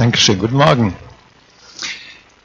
Dankeschön, 0.00 0.38
guten 0.38 0.56
Morgen. 0.56 0.96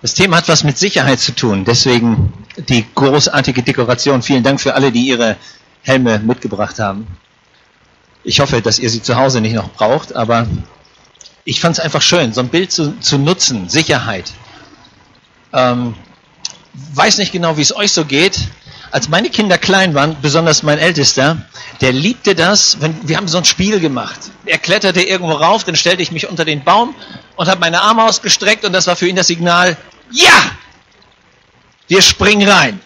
Das 0.01 0.13
Thema 0.13 0.35
hat 0.35 0.49
was 0.49 0.65
mit 0.65 0.77
Sicherheit 0.77 1.21
zu 1.21 1.33
tun, 1.33 1.63
deswegen 1.63 2.33
die 2.57 2.85
großartige 2.95 3.63
Dekoration. 3.63 4.21
Vielen 4.21 4.43
Dank 4.43 4.59
für 4.59 4.73
alle, 4.73 4.91
die 4.91 5.07
ihre 5.07 5.37
Helme 5.81 6.19
mitgebracht 6.19 6.79
haben. 6.79 7.07
Ich 8.25 8.41
hoffe, 8.41 8.61
dass 8.61 8.77
ihr 8.77 8.89
sie 8.89 9.01
zu 9.01 9.15
Hause 9.15 9.39
nicht 9.39 9.53
noch 9.53 9.69
braucht, 9.71 10.13
aber 10.13 10.47
ich 11.45 11.61
fand 11.61 11.77
es 11.77 11.79
einfach 11.79 12.01
schön, 12.01 12.33
so 12.33 12.41
ein 12.41 12.49
Bild 12.49 12.73
zu, 12.73 12.99
zu 12.99 13.17
nutzen, 13.17 13.69
Sicherheit. 13.69 14.33
Ähm, 15.53 15.95
weiß 16.93 17.19
nicht 17.19 17.31
genau, 17.31 17.55
wie 17.55 17.61
es 17.61 17.73
euch 17.73 17.93
so 17.93 18.03
geht. 18.03 18.37
Als 18.95 19.09
meine 19.09 19.29
Kinder 19.29 19.57
klein 19.57 19.93
waren, 19.93 20.15
besonders 20.21 20.63
mein 20.63 20.79
Ältester, 20.79 21.35
der 21.81 21.91
liebte 21.91 22.33
das, 22.33 22.79
wenn 22.79 22.95
wir 23.05 23.17
haben 23.17 23.27
so 23.27 23.37
ein 23.37 23.43
Spiel 23.43 23.81
gemacht. 23.81 24.17
Er 24.45 24.57
kletterte 24.57 25.01
irgendwo 25.01 25.33
rauf, 25.33 25.65
dann 25.65 25.75
stellte 25.75 26.01
ich 26.01 26.13
mich 26.13 26.29
unter 26.29 26.45
den 26.45 26.63
Baum 26.63 26.95
und 27.35 27.49
habe 27.49 27.59
meine 27.59 27.81
Arme 27.81 28.05
ausgestreckt 28.05 28.63
und 28.63 28.71
das 28.71 28.87
war 28.87 28.95
für 28.95 29.09
ihn 29.09 29.17
das 29.17 29.27
Signal, 29.27 29.75
ja, 30.11 30.49
wir 31.89 32.01
springen 32.01 32.47
rein. 32.47 32.79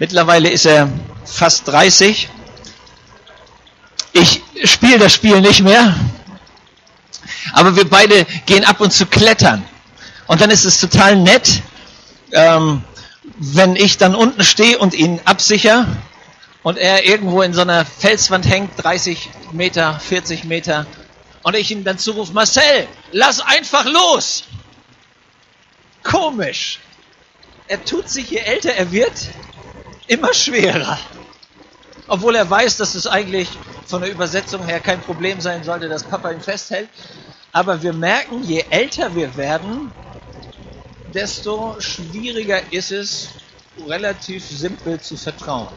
Mittlerweile 0.00 0.50
ist 0.50 0.66
er 0.66 0.90
fast 1.24 1.68
30. 1.68 2.28
Ich 4.14 4.42
spiele 4.64 4.98
das 4.98 5.12
Spiel 5.12 5.40
nicht 5.42 5.60
mehr, 5.60 5.94
aber 7.52 7.76
wir 7.76 7.88
beide 7.88 8.26
gehen 8.46 8.64
ab 8.64 8.80
und 8.80 8.92
zu 8.92 9.06
klettern. 9.06 9.64
Und 10.26 10.40
dann 10.40 10.50
ist 10.50 10.64
es 10.64 10.80
total 10.80 11.14
nett, 11.14 11.62
ähm, 12.32 12.82
wenn 13.42 13.74
ich 13.74 13.96
dann 13.96 14.14
unten 14.14 14.44
stehe 14.44 14.78
und 14.78 14.92
ihn 14.92 15.18
absicher 15.24 15.86
und 16.62 16.76
er 16.76 17.06
irgendwo 17.06 17.40
in 17.40 17.54
so 17.54 17.62
einer 17.62 17.86
Felswand 17.86 18.46
hängt, 18.46 18.72
30 18.76 19.30
Meter, 19.52 19.98
40 19.98 20.44
Meter, 20.44 20.86
und 21.42 21.56
ich 21.56 21.70
ihn 21.70 21.82
dann 21.82 21.98
zurufe, 21.98 22.34
Marcel, 22.34 22.86
lass 23.12 23.40
einfach 23.40 23.86
los. 23.86 24.44
Komisch. 26.02 26.80
Er 27.66 27.82
tut 27.82 28.10
sich, 28.10 28.30
je 28.30 28.40
älter 28.40 28.74
er 28.74 28.92
wird, 28.92 29.30
immer 30.06 30.34
schwerer. 30.34 30.98
Obwohl 32.08 32.34
er 32.34 32.50
weiß, 32.50 32.76
dass 32.76 32.94
es 32.94 33.06
eigentlich 33.06 33.48
von 33.86 34.02
der 34.02 34.10
Übersetzung 34.10 34.66
her 34.66 34.80
kein 34.80 35.00
Problem 35.00 35.40
sein 35.40 35.64
sollte, 35.64 35.88
dass 35.88 36.02
Papa 36.02 36.30
ihn 36.30 36.42
festhält. 36.42 36.90
Aber 37.52 37.82
wir 37.82 37.94
merken, 37.94 38.42
je 38.44 38.66
älter 38.68 39.14
wir 39.14 39.34
werden, 39.38 39.92
desto 41.12 41.80
schwieriger 41.80 42.72
ist 42.72 42.92
es, 42.92 43.28
relativ 43.86 44.46
simpel 44.46 45.00
zu 45.00 45.16
vertrauen. 45.16 45.68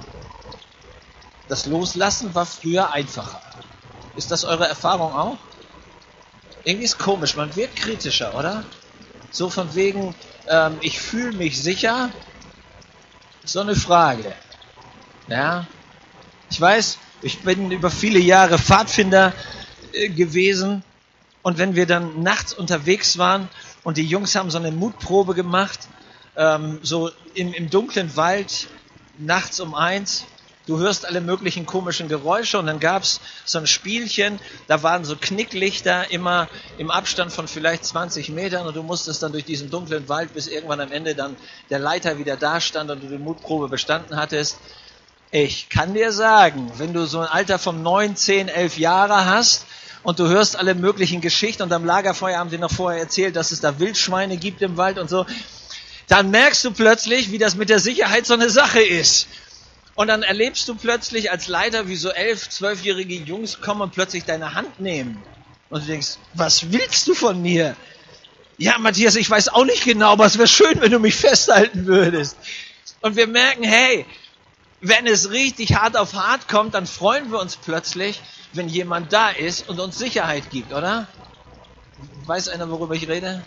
Das 1.47 1.65
Loslassen 1.65 2.33
war 2.35 2.45
früher 2.45 2.91
einfacher. 2.91 3.41
Ist 4.15 4.31
das 4.31 4.43
eure 4.43 4.67
Erfahrung 4.67 5.13
auch? 5.13 5.37
Irgendwie 6.63 6.85
ist 6.85 6.97
komisch, 6.97 7.35
man 7.35 7.55
wird 7.55 7.75
kritischer, 7.75 8.35
oder? 8.35 8.63
So 9.31 9.49
von 9.49 9.73
wegen, 9.75 10.15
ähm, 10.47 10.77
ich 10.81 10.99
fühle 10.99 11.33
mich 11.33 11.61
sicher. 11.61 12.09
So 13.43 13.59
eine 13.59 13.75
Frage. 13.75 14.33
Ja. 15.27 15.67
Ich 16.49 16.61
weiß, 16.61 16.97
ich 17.21 17.41
bin 17.41 17.71
über 17.71 17.89
viele 17.89 18.19
Jahre 18.19 18.57
Pfadfinder 18.57 19.33
äh, 19.91 20.09
gewesen 20.09 20.83
und 21.41 21.57
wenn 21.57 21.75
wir 21.75 21.85
dann 21.85 22.23
nachts 22.23 22.53
unterwegs 22.53 23.17
waren 23.17 23.49
und 23.83 23.97
die 23.97 24.05
Jungs 24.05 24.35
haben 24.35 24.49
so 24.49 24.57
eine 24.57 24.71
Mutprobe 24.71 25.33
gemacht, 25.33 25.79
ähm, 26.35 26.79
so 26.81 27.11
im, 27.33 27.53
im 27.53 27.69
dunklen 27.69 28.15
Wald, 28.15 28.67
nachts 29.17 29.59
um 29.59 29.75
eins, 29.75 30.25
du 30.65 30.79
hörst 30.79 31.05
alle 31.05 31.21
möglichen 31.21 31.65
komischen 31.65 32.07
Geräusche 32.07 32.57
und 32.57 32.67
dann 32.67 32.79
gab's 32.79 33.19
so 33.45 33.59
ein 33.59 33.67
Spielchen, 33.67 34.39
da 34.67 34.81
waren 34.83 35.03
so 35.03 35.15
Knicklichter 35.15 36.09
immer 36.11 36.47
im 36.77 36.89
Abstand 36.89 37.31
von 37.31 37.47
vielleicht 37.47 37.85
20 37.85 38.29
Metern 38.29 38.65
und 38.65 38.75
du 38.75 38.83
musstest 38.83 39.21
dann 39.21 39.31
durch 39.31 39.45
diesen 39.45 39.69
dunklen 39.69 40.07
Wald, 40.09 40.33
bis 40.33 40.47
irgendwann 40.47 40.79
am 40.79 40.91
Ende 40.91 41.15
dann 41.15 41.35
der 41.69 41.79
Leiter 41.79 42.17
wieder 42.17 42.37
da 42.37 42.61
stand 42.61 42.89
und 42.89 43.03
du 43.03 43.07
die 43.07 43.17
Mutprobe 43.17 43.67
bestanden 43.67 44.15
hattest. 44.15 44.57
Ich 45.31 45.69
kann 45.69 45.95
dir 45.95 46.11
sagen, 46.11 46.71
wenn 46.77 46.93
du 46.93 47.05
so 47.05 47.19
ein 47.19 47.27
Alter 47.27 47.57
von 47.57 47.81
9, 47.81 48.15
10, 48.15 48.47
11 48.49 48.77
Jahre 48.77 49.25
hast, 49.25 49.65
und 50.03 50.19
du 50.19 50.27
hörst 50.27 50.57
alle 50.57 50.75
möglichen 50.75 51.21
Geschichten 51.21 51.63
und 51.63 51.73
am 51.73 51.85
Lagerfeuer 51.85 52.37
haben 52.37 52.49
sie 52.49 52.57
noch 52.57 52.71
vorher 52.71 53.01
erzählt, 53.01 53.35
dass 53.35 53.51
es 53.51 53.61
da 53.61 53.79
Wildschweine 53.79 54.37
gibt 54.37 54.61
im 54.61 54.77
Wald 54.77 54.99
und 54.99 55.09
so, 55.09 55.25
dann 56.07 56.29
merkst 56.29 56.63
du 56.65 56.71
plötzlich, 56.71 57.31
wie 57.31 57.37
das 57.37 57.55
mit 57.55 57.69
der 57.69 57.79
Sicherheit 57.79 58.25
so 58.25 58.33
eine 58.33 58.49
Sache 58.49 58.81
ist. 58.81 59.27
Und 59.95 60.07
dann 60.07 60.23
erlebst 60.23 60.67
du 60.67 60.75
plötzlich 60.75 61.31
als 61.31 61.47
Leiter, 61.47 61.87
wie 61.87 61.95
so 61.95 62.09
elf, 62.09 62.49
zwölfjährige 62.49 63.15
Jungs 63.15 63.61
kommen 63.61 63.81
und 63.81 63.93
plötzlich 63.93 64.25
deine 64.25 64.53
Hand 64.53 64.79
nehmen. 64.79 65.21
Und 65.69 65.83
du 65.83 65.87
denkst, 65.87 66.17
was 66.33 66.71
willst 66.71 67.07
du 67.07 67.13
von 67.13 67.41
mir? 67.41 67.75
Ja, 68.57 68.77
Matthias, 68.77 69.15
ich 69.15 69.29
weiß 69.29 69.49
auch 69.49 69.65
nicht 69.65 69.83
genau, 69.83 70.11
aber 70.11 70.25
es 70.25 70.37
wäre 70.37 70.47
schön, 70.47 70.81
wenn 70.81 70.91
du 70.91 70.99
mich 70.99 71.15
festhalten 71.15 71.85
würdest. 71.85 72.37
Und 73.01 73.15
wir 73.15 73.27
merken, 73.27 73.63
hey, 73.63 74.05
wenn 74.83 75.07
es 75.07 75.31
richtig 75.31 75.75
hart 75.75 75.95
auf 75.95 76.13
hart 76.13 76.49
kommt, 76.49 76.73
dann 76.73 76.85
freuen 76.85 77.31
wir 77.31 77.39
uns 77.39 77.55
plötzlich, 77.55 78.21
wenn 78.51 78.67
jemand 78.67 79.13
da 79.13 79.29
ist 79.29 79.69
und 79.69 79.79
uns 79.79 79.97
Sicherheit 79.97 80.49
gibt, 80.51 80.73
oder? 80.73 81.07
Weiß 82.25 82.49
einer, 82.49 82.69
worüber 82.69 82.93
ich 82.93 83.07
rede? 83.07 83.43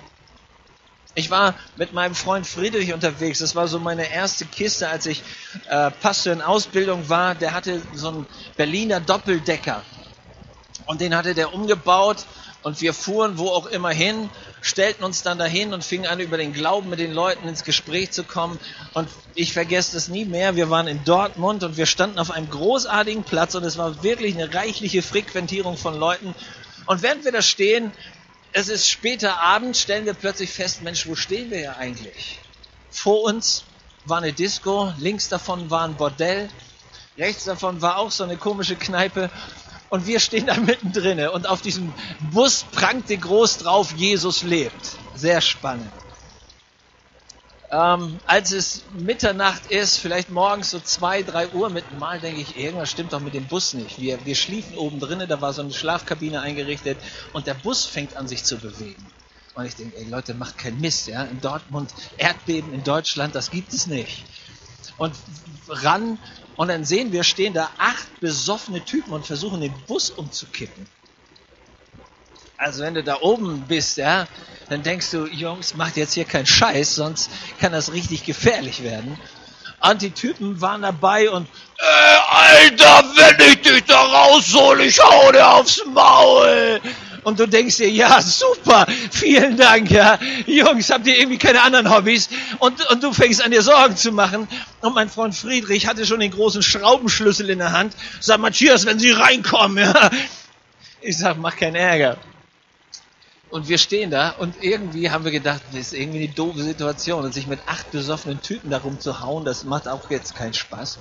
Ich 1.15 1.31
war 1.31 1.55
mit 1.77 1.93
meinem 1.93 2.15
Freund 2.15 2.47
Friedrich 2.47 2.93
unterwegs. 2.93 3.39
Das 3.39 3.55
war 3.55 3.69
so 3.69 3.79
meine 3.79 4.11
erste 4.11 4.47
Kiste, 4.47 4.89
als 4.89 5.07
ich 5.07 5.23
äh, 5.69 5.91
Pastor 5.91 6.33
in 6.33 6.43
Ausbildung 6.43 7.09
war. 7.09 7.35
Der 7.35 7.53
hatte 7.53 7.83
so 7.93 8.09
einen 8.09 8.27
Berliner 8.57 9.01
Doppeldecker. 9.01 9.83
Und 10.87 11.01
den 11.03 11.15
hatte 11.15 11.35
der 11.35 11.53
umgebaut 11.53 12.25
und 12.63 12.81
wir 12.81 12.95
fuhren 12.95 13.39
wo 13.39 13.49
auch 13.49 13.67
immer 13.67 13.91
hin, 13.91 14.31
stellten 14.67 15.05
uns 15.05 15.23
dann 15.23 15.39
dahin 15.39 15.73
und 15.73 15.85
fingen 15.85 16.07
an, 16.07 16.19
über 16.19 16.37
den 16.37 16.53
Glauben 16.53 16.91
mit 16.91 16.99
den 16.99 17.13
Leuten 17.13 17.47
ins 17.47 17.63
Gespräch 17.63 18.11
zu 18.11 18.25
kommen. 18.25 18.59
Und 18.95 19.09
ich 19.37 19.53
vergesse 19.53 19.97
es 19.97 20.09
nie 20.09 20.25
mehr. 20.25 20.57
Wir 20.57 20.71
waren 20.71 20.89
in 20.89 21.05
Dortmund 21.05 21.63
und 21.63 21.77
wir 21.77 21.87
standen 21.87 22.19
auf 22.19 22.33
einem 22.33 22.51
großartigen 22.51 23.23
Platz 23.23 23.55
und 23.55 23.63
es 23.63 23.79
war 23.79 24.03
wirklich 24.03 24.35
eine 24.35 24.53
reichliche 24.53 25.03
Frequentierung 25.03 25.77
von 25.77 25.97
Leuten. 25.97 26.35
Und 26.87 27.03
während 27.03 27.25
wir 27.25 27.31
da 27.31 27.43
stehen, 27.43 27.93
es 28.53 28.69
ist 28.69 28.89
später 28.89 29.41
Abend, 29.41 29.77
stellen 29.77 30.05
wir 30.05 30.15
plötzlich 30.15 30.51
fest, 30.51 30.83
Mensch, 30.83 31.07
wo 31.07 31.15
stehen 31.15 31.51
wir 31.51 31.61
ja 31.61 31.77
eigentlich? 31.77 32.41
Vor 32.91 33.23
uns 33.23 33.63
war 34.05 34.19
eine 34.19 34.33
Disco, 34.33 34.93
links 34.99 35.29
davon 35.29 35.71
war 35.71 35.85
ein 35.85 35.95
Bordell, 35.95 36.49
rechts 37.17 37.45
davon 37.45 37.83
war 37.83 37.99
auch 37.99 38.11
so 38.11 38.25
eine 38.25 38.37
komische 38.37 38.75
Kneipe 38.75 39.31
und 39.89 40.07
wir 40.07 40.21
stehen 40.21 40.47
da 40.47 40.57
mittendrin 40.57 41.29
und 41.29 41.49
auf 41.49 41.63
diesem 41.63 41.93
Bus 42.33 42.65
prangte 42.73 43.17
groß 43.17 43.59
drauf, 43.59 43.93
Jesus 43.97 44.43
lebt. 44.43 44.97
Sehr 45.15 45.41
spannend. 45.41 45.91
Ähm, 47.71 48.21
als 48.27 48.53
es 48.53 48.83
Mitternacht 48.97 49.71
ist, 49.71 49.99
vielleicht 49.99 50.31
morgens 50.31 50.71
so 50.71 50.79
zwei, 50.79 51.23
drei 51.23 51.49
Uhr 51.49 51.69
mit 51.69 51.99
Mal, 51.99 52.21
denke 52.21 52.41
ich, 52.41 52.57
irgendwas 52.57 52.91
stimmt 52.91 53.13
doch 53.13 53.21
mit 53.21 53.35
dem 53.35 53.47
Bus 53.47 53.75
nicht. 53.75 54.01
Wir, 54.01 54.25
wir 54.25 54.37
schliefen 54.37 54.77
oben 54.77 55.01
drinnen, 55.01 55.29
da 55.29 55.41
war 55.41 55.53
so 55.53 55.63
eine 55.63 55.73
Schlafkabine 55.73 56.41
eingerichtet 56.41 56.99
und 57.33 57.47
der 57.47 57.55
Bus 57.55 57.85
fängt 57.85 58.17
an 58.17 58.29
sich 58.29 58.45
zu 58.45 58.57
bewegen. 58.59 59.05
Und 59.55 59.65
ich 59.65 59.75
denke, 59.75 59.97
ey 59.97 60.05
Leute, 60.05 60.35
macht 60.35 60.59
keinen 60.59 60.81
Mist, 60.81 61.09
ja. 61.09 61.25
In 61.25 61.41
Dortmund, 61.41 61.93
Erdbeben 62.19 62.73
in 62.73 62.85
Deutschland, 62.85 63.35
das 63.35 63.51
gibt 63.51 63.73
es 63.73 63.87
nicht. 63.87 64.25
Und 64.99 65.15
ran 65.69 66.19
und 66.57 66.69
dann 66.69 66.85
sehen 66.85 67.13
wir, 67.13 67.23
stehen 67.23 67.53
da 67.53 67.71
acht 67.79 68.21
besoffene 68.21 68.85
Typen 68.85 69.13
und 69.13 69.27
versuchen 69.27 69.61
den 69.61 69.75
Bus 69.87 70.11
umzukippen. 70.11 70.87
Also 72.57 72.83
wenn 72.83 72.95
du 72.95 73.05
da 73.05 73.21
oben 73.21 73.63
bist, 73.69 73.99
ja, 73.99 74.27
dann 74.69 74.83
denkst 74.83 75.11
du, 75.11 75.27
Jungs, 75.27 75.75
macht 75.75 75.97
jetzt 75.97 76.15
hier 76.15 76.25
keinen 76.25 76.47
Scheiß, 76.47 76.95
sonst 76.95 77.31
kann 77.61 77.73
das 77.73 77.93
richtig 77.93 78.25
gefährlich 78.25 78.83
werden. 78.83 79.19
Und 79.81 80.01
die 80.01 80.11
Typen 80.11 80.61
waren 80.61 80.83
dabei 80.83 81.31
und, 81.31 81.47
äh, 81.79 82.17
Alter, 82.31 83.05
wenn 83.15 83.49
ich 83.51 83.61
dich 83.61 83.85
da 83.85 84.01
raushole, 84.01 84.85
ich 84.85 84.99
hau 84.99 85.31
dir 85.31 85.47
aufs 85.47 85.85
Maul. 85.85 86.81
Und 87.27 87.41
du 87.41 87.49
denkst 87.49 87.79
dir, 87.79 87.91
ja, 87.91 88.23
super, 88.23 88.87
vielen 89.11 89.57
Dank, 89.57 89.91
ja. 89.91 90.17
Jungs, 90.47 90.91
habt 90.91 91.09
ihr 91.09 91.19
irgendwie 91.19 91.39
keine 91.39 91.61
anderen 91.61 91.91
Hobbys? 91.93 92.29
Und, 92.61 92.89
und 92.89 93.03
du 93.03 93.13
fängst 93.13 93.43
an 93.43 93.51
dir 93.51 93.63
Sorgen 93.63 93.97
zu 93.97 94.13
machen. 94.13 94.47
Und 94.81 94.95
mein 94.95 95.09
Freund 95.11 95.35
Friedrich 95.35 95.89
hatte 95.89 96.07
schon 96.07 96.21
den 96.21 96.31
großen 96.31 96.63
Schraubenschlüssel 96.63 97.51
in 97.51 97.59
der 97.59 97.73
Hand. 97.73 97.97
Sag, 98.21 98.39
Matthias, 98.39 98.87
wenn 98.87 99.01
sie 99.01 99.11
reinkommen, 99.11 99.79
ja. 99.79 100.09
Ich 101.01 101.19
sag, 101.19 101.37
mach 101.39 101.57
keinen 101.57 101.75
Ärger. 101.75 102.17
Und 103.51 103.67
wir 103.67 103.79
stehen 103.79 104.13
da 104.13 104.31
und 104.31 104.63
irgendwie 104.63 105.11
haben 105.11 105.25
wir 105.25 105.33
gedacht, 105.33 105.63
das 105.73 105.81
ist 105.81 105.95
irgendwie 105.95 106.27
eine 106.27 106.29
doofe 106.29 106.63
Situation. 106.63 107.25
Und 107.25 107.35
sich 107.35 107.49
mit 107.49 107.59
acht 107.67 107.91
besoffenen 107.91 108.41
Typen 108.41 108.71
darum 108.71 109.01
zu 109.01 109.19
hauen, 109.21 109.45
das 109.45 109.65
macht 109.65 109.89
auch 109.89 110.11
jetzt 110.11 110.37
keinen 110.37 110.55
Spaß. 110.55 111.01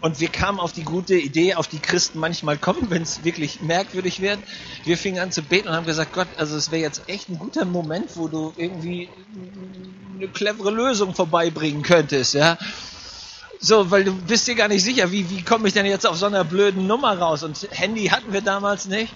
Und 0.00 0.20
wir 0.20 0.28
kamen 0.28 0.60
auf 0.60 0.72
die 0.72 0.84
gute 0.84 1.16
Idee, 1.16 1.54
auf 1.54 1.66
die 1.66 1.80
Christen 1.80 2.18
manchmal 2.18 2.56
kommen, 2.56 2.86
wenn 2.90 3.02
es 3.02 3.24
wirklich 3.24 3.62
merkwürdig 3.62 4.20
wird. 4.20 4.38
Wir 4.84 4.96
fingen 4.96 5.20
an 5.20 5.32
zu 5.32 5.42
beten 5.42 5.68
und 5.68 5.74
haben 5.74 5.86
gesagt, 5.86 6.12
Gott, 6.12 6.28
also 6.36 6.56
es 6.56 6.70
wäre 6.70 6.82
jetzt 6.82 7.08
echt 7.08 7.28
ein 7.28 7.38
guter 7.38 7.64
Moment, 7.64 8.16
wo 8.16 8.28
du 8.28 8.52
irgendwie 8.56 9.08
eine 10.16 10.28
clevere 10.28 10.70
Lösung 10.70 11.14
vorbeibringen 11.14 11.82
könntest, 11.82 12.34
ja. 12.34 12.58
So, 13.60 13.90
weil 13.90 14.04
du 14.04 14.14
bist 14.14 14.46
dir 14.46 14.54
gar 14.54 14.68
nicht 14.68 14.84
sicher, 14.84 15.10
wie, 15.10 15.28
wie 15.30 15.42
komme 15.42 15.66
ich 15.66 15.74
denn 15.74 15.84
jetzt 15.84 16.06
auf 16.06 16.16
so 16.16 16.26
einer 16.26 16.44
blöden 16.44 16.86
Nummer 16.86 17.18
raus? 17.18 17.42
Und 17.42 17.68
Handy 17.72 18.06
hatten 18.06 18.32
wir 18.32 18.40
damals 18.40 18.86
nicht. 18.86 19.12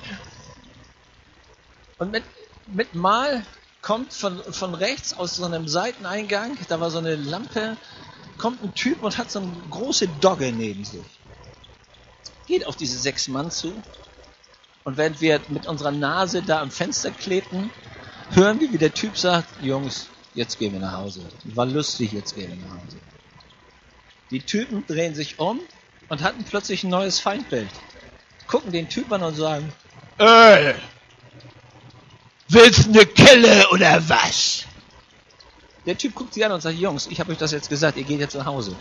Und 1.99 2.11
mit, 2.11 2.25
mit 2.67 2.95
Mal 2.95 3.47
kommt 3.83 4.13
von, 4.13 4.43
von 4.53 4.75
rechts 4.75 5.13
aus 5.13 5.37
so 5.37 5.45
einem 5.45 5.69
Seiteneingang, 5.69 6.57
da 6.69 6.81
war 6.81 6.91
so 6.91 6.99
eine 6.99 7.15
Lampe, 7.15 7.77
kommt 8.43 8.61
ein 8.65 8.75
Typ 8.75 9.05
und 9.05 9.19
hat 9.19 9.31
so 9.31 9.39
eine 9.39 9.53
große 9.71 10.09
Dogge 10.21 10.51
neben 10.51 10.85
sich. 10.85 11.05
Geht 12.49 12.67
auf 12.67 12.75
diese 12.75 12.99
sechs 12.99 13.29
Mann 13.29 13.53
zu 13.53 13.73
und 14.83 14.97
während 14.97 15.21
wir 15.21 15.41
mit 15.47 15.67
unserer 15.67 15.93
Nase 15.93 16.43
da 16.43 16.61
am 16.61 16.73
Fenster 16.73 17.13
klebten, 17.13 17.71
hören 18.33 18.59
wir, 18.59 18.73
wie 18.73 18.79
der 18.79 18.93
Typ 18.93 19.17
sagt, 19.17 19.63
Jungs, 19.63 20.09
jetzt 20.35 20.59
gehen 20.59 20.73
wir 20.73 20.81
nach 20.81 20.97
Hause. 20.97 21.21
War 21.45 21.67
lustig, 21.67 22.11
jetzt 22.11 22.35
gehen 22.35 22.51
wir 22.51 22.57
nach 22.67 22.83
Hause. 22.83 22.97
Die 24.33 24.41
Typen 24.41 24.85
drehen 24.89 25.15
sich 25.15 25.39
um 25.39 25.61
und 26.09 26.23
hatten 26.23 26.43
plötzlich 26.43 26.83
ein 26.83 26.91
neues 26.91 27.21
Feindbild. 27.21 27.71
Gucken 28.49 28.73
den 28.73 28.89
Typ 28.89 29.13
an 29.13 29.23
und 29.23 29.37
sagen, 29.37 29.73
Ey, 30.19 30.75
willst 32.49 32.87
du 32.87 32.91
eine 32.91 33.07
Kelle 33.07 33.69
oder 33.71 34.03
was? 34.09 34.67
Der 35.87 35.99
Typ 35.99 36.15
guckt 36.15 36.35
sie 36.35 36.45
an 36.45 36.53
und 36.53 36.61
sagt, 36.61 36.79
Jungs, 36.79 37.07
ich 37.09 37.19
habe 37.19 37.33
euch 37.33 37.39
das 37.39 37.51
jetzt 37.51 37.69
gesagt, 37.69 37.97
ihr 37.97 38.05
geht 38.05 38.21
jetzt 38.21 38.35
nach 38.35 38.47
Hause. 38.47 38.77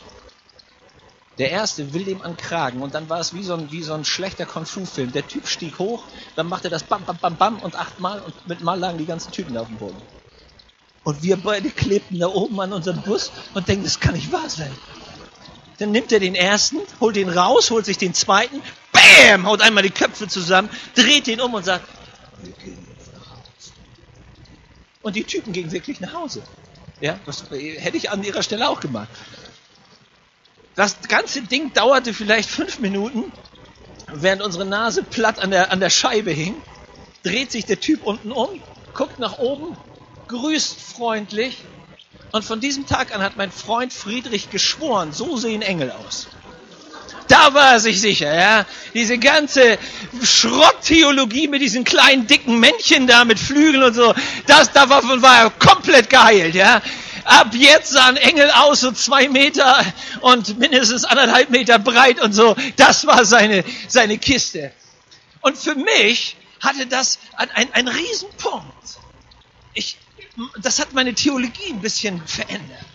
Der 1.37 1.49
erste 1.49 1.93
will 1.93 2.03
dem 2.03 2.21
an 2.21 2.37
Kragen 2.37 2.81
und 2.81 2.93
dann 2.93 3.09
war 3.09 3.19
es 3.19 3.33
wie 3.33 3.43
so 3.43 3.53
ein, 3.53 3.71
wie 3.71 3.81
so 3.81 3.93
ein 3.93 4.05
schlechter 4.05 4.45
Kung-Fu-Film. 4.45 5.11
Der 5.11 5.27
Typ 5.27 5.47
stieg 5.47 5.79
hoch, 5.79 6.03
dann 6.35 6.47
machte 6.47 6.69
das 6.69 6.83
bam, 6.83 7.03
bam, 7.03 7.17
bam, 7.17 7.37
bam 7.37 7.59
und 7.59 7.75
achtmal 7.75 8.19
und 8.19 8.47
mit 8.47 8.61
Mal 8.61 8.77
lagen 8.77 8.97
die 8.97 9.05
ganzen 9.05 9.31
Typen 9.31 9.57
auf 9.57 9.67
dem 9.67 9.77
Boden. 9.77 9.97
Und 11.03 11.23
wir 11.23 11.37
beide 11.37 11.71
klebten 11.71 12.19
da 12.19 12.27
oben 12.27 12.59
an 12.59 12.73
unserem 12.73 13.01
Bus 13.01 13.31
und 13.55 13.67
denken, 13.67 13.85
das 13.85 13.99
kann 13.99 14.13
nicht 14.13 14.31
wahr 14.31 14.49
sein. 14.49 14.71
Dann 15.79 15.91
nimmt 15.91 16.11
er 16.11 16.19
den 16.19 16.35
ersten, 16.35 16.77
holt 16.99 17.17
ihn 17.17 17.29
raus, 17.29 17.71
holt 17.71 17.85
sich 17.85 17.97
den 17.97 18.13
zweiten, 18.13 18.61
bam, 18.91 19.47
haut 19.47 19.61
einmal 19.61 19.81
die 19.81 19.89
Köpfe 19.89 20.27
zusammen, 20.27 20.69
dreht 20.93 21.27
ihn 21.27 21.41
um 21.41 21.55
und 21.55 21.65
sagt, 21.65 21.87
wir 22.43 22.51
gehen 22.51 22.85
jetzt 22.95 23.11
nach 23.13 23.31
Hause. 23.31 23.71
Und 25.01 25.15
die 25.15 25.23
Typen 25.23 25.53
gingen 25.53 25.71
wirklich 25.71 25.99
nach 26.01 26.13
Hause. 26.13 26.43
Ja, 27.01 27.19
das 27.25 27.45
hätte 27.49 27.97
ich 27.97 28.11
an 28.11 28.23
ihrer 28.23 28.43
Stelle 28.43 28.69
auch 28.69 28.79
gemacht. 28.79 29.09
Das 30.75 31.01
ganze 31.07 31.41
Ding 31.41 31.73
dauerte 31.73 32.13
vielleicht 32.13 32.49
fünf 32.49 32.79
Minuten, 32.79 33.31
während 34.07 34.41
unsere 34.41 34.65
Nase 34.65 35.03
platt 35.03 35.39
an 35.39 35.51
der, 35.51 35.71
an 35.71 35.79
der 35.79 35.89
Scheibe 35.89 36.31
hing. 36.31 36.55
Dreht 37.23 37.51
sich 37.51 37.65
der 37.65 37.79
Typ 37.79 38.03
unten 38.03 38.31
um, 38.31 38.49
guckt 38.93 39.19
nach 39.19 39.37
oben, 39.39 39.75
grüßt 40.27 40.79
freundlich. 40.79 41.57
Und 42.31 42.45
von 42.45 42.61
diesem 42.61 42.87
Tag 42.87 43.13
an 43.13 43.21
hat 43.21 43.35
mein 43.35 43.51
Freund 43.51 43.91
Friedrich 43.91 44.49
geschworen, 44.49 45.11
so 45.11 45.37
sehen 45.37 45.61
Engel 45.61 45.91
aus. 45.91 46.27
Da 47.27 47.53
war 47.53 47.73
er 47.73 47.79
sich 47.79 48.01
sicher, 48.01 48.33
ja. 48.33 48.65
Diese 48.93 49.17
ganze 49.17 49.77
Schrotttheologie 50.23 51.47
mit 51.47 51.61
diesen 51.61 51.83
kleinen 51.83 52.27
dicken 52.27 52.59
Männchen 52.59 53.07
da 53.07 53.25
mit 53.25 53.39
Flügeln 53.39 53.83
und 53.83 53.93
so, 53.93 54.13
das 54.47 54.71
davon 54.71 55.21
war 55.21 55.43
er 55.43 55.49
komplett 55.51 56.09
geheilt, 56.09 56.55
ja. 56.55 56.81
Ab 57.23 57.53
jetzt 57.53 57.91
sahen 57.91 58.17
Engel 58.17 58.49
aus, 58.51 58.81
so 58.81 58.91
zwei 58.91 59.29
Meter 59.29 59.85
und 60.21 60.57
mindestens 60.57 61.05
anderthalb 61.05 61.49
Meter 61.49 61.77
breit 61.79 62.19
und 62.19 62.33
so. 62.33 62.55
Das 62.77 63.05
war 63.05 63.25
seine, 63.25 63.63
seine 63.87 64.17
Kiste. 64.17 64.71
Und 65.41 65.57
für 65.57 65.75
mich 65.75 66.35
hatte 66.59 66.87
das 66.87 67.19
einen, 67.35 67.73
einen 67.73 67.87
Riesenpunkt. 67.87 68.99
Ich, 69.73 69.97
das 70.61 70.79
hat 70.79 70.93
meine 70.93 71.13
Theologie 71.13 71.69
ein 71.69 71.81
bisschen 71.81 72.25
verändert. 72.25 72.85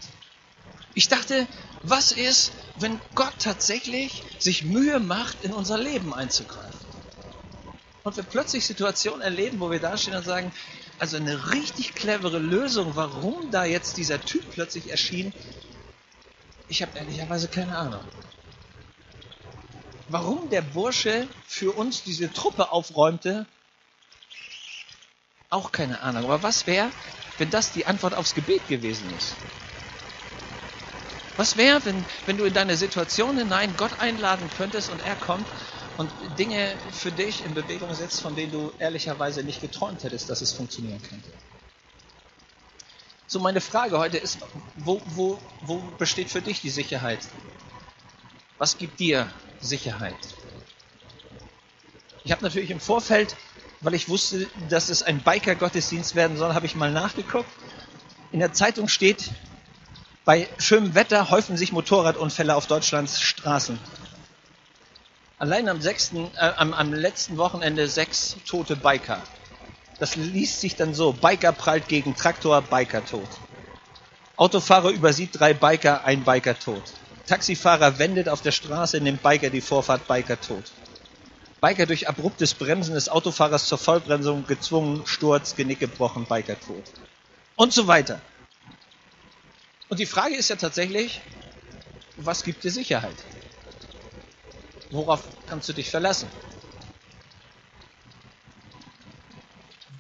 Ich 0.95 1.09
dachte, 1.09 1.47
was 1.89 2.13
ist, 2.13 2.53
wenn 2.77 3.01
Gott 3.15 3.35
tatsächlich 3.39 4.23
sich 4.39 4.65
Mühe 4.65 5.01
macht, 5.01 5.43
in 5.43 5.53
unser 5.53 5.79
Leben 5.79 6.13
einzugreifen? 6.13 6.73
Und 8.03 8.17
wir 8.17 8.25
plötzlich 8.25 8.65
Situationen 8.65 9.21
erleben, 9.21 9.61
wo 9.61 9.71
wir 9.71 9.81
dastehen 9.81 10.17
und 10.17 10.25
sagen, 10.25 10.53
also 10.99 11.17
eine 11.17 11.53
richtig 11.53 11.95
clevere 11.95 12.39
Lösung, 12.39 12.97
warum 12.97 13.51
da 13.51 13.65
jetzt 13.65 13.97
dieser 13.97 14.25
Typ 14.25 14.45
plötzlich 14.51 14.91
erschien, 14.91 15.33
ich 16.69 16.83
habe 16.83 16.99
ehrlicherweise 16.99 17.49
keine 17.49 17.77
Ahnung. 17.77 18.05
Warum 20.09 20.51
der 20.51 20.63
Bursche 20.63 21.27
für 21.47 21.73
uns 21.73 22.03
diese 22.03 22.33
Truppe 22.33 22.71
aufräumte, 22.71 23.47
auch 25.51 25.73
keine 25.73 26.01
Ahnung. 26.01 26.25
Aber 26.25 26.43
was 26.43 26.67
wäre, 26.67 26.91
wenn 27.39 27.51
das 27.51 27.73
die 27.73 27.87
Antwort 27.87 28.15
aufs 28.15 28.35
Gebet 28.35 28.67
gewesen 28.69 29.13
ist? 29.17 29.35
Was 31.37 31.57
wäre, 31.57 31.85
wenn, 31.85 32.05
wenn 32.25 32.37
du 32.39 32.45
in 32.45 32.55
deine 32.55 32.77
Situation 32.77 33.37
hinein 33.37 33.77
Gott 33.77 34.01
einladen 34.01 34.49
könntest 34.57 34.89
und 34.89 35.01
er 35.01 35.17
kommt 35.17 35.47
und 35.97 36.11
Dinge 36.39 36.79
für 36.91 37.13
dich 37.13 37.45
in 37.45 37.55
Bewegung 37.55 37.95
setzt, 37.95 38.21
von 38.21 38.35
denen 38.35 38.53
du 38.53 38.73
ehrlicherweise 38.79 39.43
nicht 39.43 39.61
geträumt 39.61 40.03
hättest, 40.03 40.29
dass 40.31 40.41
es 40.41 40.53
funktionieren 40.53 41.01
könnte. 41.03 41.31
So, 43.27 43.41
meine 43.41 43.61
Frage 43.61 43.99
heute 43.99 44.19
ist, 44.19 44.39
wo, 44.77 45.03
wo, 45.07 45.39
wo 45.61 45.79
besteht 45.99 46.31
für 46.31 46.41
dich 46.43 46.61
die 46.61 46.71
Sicherheit? 46.71 47.21
Was 48.57 48.79
gibt 48.79 49.01
dir 49.01 49.31
Sicherheit? 49.61 50.17
Ich 52.25 52.33
habe 52.33 52.43
natürlich 52.43 52.71
im 52.71 52.81
Vorfeld, 52.81 53.37
weil 53.81 53.95
ich 53.95 54.09
wusste, 54.09 54.49
dass 54.69 54.89
es 54.89 55.03
ein 55.03 55.23
Biker-Gottesdienst 55.23 56.15
werden 56.15 56.37
soll, 56.37 56.55
habe 56.55 56.67
ich 56.67 56.77
mal 56.77 56.91
nachgeguckt. 56.91 57.49
In 58.33 58.41
der 58.41 58.53
Zeitung 58.53 58.89
steht, 58.89 59.31
bei 60.27 60.49
schönem 60.59 60.95
Wetter 60.97 61.31
häufen 61.31 61.57
sich 61.57 61.73
Motorradunfälle 61.73 62.57
auf 62.57 62.67
Deutschlands 62.67 63.23
Straßen. 63.23 63.79
Allein 65.39 65.69
am, 65.69 65.81
sechsten, 65.81 66.29
äh, 66.35 66.53
am, 66.57 66.75
am 66.75 66.93
letzten 66.93 67.39
Wochenende 67.39 67.89
sechs 67.89 68.37
tote 68.45 68.75
Biker. 68.75 69.23
Das 70.01 70.17
liest 70.17 70.61
sich 70.61 70.75
dann 70.75 70.95
so. 70.95 71.13
Biker 71.13 71.53
prallt 71.53 71.87
gegen 71.89 72.17
Traktor, 72.17 72.61
Biker 72.61 73.05
tot. 73.05 73.29
Autofahrer 74.37 74.91
übersieht 74.91 75.39
drei 75.39 75.55
Biker, 75.55 76.05
ein 76.05 76.25
Biker 76.25 76.59
tot. 76.59 76.83
Taxifahrer 77.27 77.99
wendet 77.99 78.29
auf 78.29 78.43
der 78.43 78.53
Straße, 78.53 79.01
nimmt 79.01 79.23
Biker 79.23 79.51
die 79.51 79.61
Vorfahrt, 79.61 80.09
Biker 80.09 80.41
tot. 80.41 80.65
Biker 81.61 81.87
durch 81.87 82.09
abruptes 82.09 82.53
Bremsen 82.55 82.95
des 82.95 83.09
Autofahrers 83.09 83.67
zur 83.67 83.79
Vollbremsung 83.79 84.45
gezwungen, 84.47 85.07
Sturz, 85.07 85.55
Genick 85.55 85.79
gebrochen, 85.79 86.27
Biker 86.27 86.59
tot. 86.59 86.85
Und 87.55 87.73
so 87.73 87.87
weiter. 87.87 88.21
Und 89.89 90.01
die 90.01 90.07
Frage 90.07 90.35
ist 90.35 90.51
ja 90.51 90.57
tatsächlich, 90.57 91.21
was 92.17 92.43
gibt 92.43 92.65
dir 92.65 92.71
Sicherheit? 92.71 93.17
Worauf 94.91 95.23
kannst 95.49 95.69
du 95.69 95.73
dich 95.73 95.91
verlassen? 95.91 96.29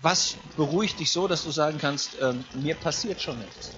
Was 0.03 0.37
beruhigt 0.57 1.01
dich 1.01 1.11
so, 1.11 1.27
dass 1.29 1.43
du 1.45 1.51
sagen 1.51 1.79
kannst, 1.79 2.19
äh, 2.19 2.35
mir 2.55 2.75
passiert 2.75 3.21
schon 3.21 3.39
nichts? 3.41 3.73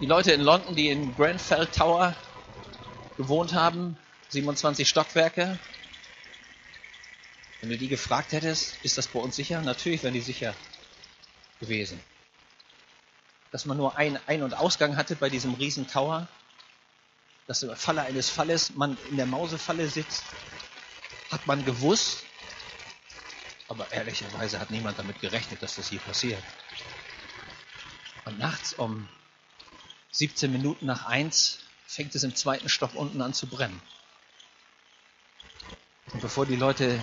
Die 0.00 0.06
Leute 0.06 0.32
in 0.32 0.40
London, 0.40 0.76
die 0.76 0.88
in 0.88 1.16
Grenfell 1.16 1.66
Tower 1.66 2.14
gewohnt 3.16 3.52
haben, 3.54 3.96
27 4.28 4.88
Stockwerke, 4.88 5.58
wenn 7.60 7.70
du 7.70 7.78
die 7.78 7.88
gefragt 7.88 8.32
hättest, 8.32 8.76
ist 8.84 8.98
das 8.98 9.08
bei 9.08 9.18
uns 9.18 9.34
sicher? 9.34 9.60
Natürlich 9.62 10.04
wären 10.04 10.14
die 10.14 10.20
sicher 10.20 10.54
gewesen. 11.58 12.00
Dass 13.50 13.64
man 13.64 13.76
nur 13.76 13.96
einen 13.96 14.18
Ein- 14.26 14.42
und 14.42 14.54
Ausgang 14.54 14.96
hatte 14.96 15.16
bei 15.16 15.30
diesem 15.30 15.54
riesen 15.54 15.88
Tower, 15.88 16.28
dass 17.46 17.62
im 17.62 17.74
Falle 17.76 18.02
eines 18.02 18.28
Falles 18.28 18.74
man 18.74 18.98
in 19.10 19.16
der 19.16 19.26
Mausefalle 19.26 19.88
sitzt, 19.88 20.22
hat 21.30 21.46
man 21.46 21.64
gewusst, 21.64 22.24
aber 23.68 23.90
ehrlicherweise 23.92 24.60
hat 24.60 24.70
niemand 24.70 24.98
damit 24.98 25.20
gerechnet, 25.20 25.62
dass 25.62 25.76
das 25.76 25.88
hier 25.88 26.00
passiert. 26.00 26.42
Und 28.24 28.38
nachts 28.38 28.74
um 28.74 29.08
17 30.12 30.52
Minuten 30.52 30.86
nach 30.86 31.06
eins 31.06 31.60
fängt 31.86 32.14
es 32.14 32.22
im 32.22 32.34
zweiten 32.34 32.68
Stock 32.68 32.94
unten 32.94 33.22
an 33.22 33.32
zu 33.32 33.46
brennen. 33.46 33.80
Und 36.12 36.20
bevor 36.20 36.44
die 36.44 36.56
Leute 36.56 37.00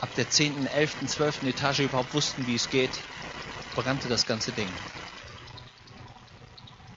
ab 0.00 0.14
der 0.16 0.28
10., 0.28 0.66
11., 0.66 1.06
12. 1.06 1.42
Etage 1.44 1.80
überhaupt 1.80 2.14
wussten, 2.14 2.46
wie 2.46 2.54
es 2.54 2.70
geht, 2.70 2.90
brannte 3.74 4.08
das 4.08 4.26
ganze 4.26 4.52
Ding. 4.52 4.68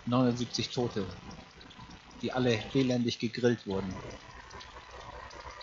79 0.06 0.70
Tote, 0.70 1.06
die 2.22 2.32
alle 2.32 2.62
elendig 2.74 3.20
gegrillt 3.20 3.66
wurden. 3.68 3.94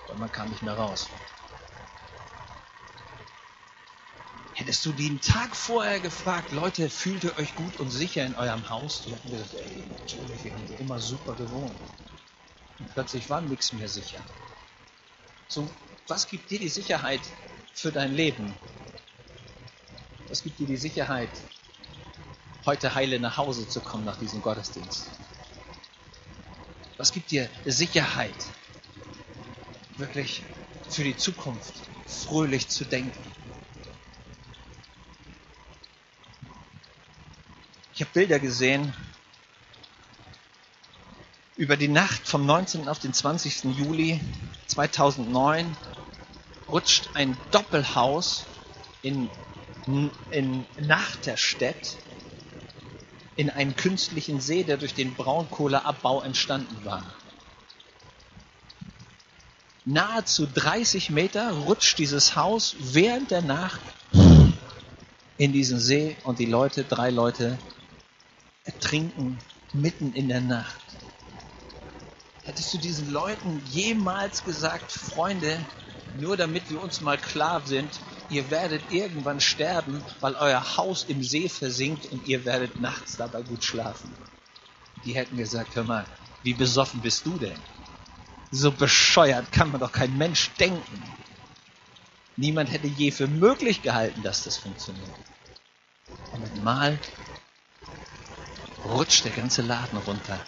Und 0.08 0.18
man 0.18 0.32
kam 0.32 0.48
nicht 0.48 0.62
mehr 0.62 0.74
raus. 0.74 1.08
Hättest 4.54 4.84
du 4.84 4.92
einen 4.92 5.20
Tag 5.20 5.56
vorher 5.56 6.00
gefragt, 6.00 6.52
Leute, 6.52 6.90
fühlt 6.90 7.24
ihr 7.24 7.36
euch 7.38 7.54
gut 7.54 7.80
und 7.80 7.90
sicher 7.90 8.26
in 8.26 8.34
eurem 8.34 8.68
Haus? 8.68 9.02
Die 9.04 9.12
hätten 9.12 9.30
gesagt, 9.30 9.54
ey, 9.54 9.86
natürlich, 9.98 10.44
wir 10.44 10.52
haben 10.52 10.68
immer 10.78 10.98
super 11.00 11.34
gewohnt. 11.34 11.74
Und 12.78 12.92
plötzlich 12.92 13.30
war 13.30 13.40
nichts 13.40 13.72
mehr 13.72 13.88
sicher. 13.88 14.22
So, 15.48 15.68
was 16.08 16.28
gibt 16.28 16.50
dir 16.50 16.58
die 16.58 16.68
Sicherheit 16.68 17.22
für 17.72 17.90
dein 17.90 18.14
Leben? 18.14 18.54
Was 20.28 20.42
gibt 20.42 20.58
dir 20.58 20.66
die 20.66 20.76
Sicherheit, 20.76 21.30
heute 22.66 22.94
heile 22.94 23.18
nach 23.20 23.36
Hause 23.36 23.68
zu 23.68 23.80
kommen 23.80 24.04
nach 24.04 24.18
diesem 24.18 24.42
Gottesdienst? 24.42 25.06
Was 26.96 27.12
gibt 27.12 27.30
dir 27.30 27.48
Sicherheit, 27.64 28.34
wirklich 29.96 30.42
für 30.88 31.04
die 31.04 31.16
Zukunft 31.16 31.72
fröhlich 32.06 32.68
zu 32.68 32.84
denken? 32.84 33.32
Ich 37.94 38.02
habe 38.02 38.10
Bilder 38.12 38.38
gesehen 38.38 38.94
über 41.56 41.76
die 41.76 41.88
Nacht 41.88 42.26
vom 42.26 42.46
19. 42.46 42.88
auf 42.88 42.98
den 42.98 43.12
20. 43.12 43.64
Juli 43.76 44.20
2009 44.68 45.76
rutscht 46.70 47.10
ein 47.14 47.36
Doppelhaus 47.50 48.44
in, 49.02 49.28
in 50.30 50.66
Nachterstedt 50.78 51.96
in 53.40 53.48
einen 53.48 53.74
künstlichen 53.74 54.38
See, 54.38 54.64
der 54.64 54.76
durch 54.76 54.92
den 54.92 55.14
Braunkohleabbau 55.14 56.20
entstanden 56.20 56.84
war. 56.84 57.02
Nahezu 59.86 60.46
30 60.46 61.08
Meter 61.08 61.50
rutscht 61.50 61.98
dieses 61.98 62.36
Haus 62.36 62.76
während 62.78 63.30
der 63.30 63.40
Nacht 63.40 63.80
in 65.38 65.54
diesen 65.54 65.80
See 65.80 66.18
und 66.24 66.38
die 66.38 66.44
Leute, 66.44 66.84
drei 66.84 67.08
Leute, 67.08 67.56
ertrinken 68.64 69.38
mitten 69.72 70.12
in 70.12 70.28
der 70.28 70.42
Nacht. 70.42 70.76
Hättest 72.42 72.74
du 72.74 72.78
diesen 72.78 73.10
Leuten 73.10 73.62
jemals 73.70 74.44
gesagt, 74.44 74.92
Freunde, 74.92 75.58
nur 76.18 76.36
damit 76.36 76.70
wir 76.70 76.82
uns 76.82 77.00
mal 77.00 77.16
klar 77.16 77.62
sind, 77.64 77.88
ihr 78.30 78.50
werdet 78.50 78.82
irgendwann 78.92 79.40
sterben, 79.40 80.02
weil 80.20 80.34
euer 80.34 80.76
Haus 80.76 81.04
im 81.08 81.22
See 81.22 81.48
versinkt 81.48 82.06
und 82.12 82.26
ihr 82.26 82.44
werdet 82.44 82.80
nachts 82.80 83.16
dabei 83.16 83.42
gut 83.42 83.64
schlafen. 83.64 84.10
Die 85.04 85.14
hätten 85.14 85.36
gesagt, 85.36 85.74
hör 85.74 85.84
mal, 85.84 86.06
wie 86.42 86.54
besoffen 86.54 87.00
bist 87.00 87.26
du 87.26 87.38
denn? 87.38 87.58
So 88.50 88.72
bescheuert 88.72 89.52
kann 89.52 89.70
man 89.70 89.80
doch 89.80 89.92
kein 89.92 90.16
Mensch 90.16 90.50
denken. 90.58 91.02
Niemand 92.36 92.70
hätte 92.70 92.86
je 92.86 93.10
für 93.10 93.28
möglich 93.28 93.82
gehalten, 93.82 94.22
dass 94.22 94.44
das 94.44 94.56
funktioniert. 94.56 95.06
Und 96.32 96.42
mit 96.42 96.62
Mal 96.62 96.98
rutscht 98.84 99.24
der 99.24 99.32
ganze 99.32 99.62
Laden 99.62 99.98
runter. 99.98 100.40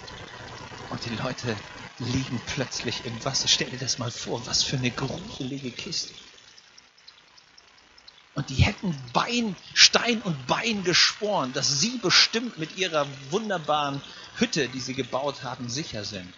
Und 0.91 1.05
die 1.05 1.15
Leute 1.17 1.57
liegen 1.99 2.41
plötzlich 2.47 3.05
im 3.05 3.25
Wasser. 3.25 3.49
Stell 3.49 3.71
dir 3.71 3.79
das 3.79 3.99
mal 3.99 4.11
vor, 4.11 4.45
was 4.47 4.63
für 4.63 4.77
eine 4.77 4.91
gruselige 4.91 5.71
Kiste. 5.71 6.15
Und 8.35 8.49
die 8.49 8.63
hätten 8.63 8.97
Bein, 9.13 9.57
Stein 9.75 10.23
und 10.23 10.47
Bein 10.47 10.85
geschworen, 10.85 11.53
dass 11.53 11.81
sie 11.81 11.99
bestimmt 11.99 12.59
mit 12.59 12.77
ihrer 12.77 13.07
wunderbaren 13.31 14.01
Hütte, 14.37 14.69
die 14.69 14.81
sie 14.81 14.95
gebaut 14.95 15.43
haben, 15.43 15.69
sicher 15.69 16.05
sind. 16.05 16.33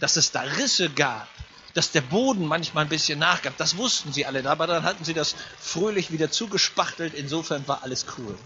Dass 0.00 0.16
es 0.16 0.32
da 0.32 0.40
Risse 0.40 0.90
gab, 0.90 1.28
dass 1.74 1.92
der 1.92 2.00
Boden 2.00 2.46
manchmal 2.46 2.84
ein 2.84 2.88
bisschen 2.88 3.18
nachgab, 3.18 3.56
das 3.56 3.76
wussten 3.76 4.12
sie 4.12 4.26
alle, 4.26 4.48
aber 4.48 4.66
dann 4.66 4.82
hatten 4.82 5.04
sie 5.04 5.14
das 5.14 5.36
fröhlich 5.60 6.10
wieder 6.10 6.30
zugespachtelt, 6.30 7.14
insofern 7.14 7.68
war 7.68 7.82
alles 7.82 8.06
cool. 8.18 8.36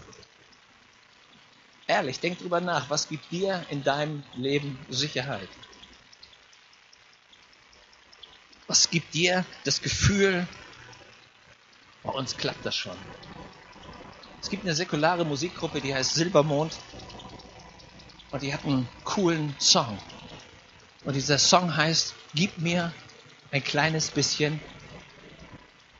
Ehrlich, 1.87 2.19
denk 2.19 2.39
drüber 2.39 2.61
nach, 2.61 2.89
was 2.89 3.09
gibt 3.09 3.31
dir 3.31 3.65
in 3.69 3.83
deinem 3.83 4.23
Leben 4.35 4.77
Sicherheit? 4.89 5.49
Was 8.67 8.89
gibt 8.89 9.13
dir 9.13 9.45
das 9.63 9.81
Gefühl, 9.81 10.47
bei 12.11 12.17
uns 12.17 12.35
klappt 12.35 12.65
das 12.65 12.75
schon? 12.75 12.97
Es 14.41 14.49
gibt 14.49 14.63
eine 14.63 14.75
säkulare 14.75 15.23
Musikgruppe, 15.23 15.79
die 15.79 15.93
heißt 15.93 16.13
Silbermond 16.13 16.73
und 18.31 18.41
die 18.41 18.53
hat 18.53 18.65
einen 18.65 18.87
coolen 19.05 19.55
Song. 19.59 19.97
Und 21.05 21.15
dieser 21.15 21.37
Song 21.37 21.75
heißt, 21.75 22.13
gib 22.33 22.57
mir 22.57 22.91
ein 23.51 23.63
kleines 23.63 24.09
bisschen 24.09 24.59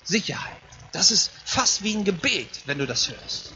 Sicherheit. 0.03 0.57
Das 0.91 1.11
ist 1.11 1.31
fast 1.45 1.83
wie 1.83 1.95
ein 1.95 2.03
Gebet, 2.03 2.61
wenn 2.65 2.79
du 2.79 2.85
das 2.85 3.09
hörst. 3.09 3.53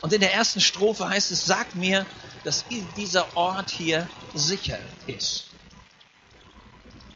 Und 0.00 0.12
in 0.12 0.20
der 0.20 0.34
ersten 0.34 0.60
Strophe 0.60 1.08
heißt 1.08 1.30
es, 1.30 1.46
sag 1.46 1.76
mir, 1.76 2.04
dass 2.42 2.64
dieser 2.96 3.36
Ort 3.36 3.70
hier 3.70 4.08
sicher 4.34 4.78
ist. 5.06 5.44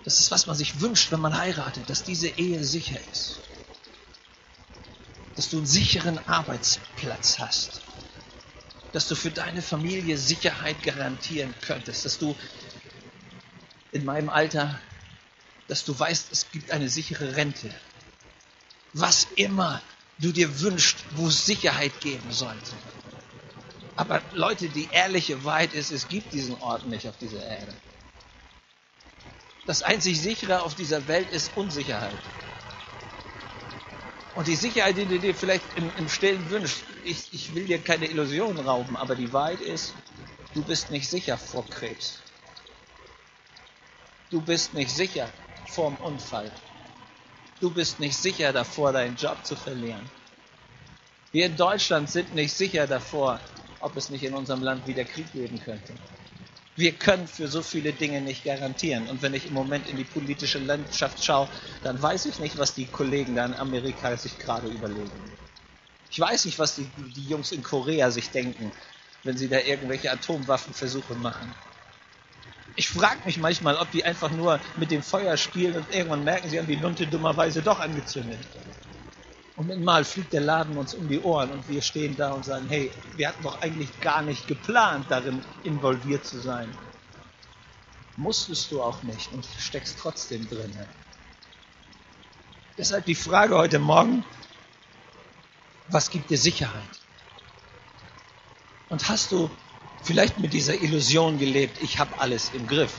Das 0.05 0.21
ist, 0.21 0.31
was 0.31 0.47
man 0.47 0.55
sich 0.55 0.81
wünscht, 0.81 1.11
wenn 1.11 1.21
man 1.21 1.37
heiratet, 1.37 1.91
dass 1.91 2.05
diese 2.05 2.29
Ehe 2.29 2.63
sicher 2.63 3.01
ist. 3.11 3.41
Dass 5.37 5.51
du 5.51 5.59
einen 5.59 5.67
sicheren 5.67 6.19
Arbeitsplatz 6.27 7.39
hast. 7.39 7.83
Dass 8.93 9.07
du 9.09 9.15
für 9.15 9.31
deine 9.31 9.63
Familie 9.63 10.19
Sicherheit 10.19 10.83
garantieren 10.83 11.55
könntest. 11.61 12.05
Dass 12.05 12.19
du 12.19 12.35
in 13.93 14.05
meinem 14.05 14.29
Alter, 14.29 14.81
dass 15.69 15.85
du 15.85 15.99
weißt, 15.99 16.33
es 16.33 16.51
gibt 16.51 16.71
eine 16.71 16.89
sichere 16.89 17.37
Rente. 17.37 17.71
Was 18.93 19.27
immer 19.37 19.83
du 20.19 20.33
dir 20.33 20.61
wünschst, 20.61 20.97
wo 21.13 21.29
es 21.29 21.45
Sicherheit 21.45 22.01
geben 22.01 22.33
sollte. 22.33 22.73
Aber 23.97 24.23
Leute, 24.33 24.69
die 24.69 24.89
ehrliche 24.91 25.45
Wahrheit 25.45 25.73
ist, 25.73 25.91
es 25.91 26.09
gibt 26.09 26.33
diesen 26.33 26.55
Ort 26.61 26.87
nicht 26.87 27.09
auf 27.09 27.17
dieser 27.19 27.45
Erde. 27.45 27.75
Das 29.67 29.83
einzig 29.83 30.21
sichere 30.21 30.63
auf 30.63 30.75
dieser 30.75 31.09
Welt 31.09 31.31
ist 31.31 31.57
Unsicherheit. 31.57 32.19
Und 34.37 34.47
die 34.49 34.55
Sicherheit, 34.55 34.99
die 34.99 35.07
du 35.07 35.19
dir 35.19 35.35
vielleicht 35.35 35.65
im, 35.77 35.91
im 35.97 36.11
Stillen 36.11 36.51
wünschst, 36.51 36.83
ich, 37.05 37.33
ich 37.33 37.55
will 37.55 37.65
dir 37.65 37.79
keine 37.79 38.07
Illusionen 38.07 38.59
rauben, 38.59 38.95
aber 38.95 39.17
die 39.17 39.33
Wahrheit 39.33 39.63
ist, 39.63 39.95
du 40.55 40.63
bist 40.63 40.91
nicht 40.91 41.09
sicher 41.09 41.39
vor 41.39 41.65
Krebs. 41.71 42.19
Du 44.31 44.43
bist 44.43 44.75
nicht 44.75 44.91
sicher 44.91 45.31
vorm 45.67 45.97
Unfall. 45.97 46.53
Du 47.61 47.71
bist 47.71 47.99
nicht 47.99 48.17
sicher 48.17 48.53
davor, 48.53 48.93
deinen 48.93 49.17
Job 49.17 49.39
zu 49.43 49.57
verlieren. 49.57 50.11
Wir 51.33 51.47
in 51.47 51.57
Deutschland 51.57 52.11
sind 52.11 52.35
nicht 52.35 52.53
sicher 52.53 52.87
davor, 52.87 53.41
ob 53.81 53.97
es 53.97 54.11
nicht 54.11 54.23
in 54.23 54.35
unserem 54.35 54.63
Land 54.63 54.87
wieder 54.87 55.05
Krieg 55.05 55.33
geben 55.33 55.59
könnte. 55.65 55.95
Wir 56.77 56.93
können 56.93 57.27
für 57.27 57.49
so 57.49 57.63
viele 57.63 57.93
Dinge 57.93 58.21
nicht 58.21 58.45
garantieren. 58.45 59.09
Und 59.09 59.23
wenn 59.23 59.33
ich 59.33 59.47
im 59.47 59.55
Moment 59.55 59.89
in 59.89 59.97
die 59.97 60.05
politische 60.05 60.59
Landschaft 60.59 61.25
schaue, 61.25 61.49
dann 61.83 62.01
weiß 62.01 62.27
ich 62.27 62.39
nicht, 62.39 62.59
was 62.59 62.75
die 62.75 62.85
Kollegen 62.85 63.35
da 63.35 63.47
in 63.47 63.55
Amerika 63.55 64.15
sich 64.17 64.39
gerade 64.39 64.69
überlegen. 64.69 65.11
Ich 66.11 66.21
weiß 66.21 66.45
nicht, 66.45 66.59
was 66.59 66.77
die, 66.77 66.89
die 67.15 67.29
Jungs 67.29 67.53
in 67.53 67.63
Korea 67.63 68.11
sich 68.11 68.31
denken, 68.31 68.71
wenn 69.25 69.39
sie 69.39 69.49
da 69.49 69.59
irgendwelche 69.59 70.11
Atomwaffenversuche 70.13 71.15
machen. 71.15 71.55
Ich 72.77 72.89
frage 72.91 73.21
mich 73.25 73.39
manchmal, 73.39 73.77
ob 73.77 73.91
die 73.91 74.05
einfach 74.05 74.31
nur 74.31 74.61
mit 74.77 74.91
dem 74.91 75.03
Feuer 75.03 75.39
spielen 75.39 75.77
und 75.77 75.95
irgendwann 75.95 76.25
merken, 76.25 76.51
sie 76.51 76.59
haben 76.59 76.67
die 76.67 76.77
Lunte 76.77 77.07
dummerweise 77.07 77.63
doch 77.63 77.81
angezündet. 77.81 78.39
Und 79.57 79.83
mal 79.83 80.05
fliegt 80.05 80.35
der 80.35 80.43
Laden 80.43 80.77
uns 80.77 80.93
um 80.93 81.09
die 81.09 81.21
Ohren 81.21 81.51
und 81.51 81.67
wir 81.69 81.81
stehen 81.81 82.15
da 82.15 82.33
und 82.33 82.45
sagen, 82.45 82.67
hey, 82.69 82.93
wir 83.17 83.29
hatten 83.29 83.43
doch 83.43 83.63
eigentlich 83.63 84.01
gar 84.01 84.21
nicht 84.21 84.47
geplant, 84.47 85.07
darin 85.09 85.43
involviert 85.65 86.27
zu 86.27 86.39
sein. 86.39 86.77
Musstest 88.17 88.71
du 88.71 88.83
auch 88.83 89.03
nicht 89.03 89.33
und 89.33 89.47
steckst 89.59 89.99
trotzdem 89.99 90.47
drin. 90.49 90.73
Deshalb 92.77 93.07
die 93.07 93.15
Frage 93.15 93.57
heute 93.57 93.79
Morgen, 93.79 94.25
was 95.89 96.11
gibt 96.11 96.29
dir 96.29 96.39
Sicherheit? 96.39 96.83
Und 98.91 99.09
hast 99.09 99.33
du 99.33 99.51
vielleicht 100.03 100.39
mit 100.39 100.53
dieser 100.53 100.75
Illusion 100.75 101.39
gelebt, 101.39 101.83
ich 101.83 101.99
habe 101.99 102.19
alles 102.19 102.51
im 102.53 102.67
Griff? 102.67 102.93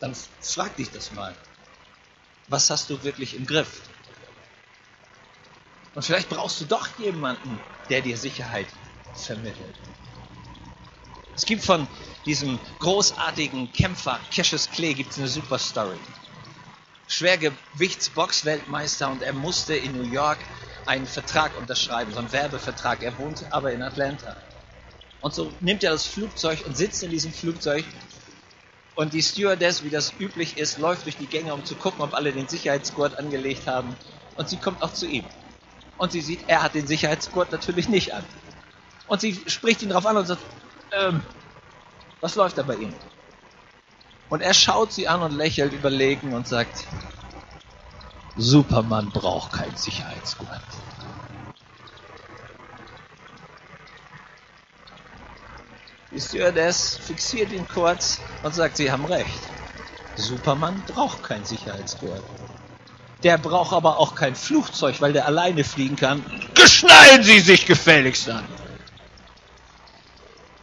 Dann 0.00 0.16
frag 0.40 0.74
dich 0.76 0.90
das 0.90 1.12
mal. 1.12 1.36
Was 2.48 2.70
hast 2.70 2.90
du 2.90 3.04
wirklich 3.04 3.36
im 3.36 3.46
Griff? 3.46 3.82
Und 5.94 6.02
vielleicht 6.02 6.28
brauchst 6.28 6.60
du 6.60 6.64
doch 6.64 6.88
jemanden, 6.98 7.60
der 7.88 8.00
dir 8.00 8.16
Sicherheit 8.16 8.66
vermittelt. 9.14 9.74
Es 11.34 11.44
gibt 11.44 11.64
von 11.64 11.86
diesem 12.24 12.58
großartigen 12.78 13.72
Kämpfer 13.72 14.20
Cassius 14.34 14.70
Clay 14.70 14.94
gibt's 14.94 15.18
eine 15.18 15.28
super 15.28 15.58
Story. 15.58 15.98
Schwergewichtsboxweltmeister 17.08 19.10
und 19.10 19.22
er 19.22 19.34
musste 19.34 19.74
in 19.74 19.96
New 19.96 20.10
York 20.10 20.38
einen 20.86 21.06
Vertrag 21.06 21.58
unterschreiben, 21.58 22.12
so 22.12 22.20
einen 22.20 22.32
Werbevertrag. 22.32 23.02
Er 23.02 23.18
wohnt 23.18 23.44
aber 23.50 23.72
in 23.72 23.82
Atlanta. 23.82 24.36
Und 25.20 25.34
so 25.34 25.52
nimmt 25.60 25.84
er 25.84 25.92
das 25.92 26.06
Flugzeug 26.06 26.64
und 26.66 26.76
sitzt 26.76 27.02
in 27.02 27.10
diesem 27.10 27.32
Flugzeug 27.32 27.84
und 28.94 29.12
die 29.12 29.22
Stewardess, 29.22 29.84
wie 29.84 29.90
das 29.90 30.12
üblich 30.18 30.58
ist, 30.58 30.78
läuft 30.78 31.06
durch 31.06 31.16
die 31.16 31.26
Gänge, 31.26 31.54
um 31.54 31.64
zu 31.64 31.76
gucken, 31.76 32.02
ob 32.02 32.14
alle 32.14 32.32
den 32.32 32.48
Sicherheitsgurt 32.48 33.18
angelegt 33.18 33.66
haben. 33.66 33.96
Und 34.36 34.48
sie 34.48 34.58
kommt 34.58 34.82
auch 34.82 34.92
zu 34.92 35.06
ihm 35.06 35.24
und 36.02 36.10
sie 36.10 36.20
sieht, 36.20 36.40
er 36.48 36.64
hat 36.64 36.74
den 36.74 36.88
Sicherheitsgurt 36.88 37.52
natürlich 37.52 37.88
nicht 37.88 38.12
an. 38.12 38.24
Und 39.06 39.20
sie 39.20 39.40
spricht 39.46 39.82
ihn 39.82 39.90
darauf 39.90 40.04
an 40.04 40.16
und 40.16 40.26
sagt, 40.26 40.42
ähm, 40.90 41.22
was 42.20 42.34
läuft 42.34 42.58
da 42.58 42.64
bei 42.64 42.74
Ihnen? 42.74 42.94
Und 44.28 44.40
er 44.40 44.52
schaut 44.52 44.92
sie 44.92 45.06
an 45.06 45.22
und 45.22 45.30
lächelt 45.30 45.72
überlegen 45.72 46.34
und 46.34 46.48
sagt, 46.48 46.86
Superman 48.36 49.10
braucht 49.10 49.52
keinen 49.52 49.76
Sicherheitsgurt. 49.76 50.48
Die 56.10 56.20
Stewardess 56.20 56.96
fixiert 56.96 57.52
ihn 57.52 57.68
kurz 57.68 58.18
und 58.42 58.52
sagt, 58.52 58.76
Sie 58.76 58.90
haben 58.90 59.04
recht. 59.04 59.38
Superman 60.16 60.82
braucht 60.88 61.22
keinen 61.22 61.44
Sicherheitsgurt. 61.44 62.24
Der 63.22 63.38
braucht 63.38 63.72
aber 63.72 63.98
auch 63.98 64.14
kein 64.14 64.34
Flugzeug, 64.34 65.00
weil 65.00 65.12
der 65.12 65.26
alleine 65.26 65.64
fliegen 65.64 65.96
kann. 65.96 66.24
Geschnallen 66.54 67.22
Sie 67.22 67.40
sich 67.40 67.66
gefälligst 67.66 68.28
an. 68.28 68.44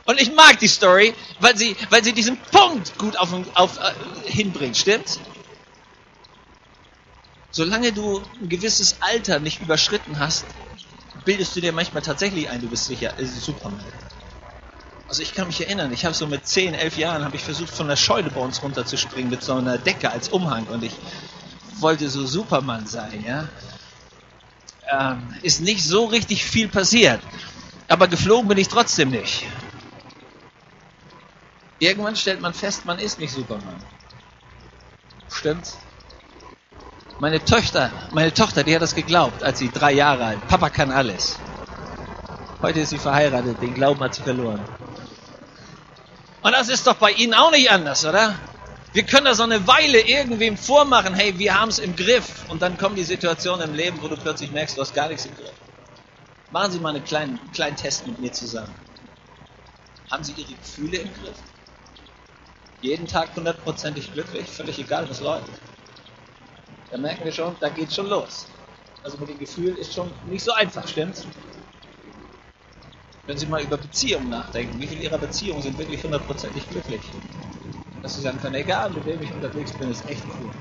Und 0.10 0.20
ich 0.20 0.34
mag 0.34 0.58
die 0.60 0.68
Story, 0.68 1.14
weil 1.40 1.56
sie, 1.56 1.76
weil 1.92 2.04
sie 2.04 2.14
diesen 2.14 2.36
Punkt 2.38 2.98
gut 2.98 3.16
auf, 3.18 3.32
auf, 3.54 3.78
äh, 3.78 4.32
hinbringt, 4.32 4.76
stimmt's? 4.76 5.20
Solange 7.52 7.92
du 7.92 8.24
ein 8.42 8.50
gewisses 8.50 8.98
Alter 9.02 9.40
nicht 9.40 9.62
überschritten 9.62 10.18
hast, 10.18 10.46
bildest 11.26 11.56
du 11.56 11.62
dir 11.62 11.74
manchmal 11.74 12.02
tatsächlich 12.02 12.50
ein, 12.50 12.60
du 12.60 12.68
bist 12.68 12.86
sicher, 12.86 13.14
es 13.18 13.30
ist 13.30 13.44
Superman. 13.44 13.86
Also 15.08 15.22
ich 15.22 15.36
kann 15.36 15.46
mich 15.46 15.62
erinnern, 15.62 15.94
ich 15.94 16.06
habe 16.06 16.16
so 16.16 16.26
mit 16.26 16.48
10, 16.48 16.74
11 16.74 16.98
Jahren 16.98 17.24
habe 17.24 17.36
ich 17.36 17.44
versucht 17.44 17.70
von 17.70 17.88
der 17.88 17.96
Scheune 17.96 18.32
bei 18.32 18.42
uns 18.42 18.64
runterzuspringen 18.64 19.30
mit 19.30 19.44
so 19.44 19.54
einer 19.54 19.78
Decke 19.78 20.10
als 20.10 20.30
Umhang 20.30 20.66
und 20.66 20.84
ich 20.84 20.94
wollte 21.80 22.10
so 22.10 22.26
Superman 22.26 22.88
sein, 22.88 23.24
ja. 23.26 23.48
Ähm, 24.92 25.36
ist 25.44 25.62
nicht 25.62 25.84
so 25.84 26.06
richtig 26.06 26.44
viel 26.44 26.68
passiert, 26.68 27.22
aber 27.88 28.08
geflogen 28.08 28.48
bin 28.48 28.58
ich 28.58 28.68
trotzdem 28.68 29.12
nicht. 29.12 29.46
Irgendwann 31.78 32.16
stellt 32.16 32.42
man 32.42 32.54
fest, 32.54 32.86
man 32.86 33.00
ist 33.00 33.20
nicht 33.20 33.34
Superman. 33.34 33.82
Stimmt's? 35.32 35.78
Meine 37.20 37.44
Tochter, 37.44 37.92
meine 38.12 38.34
Tochter, 38.34 38.64
die 38.64 38.74
hat 38.74 38.82
das 38.82 38.96
geglaubt, 38.96 39.44
als 39.44 39.60
sie 39.60 39.70
drei 39.70 39.92
Jahre 39.92 40.26
alt. 40.26 40.48
Papa 40.48 40.70
kann 40.70 40.92
alles. 40.92 41.38
Heute 42.62 42.82
ist 42.82 42.90
sie 42.90 42.98
verheiratet, 42.98 43.62
den 43.62 43.74
Glauben 43.74 44.00
hat 44.02 44.16
sie 44.16 44.22
verloren. 44.22 44.62
Und 46.42 46.52
das 46.54 46.70
ist 46.70 46.88
doch 46.88 46.96
bei 46.96 47.12
Ihnen 47.12 47.34
auch 47.34 47.52
nicht 47.52 47.70
anders, 47.70 48.06
oder? 48.06 48.36
Wir 48.92 49.04
können 49.04 49.26
da 49.26 49.36
so 49.36 49.44
eine 49.44 49.68
Weile 49.68 50.02
irgendwem 50.02 50.58
vormachen, 50.58 51.14
hey, 51.14 51.38
wir 51.38 51.60
haben 51.60 51.70
es 51.70 51.78
im 51.78 51.96
Griff. 51.96 52.50
Und 52.50 52.62
dann 52.62 52.78
kommen 52.78 52.96
die 52.96 53.04
Situationen 53.04 53.70
im 53.70 53.76
Leben, 53.76 54.02
wo 54.02 54.08
du 54.08 54.18
plötzlich 54.18 54.52
merkst, 54.52 54.78
du 54.78 54.82
hast 54.82 54.96
gar 54.96 55.10
nichts 55.10 55.26
im 55.26 55.36
Griff. 55.36 55.54
Machen 56.52 56.72
Sie 56.72 56.80
mal 56.80 56.96
einen 56.96 57.04
kleinen, 57.04 57.40
kleinen 57.54 57.76
Test 57.76 58.08
mit 58.08 58.20
mir 58.20 58.32
zusammen. 58.34 58.74
Haben 60.10 60.24
Sie 60.24 60.34
Ihre 60.34 60.54
Gefühle 60.54 60.98
im 60.98 61.14
Griff? 61.14 61.38
Jeden 62.82 63.08
Tag 63.08 63.36
hundertprozentig 63.36 64.12
glücklich, 64.14 64.48
völlig 64.48 64.80
egal, 64.80 65.08
was 65.08 65.20
läuft. 65.20 65.52
Da 66.90 66.98
merken 66.98 67.26
wir 67.26 67.32
schon, 67.32 67.56
da 67.60 67.70
geht 67.70 67.94
schon 67.94 68.08
los. 68.08 68.48
Also 69.04 69.18
mit 69.18 69.30
den 69.30 69.38
Gefühlen 69.38 69.78
ist 69.78 69.94
schon 69.94 70.12
nicht 70.26 70.44
so 70.44 70.52
einfach, 70.54 70.88
stimmt's? 70.88 71.26
Wenn 73.28 73.38
Sie 73.38 73.46
mal 73.46 73.62
über 73.62 73.78
Beziehungen 73.78 74.30
nachdenken, 74.30 74.80
wie 74.80 74.88
viele 74.88 75.04
Ihrer 75.04 75.20
Beziehungen 75.20 75.62
sind 75.62 75.78
wirklich 75.78 76.04
hundertprozentig 76.04 76.68
glücklich? 76.70 77.02
Dass 78.02 78.16
Sie 78.16 78.22
sagen 78.22 78.40
können, 78.40 78.56
egal 78.56 78.92
mit 78.92 79.06
wem 79.06 79.22
ich 79.22 79.34
unterwegs 79.34 79.72
bin, 79.74 79.90
ist 79.92 80.08
echt 80.08 80.24
cool. 80.40 80.52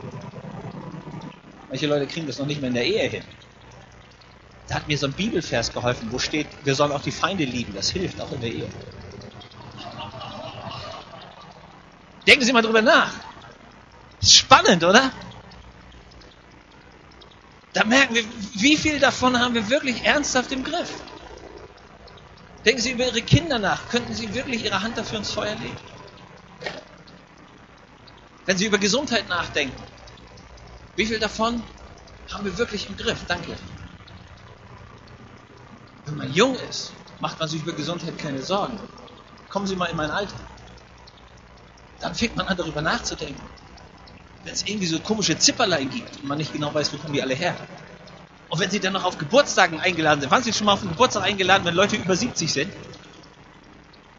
Manche 1.68 1.86
Leute 1.86 2.06
kriegen 2.06 2.26
das 2.26 2.38
noch 2.38 2.46
nicht 2.46 2.60
mehr 2.60 2.68
in 2.68 2.74
der 2.74 2.86
Ehe 2.86 3.08
hin. 3.08 3.24
Da 4.66 4.76
hat 4.76 4.88
mir 4.88 4.98
so 4.98 5.06
ein 5.06 5.12
Bibelvers 5.12 5.72
geholfen, 5.72 6.08
wo 6.10 6.18
steht, 6.18 6.46
wir 6.64 6.74
sollen 6.74 6.92
auch 6.92 7.02
die 7.02 7.12
Feinde 7.12 7.44
lieben. 7.44 7.74
Das 7.74 7.90
hilft 7.90 8.20
auch 8.20 8.32
in 8.32 8.40
der 8.40 8.50
Ehe. 8.50 8.68
Denken 12.26 12.44
Sie 12.44 12.52
mal 12.52 12.62
drüber 12.62 12.82
nach. 12.82 13.14
Spannend, 14.22 14.84
oder? 14.84 15.10
Da 17.72 17.84
merken 17.84 18.14
wir, 18.14 18.24
wie 18.54 18.76
viel 18.76 18.98
davon 18.98 19.38
haben 19.38 19.54
wir 19.54 19.70
wirklich 19.70 20.04
ernsthaft 20.04 20.52
im 20.52 20.64
Griff. 20.64 20.90
Denken 22.64 22.82
Sie 22.82 22.90
über 22.92 23.06
Ihre 23.06 23.22
Kinder 23.22 23.58
nach. 23.58 23.88
Könnten 23.88 24.12
Sie 24.12 24.34
wirklich 24.34 24.64
Ihre 24.64 24.82
Hand 24.82 24.98
dafür 24.98 25.18
ins 25.18 25.30
Feuer 25.30 25.54
legen? 25.54 25.78
Wenn 28.48 28.56
Sie 28.56 28.64
über 28.64 28.78
Gesundheit 28.78 29.28
nachdenken, 29.28 29.76
wie 30.96 31.04
viel 31.04 31.18
davon 31.18 31.62
haben 32.32 32.46
wir 32.46 32.56
wirklich 32.56 32.88
im 32.88 32.96
Griff? 32.96 33.18
Danke. 33.28 33.54
Wenn 36.06 36.16
man 36.16 36.32
jung 36.32 36.56
ist, 36.70 36.94
macht 37.20 37.38
man 37.38 37.46
sich 37.46 37.60
über 37.60 37.72
Gesundheit 37.74 38.16
keine 38.16 38.42
Sorgen. 38.42 38.80
Kommen 39.50 39.66
Sie 39.66 39.76
mal 39.76 39.84
in 39.90 39.98
mein 39.98 40.10
Alter. 40.10 40.40
Dann 42.00 42.14
fängt 42.14 42.36
man 42.36 42.48
an, 42.48 42.56
darüber 42.56 42.80
nachzudenken. 42.80 43.42
Wenn 44.44 44.54
es 44.54 44.66
irgendwie 44.66 44.86
so 44.86 44.98
komische 44.98 45.38
Zipperlein 45.38 45.90
gibt 45.90 46.16
und 46.16 46.24
man 46.24 46.38
nicht 46.38 46.54
genau 46.54 46.72
weiß, 46.72 46.90
wo 46.94 46.96
kommen 46.96 47.12
die 47.12 47.20
alle 47.20 47.34
her. 47.34 47.54
Und 48.48 48.60
wenn 48.60 48.70
Sie 48.70 48.80
dann 48.80 48.94
noch 48.94 49.04
auf 49.04 49.18
Geburtstagen 49.18 49.78
eingeladen 49.78 50.22
sind, 50.22 50.30
waren 50.30 50.42
Sie 50.42 50.54
schon 50.54 50.64
mal 50.64 50.72
auf 50.72 50.80
einen 50.80 50.92
Geburtstag 50.92 51.22
eingeladen, 51.24 51.66
wenn 51.66 51.74
Leute 51.74 51.96
über 51.96 52.16
70 52.16 52.50
sind? 52.50 52.72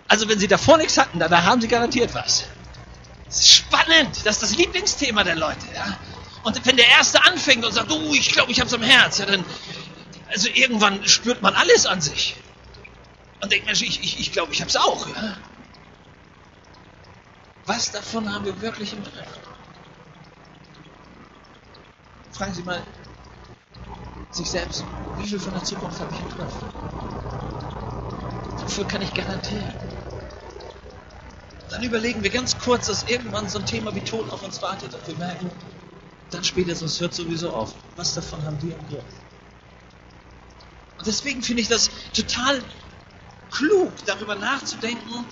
Also 0.08 0.30
wenn 0.30 0.38
Sie 0.38 0.47
davor 0.47 0.77
nichts 0.77 0.99
hatten, 0.99 1.17
dann 1.17 1.32
haben 1.32 1.62
Sie 1.62 1.67
garantiert 1.67 2.13
was. 2.13 2.45
Das 3.30 3.42
ist 3.42 3.52
spannend, 3.52 4.26
das 4.26 4.38
ist 4.38 4.44
das 4.44 4.56
Lieblingsthema 4.58 5.24
der 5.24 5.36
Leute. 5.36 5.65
Ja? 5.74 5.98
Und 6.44 6.65
wenn 6.65 6.78
der 6.78 6.88
Erste 6.88 7.24
anfängt 7.24 7.63
und 7.63 7.72
sagt, 7.72 7.92
oh, 7.92 8.13
ich 8.13 8.32
glaube, 8.32 8.52
ich 8.52 8.60
habe 8.60 8.68
es 8.68 8.74
am 8.74 8.82
Herz, 8.82 9.20
ja, 9.20 9.26
dann, 9.28 9.46
also 10.30 10.50
irgendwann 10.54 11.08
spürt 11.08 11.42
man 11.42 11.54
alles 11.54 11.86
an 11.86 12.02
sich. 12.02 12.36
Und 13.42 13.52
denkt, 13.52 13.68
Mensch, 13.68 13.84
ich, 13.84 14.04
ich, 14.04 14.20
ich 14.20 14.32
glaube, 14.32 14.52
ich 14.52 14.62
habe 14.62 14.70
es 14.70 14.76
auch. 14.76 15.08
Ja? 15.08 15.38
Was 17.65 17.92
davon 17.92 18.34
haben 18.34 18.46
wir 18.46 18.60
wirklich 18.62 18.94
im 18.94 19.04
Griff? 19.04 19.13
Fragen 22.32 22.54
Sie 22.54 22.63
mal 22.63 22.82
sich 24.32 24.50
selbst, 24.50 24.84
wie 25.18 25.28
viel 25.28 25.39
von 25.39 25.54
der 25.54 25.63
Zukunft 25.63 26.00
habe 26.00 26.12
ich 26.13 26.20
im 26.20 26.30
Griff? 26.30 26.54
Wofür 28.62 28.88
kann 28.88 29.02
ich 29.02 29.13
garantieren? 29.13 29.88
Dann 31.69 31.84
überlegen 31.84 32.23
wir 32.23 32.29
ganz 32.29 32.58
kurz, 32.58 32.88
dass 32.88 33.03
irgendwann 33.03 33.47
so 33.47 33.60
ein 33.60 33.65
Thema 33.65 33.93
wie 33.93 34.01
Tod 34.01 34.29
auf 34.32 34.43
uns 34.43 34.62
wartet 34.62 34.93
und 34.93 35.08
wir 35.08 35.15
merken, 35.15 35.51
dann 36.32 36.43
spätestens 36.43 36.99
hört 36.99 37.13
sowieso 37.13 37.51
auf. 37.51 37.75
Was 37.95 38.13
davon 38.13 38.43
haben 38.43 38.62
wir 38.62 38.75
im 38.75 38.88
Griff? 38.88 39.03
Und 40.97 41.08
deswegen 41.08 41.41
finde 41.41 41.62
ich 41.62 41.67
das 41.67 41.89
total 42.13 42.62
klug, 43.51 43.91
darüber 44.05 44.36
nachzudenken, 44.36 45.25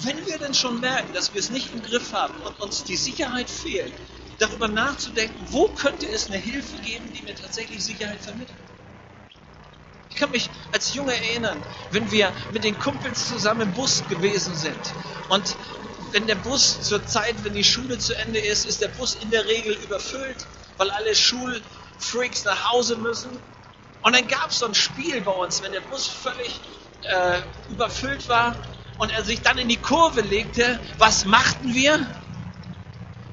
wenn 0.00 0.26
wir 0.26 0.38
denn 0.38 0.54
schon 0.54 0.80
merken, 0.80 1.12
dass 1.14 1.32
wir 1.32 1.40
es 1.40 1.50
nicht 1.50 1.72
im 1.72 1.82
Griff 1.82 2.12
haben 2.12 2.34
und 2.42 2.60
uns 2.60 2.84
die 2.84 2.96
Sicherheit 2.96 3.48
fehlt, 3.48 3.92
darüber 4.38 4.68
nachzudenken, 4.68 5.46
wo 5.50 5.68
könnte 5.68 6.06
es 6.06 6.26
eine 6.26 6.36
Hilfe 6.36 6.76
geben, 6.82 7.10
die 7.14 7.22
mir 7.22 7.34
tatsächlich 7.34 7.82
Sicherheit 7.82 8.20
vermittelt. 8.20 8.58
Ich 10.16 10.20
kann 10.20 10.30
mich 10.30 10.48
als 10.72 10.94
Junge 10.94 11.12
erinnern, 11.12 11.62
wenn 11.90 12.10
wir 12.10 12.32
mit 12.50 12.64
den 12.64 12.78
Kumpels 12.78 13.28
zusammen 13.28 13.60
im 13.60 13.72
Bus 13.74 14.02
gewesen 14.08 14.54
sind 14.54 14.80
und 15.28 15.54
wenn 16.10 16.26
der 16.26 16.36
Bus 16.36 16.80
zur 16.80 17.06
Zeit, 17.06 17.34
wenn 17.44 17.52
die 17.52 17.62
Schule 17.62 17.98
zu 17.98 18.14
Ende 18.14 18.38
ist, 18.38 18.64
ist 18.64 18.80
der 18.80 18.88
Bus 18.88 19.14
in 19.16 19.30
der 19.30 19.44
Regel 19.44 19.74
überfüllt, 19.74 20.46
weil 20.78 20.90
alle 20.90 21.14
Schulfreaks 21.14 22.44
nach 22.44 22.72
Hause 22.72 22.96
müssen. 22.96 23.28
Und 24.00 24.16
dann 24.16 24.26
gab 24.26 24.48
es 24.48 24.60
so 24.60 24.64
ein 24.64 24.74
Spiel 24.74 25.20
bei 25.20 25.32
uns, 25.32 25.62
wenn 25.62 25.72
der 25.72 25.82
Bus 25.82 26.06
völlig 26.06 26.62
äh, 27.02 27.42
überfüllt 27.68 28.26
war 28.30 28.56
und 28.96 29.10
er 29.10 29.22
sich 29.22 29.42
dann 29.42 29.58
in 29.58 29.68
die 29.68 29.76
Kurve 29.76 30.22
legte, 30.22 30.80
was 30.96 31.26
machten 31.26 31.74
wir? 31.74 32.06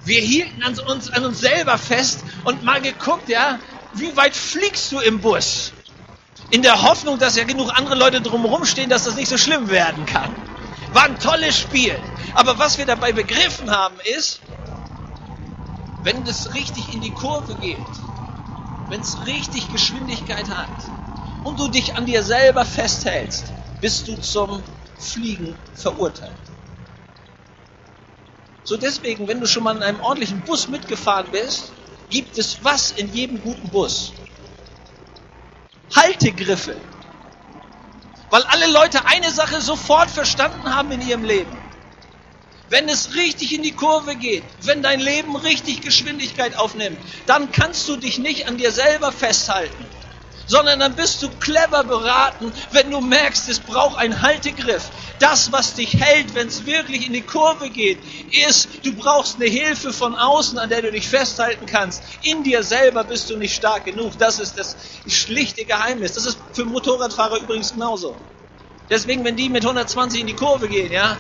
Wir 0.04 0.20
hielten 0.20 0.62
an 0.64 0.78
uns, 0.80 1.10
an 1.12 1.24
uns 1.24 1.40
selber 1.40 1.78
fest 1.78 2.26
und 2.44 2.64
mal 2.64 2.82
geguckt, 2.82 3.30
ja, 3.30 3.58
wie 3.94 4.18
weit 4.18 4.36
fliegst 4.36 4.92
du 4.92 5.00
im 5.00 5.22
Bus? 5.22 5.72
In 6.54 6.62
der 6.62 6.84
Hoffnung, 6.84 7.18
dass 7.18 7.36
ja 7.36 7.46
genug 7.46 7.76
andere 7.76 7.96
Leute 7.96 8.22
drumherum 8.22 8.64
stehen, 8.64 8.88
dass 8.88 9.06
das 9.06 9.16
nicht 9.16 9.28
so 9.28 9.40
schlimm 9.40 9.72
werden 9.72 10.06
kann. 10.06 10.32
War 10.92 11.06
ein 11.06 11.18
tolles 11.18 11.58
Spiel. 11.58 12.00
Aber 12.36 12.60
was 12.60 12.78
wir 12.78 12.86
dabei 12.86 13.12
begriffen 13.12 13.72
haben 13.72 14.00
ist, 14.16 14.40
wenn 16.04 16.22
es 16.28 16.54
richtig 16.54 16.94
in 16.94 17.02
die 17.02 17.10
Kurve 17.10 17.56
geht, 17.56 17.80
wenn 18.88 19.02
es 19.02 19.26
richtig 19.26 19.72
Geschwindigkeit 19.72 20.48
hat 20.52 20.70
und 21.42 21.60
du 21.60 21.70
dich 21.70 21.96
an 21.96 22.06
dir 22.06 22.22
selber 22.22 22.66
festhältst, 22.66 23.46
bist 23.82 24.08
du 24.08 24.16
zum 24.18 24.62
Fliegen 25.00 25.58
verurteilt. 25.74 26.38
So 28.64 28.78
deswegen, 28.78 29.28
wenn 29.28 29.40
du 29.40 29.48
schon 29.48 29.64
mal 29.64 29.76
in 29.76 29.82
einem 29.82 30.02
ordentlichen 30.02 30.42
Bus 30.42 30.68
mitgefahren 30.68 31.32
bist, 31.32 31.72
gibt 32.12 32.38
es 32.38 32.64
was 32.64 32.92
in 32.92 33.12
jedem 33.12 33.42
guten 33.42 33.70
Bus? 33.70 34.14
Haltegriffe. 35.96 36.76
Weil 38.30 38.44
alle 38.44 38.68
Leute 38.72 39.06
eine 39.06 39.32
Sache 39.32 39.62
sofort 39.62 40.10
verstanden 40.10 40.76
haben 40.76 40.92
in 40.92 41.02
ihrem 41.02 41.24
Leben. 41.24 41.58
Wenn 42.70 42.90
es 42.90 43.16
richtig 43.16 43.54
in 43.54 43.62
die 43.62 43.74
Kurve 43.74 44.16
geht, 44.16 44.44
wenn 44.62 44.82
dein 44.82 45.00
Leben 45.00 45.36
richtig 45.36 45.82
Geschwindigkeit 45.82 46.58
aufnimmt, 46.58 46.98
dann 47.28 47.52
kannst 47.52 47.88
du 47.88 47.98
dich 47.98 48.18
nicht 48.18 48.48
an 48.48 48.58
dir 48.58 48.72
selber 48.72 49.12
festhalten 49.12 49.86
sondern 50.46 50.80
dann 50.80 50.96
bist 50.96 51.22
du 51.22 51.30
clever 51.40 51.84
beraten, 51.84 52.52
wenn 52.72 52.92
du 52.92 53.02
merkst, 53.02 53.50
es 53.50 53.60
braucht 53.60 53.98
einen 53.98 54.22
Haltegriff. 54.22 54.90
Das, 55.20 55.52
was 55.52 55.76
dich 55.76 55.94
hält, 55.94 56.36
wenn 56.36 56.48
es 56.48 56.66
wirklich 56.66 57.08
in 57.08 57.14
die 57.14 57.22
Kurve 57.22 57.70
geht, 57.70 58.00
ist, 58.48 58.68
du 58.84 58.94
brauchst 58.94 59.38
eine 59.38 59.46
Hilfe 59.46 59.94
von 59.94 60.16
außen, 60.16 60.58
an 60.60 60.70
der 60.70 60.82
du 60.82 60.92
dich 60.92 61.08
festhalten 61.08 61.66
kannst. 61.66 62.04
In 62.24 62.44
dir 62.44 62.64
selber 62.64 63.04
bist 63.04 63.30
du 63.30 63.38
nicht 63.38 63.56
stark 63.56 63.86
genug. 63.86 64.18
Das 64.18 64.40
ist 64.40 64.58
das 64.58 64.76
schlichte 65.08 65.66
Geheimnis. 65.66 66.14
Das 66.14 66.26
ist 66.26 66.38
für 66.54 66.66
Motorradfahrer 66.66 67.38
übrigens 67.38 67.74
genauso. 67.74 68.16
Deswegen, 68.90 69.24
wenn 69.24 69.36
die 69.36 69.50
mit 69.50 69.64
120 69.64 70.22
in 70.22 70.28
die 70.28 70.36
Kurve 70.36 70.68
gehen, 70.68 70.92
ja, 70.92 71.18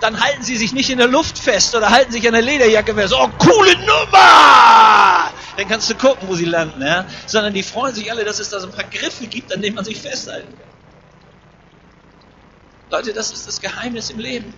dann 0.00 0.20
halten 0.20 0.42
sie 0.42 0.56
sich 0.56 0.72
nicht 0.72 0.90
in 0.90 0.98
der 0.98 1.08
Luft 1.08 1.38
fest 1.38 1.74
oder 1.74 1.90
halten 1.90 2.12
sich 2.12 2.26
an 2.26 2.34
der 2.34 2.42
Lederjacke 2.42 2.94
fest. 2.94 3.14
Oh, 3.16 3.28
coole 3.38 3.76
Nummer! 3.78 5.32
Dann 5.56 5.68
kannst 5.68 5.88
du 5.88 5.94
gucken, 5.94 6.28
wo 6.28 6.34
sie 6.34 6.44
landen, 6.44 6.82
ja? 6.82 7.06
Sondern 7.26 7.54
die 7.54 7.62
freuen 7.62 7.94
sich 7.94 8.10
alle, 8.10 8.24
dass 8.24 8.38
es 8.38 8.50
da 8.50 8.60
so 8.60 8.66
ein 8.66 8.72
paar 8.72 8.84
Griffe 8.84 9.26
gibt, 9.26 9.52
an 9.52 9.62
denen 9.62 9.74
man 9.74 9.84
sich 9.84 10.00
festhalten 10.00 10.52
kann. 10.58 10.66
Leute, 12.90 13.12
das 13.12 13.32
ist 13.32 13.46
das 13.46 13.60
Geheimnis 13.60 14.10
im 14.10 14.18
Leben. 14.18 14.54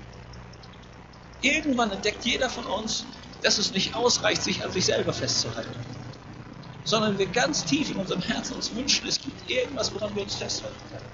Irgendwann 1.40 1.90
entdeckt 1.92 2.24
jeder 2.24 2.50
von 2.50 2.64
uns, 2.66 3.04
dass 3.42 3.58
es 3.58 3.72
nicht 3.72 3.94
ausreicht, 3.94 4.42
sich 4.42 4.64
an 4.64 4.72
sich 4.72 4.86
selber 4.86 5.12
festzuhalten, 5.12 5.70
sondern 6.84 7.18
wir 7.18 7.26
ganz 7.26 7.64
tief 7.64 7.90
in 7.90 7.96
unserem 7.96 8.22
Herzen 8.22 8.56
uns 8.56 8.74
wünschen, 8.74 9.06
es 9.06 9.20
gibt 9.20 9.48
irgendwas, 9.48 9.94
woran 9.94 10.14
wir 10.16 10.22
uns 10.22 10.34
festhalten 10.34 10.80
können. 10.90 11.04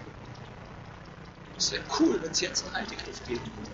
Es 1.56 1.70
wäre 1.70 1.82
cool, 2.00 2.20
wenn 2.22 2.30
es 2.30 2.40
jetzt 2.40 2.64
einen 2.64 2.74
Haltegriff 2.74 3.22
geben 3.26 3.44
würde. 3.56 3.70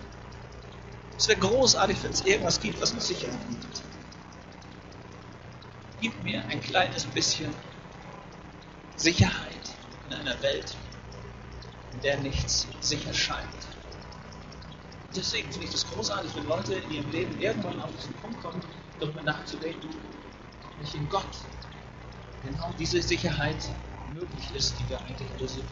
Es 1.17 1.27
wäre 1.27 1.39
großartig, 1.39 1.97
wenn 2.03 2.11
es 2.11 2.21
irgendwas 2.21 2.59
gibt, 2.59 2.81
was 2.81 2.91
uns 2.91 3.07
Sicherheit 3.07 3.47
bietet. 3.47 3.81
Gib 6.01 6.23
mir 6.23 6.43
ein 6.47 6.59
kleines 6.61 7.05
bisschen 7.05 7.53
Sicherheit 8.95 9.75
in 10.07 10.15
einer 10.15 10.41
Welt, 10.41 10.75
in 11.93 12.01
der 12.01 12.19
nichts 12.21 12.67
sicher 12.81 13.13
scheint. 13.13 13.47
Deswegen 15.15 15.51
finde 15.51 15.67
ich 15.67 15.73
das 15.73 15.85
großartig, 15.85 16.35
wenn 16.35 16.47
Leute 16.47 16.73
in 16.73 16.91
ihrem 16.91 17.11
Leben 17.11 17.39
irgendwann 17.39 17.79
auf 17.81 17.91
diesen 17.95 18.13
Punkt 18.15 18.41
kommen, 18.41 18.61
darüber 18.99 19.21
nachzudenken, 19.21 19.89
ob 20.63 20.81
nicht 20.81 20.95
in 20.95 21.07
Gott 21.07 21.37
genau 22.43 22.73
diese 22.79 22.99
Sicherheit 22.99 23.69
möglich 24.15 24.55
ist, 24.55 24.79
die 24.79 24.89
wir 24.89 24.99
eigentlich 25.01 25.29
alle 25.37 25.47
suchen. 25.47 25.67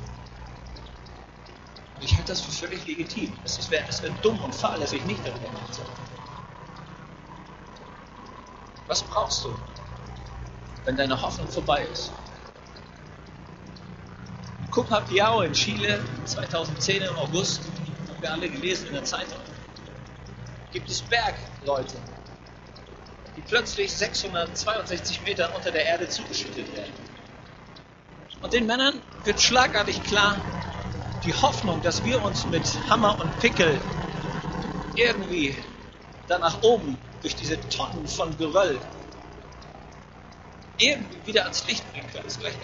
Und 1.96 2.04
ich 2.04 2.14
halte 2.16 2.28
das 2.28 2.42
für 2.42 2.52
völlig 2.52 2.86
legitim. 2.86 3.34
Es 3.44 3.70
wäre 3.72 3.88
wär 4.02 4.10
dumm 4.22 4.40
und 4.44 4.54
fahrlässig, 4.54 5.04
nicht 5.06 5.26
darüber 5.26 5.50
nachzudenken. 5.54 6.04
Was 8.88 9.04
brauchst 9.04 9.46
du, 9.46 9.56
wenn 10.90 10.98
deine 10.98 11.22
Hoffnung 11.22 11.48
vorbei 11.48 11.86
ist? 11.94 12.10
Cupapiao 14.72 15.42
in 15.42 15.54
Chile 15.54 16.04
2010 16.26 17.04
im 17.04 17.16
August, 17.16 17.62
haben 18.10 18.20
wir 18.20 18.34
alle 18.34 18.50
gelesen 18.50 18.88
in 18.88 18.94
der 18.94 19.04
Zeitung, 19.04 19.38
gibt 20.72 20.90
es 20.90 21.04
Bergleute, 21.04 21.96
die 23.36 23.42
plötzlich 23.42 23.94
662 23.94 25.22
Meter 25.26 25.56
unter 25.56 25.70
der 25.70 25.86
Erde 25.86 26.10
zugeschüttet 26.10 26.76
werden. 26.76 26.94
Und 28.42 28.54
den 28.54 28.66
Männern 28.66 29.00
wird 29.26 29.40
schlagartig 29.40 30.04
klar, 30.06 30.42
die 31.24 31.36
Hoffnung, 31.36 31.84
dass 31.84 32.04
wir 32.04 32.24
uns 32.24 32.48
mit 32.48 32.80
Hammer 32.90 33.20
und 33.20 33.38
Pickel 33.38 33.80
irgendwie 34.96 35.56
da 36.28 36.40
nach 36.40 36.64
oben 36.64 36.98
durch 37.22 37.36
diese 37.36 37.60
Tonnen 37.70 38.08
von 38.08 38.36
Geröll 38.40 38.80
irgendwie 40.80 41.28
wieder 41.28 41.44
ans 41.44 41.68
Licht 41.68 41.90
bringen 41.92 42.10
können, 42.12 42.26
ist 42.26 42.40
gleich. 42.40 42.56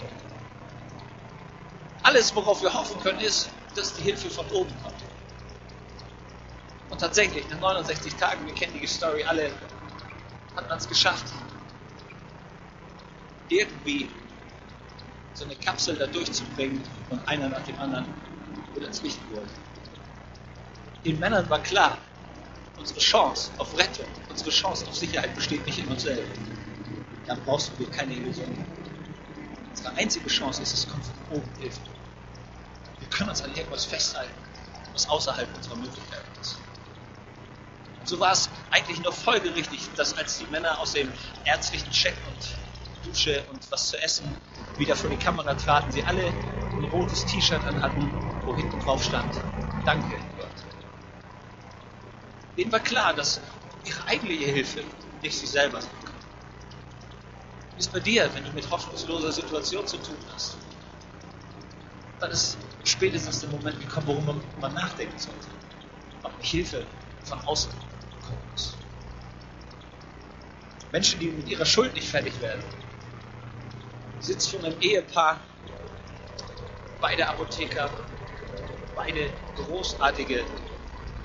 Alles, 2.02 2.34
worauf 2.34 2.62
wir 2.62 2.72
hoffen 2.72 3.00
können, 3.00 3.20
ist, 3.20 3.50
dass 3.74 3.94
die 3.94 4.02
Hilfe 4.02 4.30
von 4.30 4.46
oben 4.50 4.72
kommt. 4.82 4.96
Und 6.88 7.00
tatsächlich, 7.00 7.48
nach 7.50 7.60
69 7.60 8.14
Tagen, 8.14 8.46
wir 8.46 8.54
kennen 8.54 8.78
die 8.80 8.86
Story 8.86 9.22
alle, 9.24 9.50
hat 10.54 10.68
man 10.68 10.78
es 10.78 10.88
geschafft, 10.88 11.26
irgendwie 13.48 14.08
so 15.34 15.44
eine 15.44 15.54
Kapsel 15.56 15.96
da 15.96 16.06
durchzubringen 16.06 16.82
und 17.10 17.28
einer 17.28 17.48
nach 17.48 17.62
dem 17.62 17.78
anderen 17.78 18.06
wieder 18.74 18.86
ins 18.86 19.02
Licht 19.02 19.18
geholt. 19.28 19.50
Den 21.04 21.18
Männern 21.18 21.48
war 21.50 21.60
klar, 21.60 21.98
unsere 22.78 23.00
Chance 23.00 23.50
auf 23.58 23.76
Rettung, 23.76 24.06
unsere 24.28 24.50
Chance 24.50 24.86
auf 24.88 24.94
Sicherheit 24.94 25.34
besteht 25.34 25.64
nicht 25.66 25.78
in 25.78 25.88
uns 25.88 26.02
selbst. 26.02 26.40
Dann 27.26 27.42
brauchst 27.44 27.72
du 27.72 27.84
dir 27.84 27.90
keine 27.90 28.14
Illusion. 28.14 28.56
Unsere 29.70 29.94
einzige 29.96 30.28
Chance 30.28 30.62
ist, 30.62 30.72
es 30.72 30.88
kommt 30.88 31.04
von 31.04 31.38
oben 31.38 31.50
Hilfe. 31.58 31.80
Wir 32.98 33.08
können 33.08 33.30
uns 33.30 33.42
an 33.42 33.54
irgendwas 33.54 33.84
festhalten, 33.84 34.34
was 34.92 35.08
außerhalb 35.08 35.54
unserer 35.56 35.76
Möglichkeiten 35.76 36.40
ist. 36.40 36.56
Und 38.00 38.08
so 38.08 38.20
war 38.20 38.32
es 38.32 38.48
eigentlich 38.70 39.02
nur 39.02 39.12
folgerichtig, 39.12 39.88
dass 39.96 40.16
als 40.16 40.38
die 40.38 40.46
Männer 40.46 40.78
aus 40.78 40.92
dem 40.92 41.12
ärztlichen 41.44 41.90
Check 41.90 42.14
und 42.28 43.08
Dusche 43.08 43.44
und 43.50 43.70
was 43.70 43.88
zu 43.88 44.02
essen 44.02 44.24
wieder 44.78 44.96
vor 44.96 45.10
die 45.10 45.16
Kamera 45.16 45.54
traten, 45.54 45.92
sie 45.92 46.04
alle 46.04 46.32
ein 46.78 46.84
rotes 46.84 47.24
T-Shirt 47.24 47.64
anhatten, 47.66 48.12
wo 48.44 48.56
hinten 48.56 48.78
drauf 48.80 49.02
stand, 49.02 49.40
danke 49.84 50.16
Gott. 50.38 50.48
Ihnen 52.56 52.72
war 52.72 52.80
klar, 52.80 53.14
dass 53.14 53.40
ihre 53.84 54.04
eigentliche 54.06 54.46
Hilfe 54.46 54.84
nicht 55.22 55.38
sie 55.38 55.46
selber 55.46 55.80
sind. 55.80 56.05
Wie 57.76 57.80
ist 57.80 57.92
bei 57.92 58.00
dir, 58.00 58.30
wenn 58.34 58.42
du 58.42 58.50
mit 58.52 58.70
hoffnungsloser 58.70 59.30
Situation 59.32 59.86
zu 59.86 59.98
tun 59.98 60.16
hast? 60.32 60.56
Dann 62.18 62.30
ist 62.30 62.56
spätestens 62.84 63.40
der 63.40 63.50
Moment 63.50 63.78
gekommen, 63.78 64.06
worum 64.06 64.42
man 64.58 64.72
nachdenken 64.72 65.18
sollte. 65.18 65.46
Ob 66.22 66.32
Hilfe 66.42 66.86
von 67.24 67.38
außen 67.42 67.70
kommen 68.22 68.40
muss. 68.50 68.76
Menschen, 70.90 71.20
die 71.20 71.26
mit 71.28 71.48
ihrer 71.48 71.66
Schuld 71.66 71.92
nicht 71.92 72.08
fertig 72.08 72.40
werden, 72.40 72.62
sitzt 74.20 74.50
von 74.50 74.64
einem 74.64 74.80
Ehepaar, 74.80 75.38
beide 76.98 77.28
Apotheker, 77.28 77.90
beide 78.94 79.30
großartige 79.54 80.46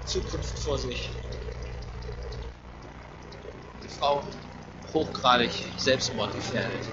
Zukunft 0.03 0.59
vor 0.59 0.77
sich. 0.77 1.09
Die 3.81 3.87
Frau 3.87 4.21
hochgradig 4.93 5.51
selbstmordgefährdet. 5.77 6.87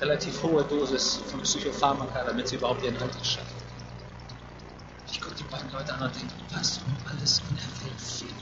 Relativ 0.00 0.42
hohe 0.42 0.64
Dosis 0.64 1.20
von 1.30 1.42
Psychopharmaka, 1.42 2.24
damit 2.24 2.48
sie 2.48 2.56
überhaupt 2.56 2.84
ihren 2.84 2.96
Alltag 2.98 3.24
schafft. 3.24 3.54
Ich 5.10 5.20
gucke 5.20 5.34
die 5.34 5.44
beiden 5.44 5.70
Leute 5.72 5.92
an 5.94 6.02
und 6.02 6.14
denke, 6.14 6.34
was 6.52 6.78
um 6.78 6.96
alles 7.10 7.42
in 7.50 7.56
der 7.56 7.86
Welt 7.86 8.00
fehlt. 8.00 8.34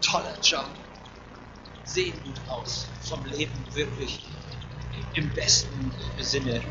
Toller 0.00 0.38
Job. 0.42 0.66
Sehen 1.84 2.14
gut 2.24 2.40
aus. 2.48 2.86
Vom 3.02 3.24
Leben 3.26 3.58
wirklich 3.72 4.24
im 5.14 5.28
besten 5.30 5.92
Sinne 6.20 6.62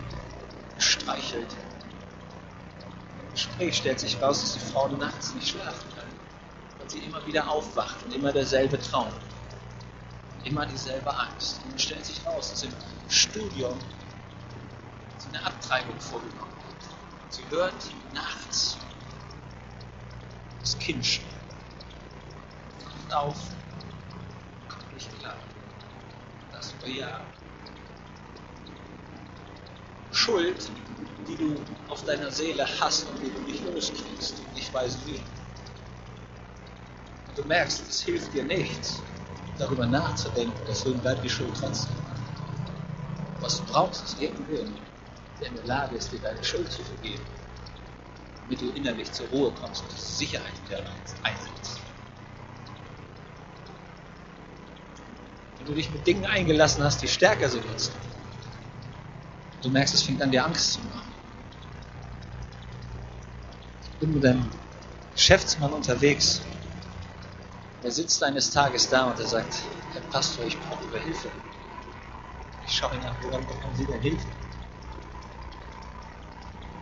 gestreichelt. 0.76 1.48
Im 3.22 3.32
Gespräch 3.32 3.78
stellt 3.78 4.00
sich 4.00 4.22
raus, 4.22 4.42
dass 4.42 4.54
die 4.54 4.72
Frau 4.72 4.88
nachts 4.88 5.34
nicht 5.34 5.50
schlafen 5.50 5.93
sie 6.94 7.00
immer 7.00 7.26
wieder 7.26 7.50
aufwacht 7.50 8.04
und 8.06 8.14
immer 8.14 8.32
derselbe 8.32 8.80
Traum. 8.80 9.12
Immer 10.44 10.66
dieselbe 10.66 11.14
Angst. 11.16 11.62
Und 11.64 11.72
dann 11.72 11.80
stellt 11.80 12.06
sich 12.06 12.26
raus, 12.26 12.52
dass 12.52 12.64
im 12.64 12.74
Studium 13.08 13.78
sie 15.18 15.30
eine 15.30 15.46
Abtreibung 15.46 16.00
vorgenommen 16.00 16.52
hat. 16.68 17.34
Sie 17.34 17.44
hört 17.50 17.74
nachts 18.14 18.78
das 20.62 20.78
Kind 20.80 21.06
schreien. 21.06 21.28
Kommt 22.84 23.14
auf, 23.14 23.38
kommt 24.70 24.94
nicht 24.94 25.20
klar. 25.20 25.36
Das 26.52 26.74
über 26.74 26.88
Jahre. 26.88 27.22
Schuld, 30.12 30.72
die 31.28 31.36
du 31.36 31.56
auf 31.90 32.06
deiner 32.06 32.32
Seele 32.32 32.66
hast 32.80 33.10
und 33.10 33.20
die 33.22 33.32
du 33.32 33.40
nicht 33.42 33.66
loskriegst 33.66 34.40
und 34.40 34.54
nicht 34.54 34.74
weißt 34.74 35.06
wie. 35.08 35.20
Du 37.36 37.44
merkst, 37.46 37.84
es 37.90 38.02
hilft 38.02 38.34
dir 38.34 38.44
nichts, 38.44 39.02
darüber 39.58 39.88
nachzudenken, 39.88 40.60
deswegen 40.68 41.00
bleibt 41.00 41.24
die 41.24 41.30
Schuld 41.30 41.56
trotzdem. 41.60 41.96
Was 43.40 43.58
du 43.58 43.66
brauchst, 43.66 44.06
ist 44.06 44.22
irgendwen, 44.22 44.78
der 45.40 45.48
in 45.48 45.56
der 45.56 45.66
Lage 45.66 45.96
ist, 45.96 46.12
dir 46.12 46.20
deine 46.20 46.44
Schuld 46.44 46.72
zu 46.72 46.84
vergeben, 46.84 47.24
damit 48.44 48.62
du 48.62 48.70
innerlich 48.70 49.12
zur 49.12 49.28
Ruhe 49.30 49.52
kommst 49.52 49.82
und 49.84 49.92
die 49.92 50.00
Sicherheit 50.00 50.54
wieder 50.66 50.80
einsetzt. 51.24 51.80
Wenn 55.58 55.68
du 55.68 55.74
dich 55.74 55.90
mit 55.92 56.06
Dingen 56.06 56.26
eingelassen 56.26 56.84
hast, 56.84 57.02
die 57.02 57.08
stärker 57.08 57.50
sind 57.50 57.68
als 57.70 57.90
du, 57.90 57.96
du 59.64 59.70
merkst, 59.70 59.96
es 59.96 60.04
fängt 60.04 60.22
an, 60.22 60.30
dir 60.30 60.46
Angst 60.46 60.74
zu 60.74 60.82
machen. 60.82 61.14
Ich 63.82 63.98
bin 64.00 64.14
mit 64.14 64.26
einem 64.26 64.50
Geschäftsmann 65.14 65.74
unterwegs, 65.74 66.42
er 67.84 67.92
sitzt 67.92 68.24
eines 68.24 68.50
Tages 68.52 68.90
da 68.90 69.12
und 69.12 69.20
er 69.20 69.28
sagt, 69.28 69.62
Herr 69.92 70.02
Pastor, 70.02 70.46
ich 70.46 70.60
brauche 70.62 70.84
Ihre 70.86 71.00
Hilfe. 71.00 71.30
Ich 72.66 72.76
schaue 72.76 72.96
ihn 72.96 73.04
an, 73.04 73.16
woran 73.22 73.46
bekommen 73.46 73.76
Sie 73.76 73.86
denn 73.86 74.02
Hilfe? 74.02 74.28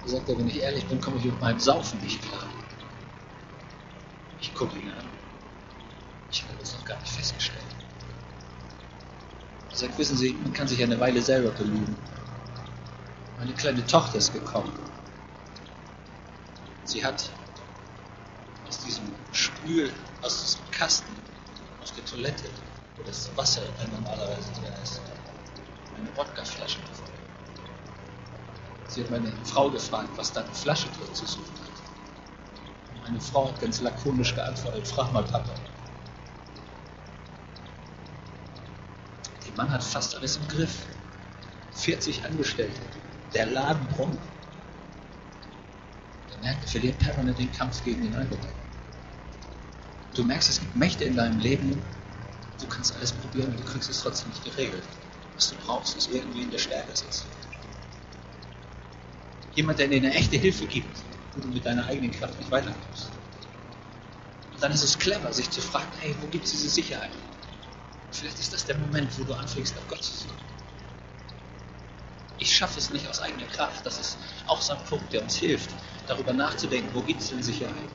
Er 0.03 0.09
sagt, 0.09 0.27
wenn 0.27 0.47
ich 0.47 0.59
ehrlich 0.59 0.85
bin, 0.87 1.01
komme 1.01 1.17
ich 1.17 1.25
mit 1.25 1.39
meinem 1.41 1.59
Saufen 1.59 1.99
nicht 2.01 2.21
klar. 2.21 2.47
Ich 4.39 4.53
gucke 4.53 4.77
ihn 4.77 4.89
an. 4.89 5.05
Ich 6.31 6.43
habe 6.43 6.57
das 6.59 6.73
noch 6.73 6.85
gar 6.85 6.99
nicht 6.99 7.11
festgestellt. 7.11 7.59
Er 9.69 9.75
sagt, 9.75 9.97
wissen 9.97 10.17
Sie, 10.17 10.33
man 10.43 10.53
kann 10.53 10.67
sich 10.67 10.81
eine 10.83 10.99
Weile 10.99 11.21
selber 11.21 11.49
belügen. 11.51 11.95
Meine 13.37 13.53
kleine 13.53 13.85
Tochter 13.85 14.17
ist 14.17 14.33
gekommen. 14.33 14.71
Sie 16.83 17.03
hat 17.03 17.29
aus 18.67 18.79
diesem 18.79 19.05
Spül, 19.31 19.91
aus 20.21 20.41
diesem 20.41 20.71
Kasten, 20.71 21.15
aus 21.81 21.93
der 21.93 22.05
Toilette, 22.05 22.49
wo 22.97 23.03
das 23.03 23.29
Wasser 23.35 23.61
normalerweise 23.91 24.51
drin 24.53 24.73
ist, 24.83 25.01
eine 25.97 26.15
Wodkaflasche 26.15 26.79
gefunden. 26.79 27.11
Sie 28.87 29.03
hat 29.03 29.09
meine 29.09 29.31
Frau 29.45 29.69
gefragt, 29.69 30.09
was 30.15 30.33
da 30.33 30.41
eine 30.41 30.53
Flasche 30.53 30.87
drin 30.89 31.13
zu 31.13 31.25
suchen 31.25 31.55
hat. 31.63 33.01
Meine 33.03 33.21
Frau 33.21 33.47
hat 33.47 33.59
ganz 33.61 33.81
lakonisch 33.81 34.35
geantwortet, 34.35 34.87
frag 34.87 35.11
mal 35.13 35.23
Papa. 35.23 35.53
Der 39.47 39.57
Mann 39.57 39.71
hat 39.71 39.83
fast 39.83 40.15
alles 40.15 40.37
im 40.37 40.47
Griff. 40.47 40.85
40 41.73 42.23
Angestellte. 42.25 42.81
Der 43.33 43.47
Laden 43.47 43.85
brummt. 43.87 44.19
Der 46.29 46.37
merkt, 46.39 46.63
er 46.63 46.67
verliert 46.69 46.99
permanent 46.99 47.39
den 47.39 47.51
Kampf 47.51 47.83
gegen 47.83 48.03
den 48.03 48.15
Alkohol. 48.15 48.60
Du 50.13 50.23
merkst, 50.25 50.49
es 50.49 50.59
gibt 50.59 50.75
Mächte 50.75 51.05
in 51.05 51.15
deinem 51.15 51.39
Leben. 51.39 51.81
Du 52.59 52.67
kannst 52.67 52.95
alles 52.95 53.13
probieren 53.13 53.51
und 53.51 53.59
du 53.59 53.63
kriegst 53.63 53.89
es 53.89 54.01
trotzdem 54.01 54.29
nicht 54.29 54.43
geregelt. 54.43 54.83
Was 55.35 55.49
du 55.49 55.55
brauchst, 55.65 55.95
ist 55.95 56.11
irgendwie 56.11 56.41
in 56.41 56.51
der 56.51 56.57
Stärke 56.57 56.95
sitzt. 56.95 57.25
Jemand, 59.53 59.79
der 59.79 59.87
dir 59.87 59.97
eine 59.97 60.13
echte 60.13 60.37
Hilfe 60.37 60.65
gibt, 60.65 60.97
wo 61.33 61.41
du 61.41 61.47
mit 61.47 61.65
deiner 61.65 61.85
eigenen 61.87 62.11
Kraft 62.11 62.37
nicht 62.39 62.51
weiterkommst. 62.51 63.09
Und 64.53 64.61
dann 64.61 64.71
ist 64.73 64.83
es 64.83 64.99
clever, 64.99 65.31
sich 65.31 65.49
zu 65.49 65.61
fragen, 65.61 65.91
hey, 66.01 66.13
wo 66.21 66.27
gibt 66.27 66.45
es 66.45 66.51
diese 66.51 66.69
Sicherheit? 66.69 67.11
Vielleicht 68.11 68.39
ist 68.39 68.53
das 68.53 68.65
der 68.65 68.77
Moment, 68.77 69.17
wo 69.17 69.23
du 69.23 69.33
anfängst, 69.33 69.77
auf 69.77 69.87
Gott 69.87 70.03
zu 70.03 70.13
suchen. 70.13 70.35
Ich 72.37 72.53
schaffe 72.53 72.79
es 72.79 72.89
nicht 72.89 73.07
aus 73.07 73.21
eigener 73.21 73.45
Kraft. 73.47 73.85
Das 73.85 73.99
ist 73.99 74.17
auch 74.47 74.61
so 74.61 74.73
ein 74.73 74.83
Punkt, 74.85 75.13
der 75.13 75.23
uns 75.23 75.35
hilft, 75.35 75.69
darüber 76.07 76.33
nachzudenken, 76.33 76.89
wo 76.93 77.01
gibt 77.01 77.21
es 77.21 77.29
denn 77.29 77.41
Sicherheit? 77.41 77.89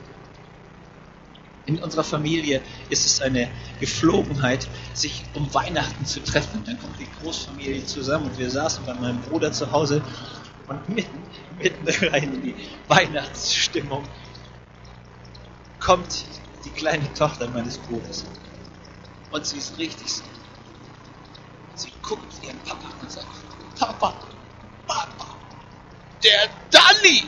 In 1.67 1.79
unserer 1.79 2.05
Familie 2.05 2.61
ist 2.89 3.05
es 3.05 3.21
eine 3.21 3.49
Geflogenheit, 3.81 4.67
sich 4.93 5.25
um 5.33 5.53
Weihnachten 5.53 6.05
zu 6.05 6.23
treffen. 6.23 6.63
Dann 6.65 6.79
kommt 6.79 6.97
die 6.97 7.07
Großfamilie 7.21 7.85
zusammen 7.85 8.27
und 8.27 8.37
wir 8.37 8.49
saßen 8.49 8.85
bei 8.85 8.93
meinem 8.93 9.21
Bruder 9.21 9.51
zu 9.51 9.69
Hause 9.69 10.01
und 10.67 10.87
mitten, 10.87 11.19
mitten 11.59 12.05
rein 12.07 12.33
in 12.35 12.41
die 12.41 12.55
Weihnachtsstimmung 12.87 14.03
kommt 15.79 16.23
die 16.63 16.69
kleine 16.69 17.13
Tochter 17.13 17.49
meines 17.49 17.77
Bruders. 17.77 18.23
Und 19.31 19.45
sie 19.45 19.57
ist 19.57 19.77
richtig 19.77 20.09
so. 20.09 20.23
Sie 21.75 21.91
guckt 22.01 22.33
ihren 22.43 22.59
Papa 22.59 22.87
und 23.01 23.11
sagt, 23.11 23.27
Papa, 23.77 24.13
Papa, 24.87 25.35
der 26.23 26.47
Danny, 26.71 27.23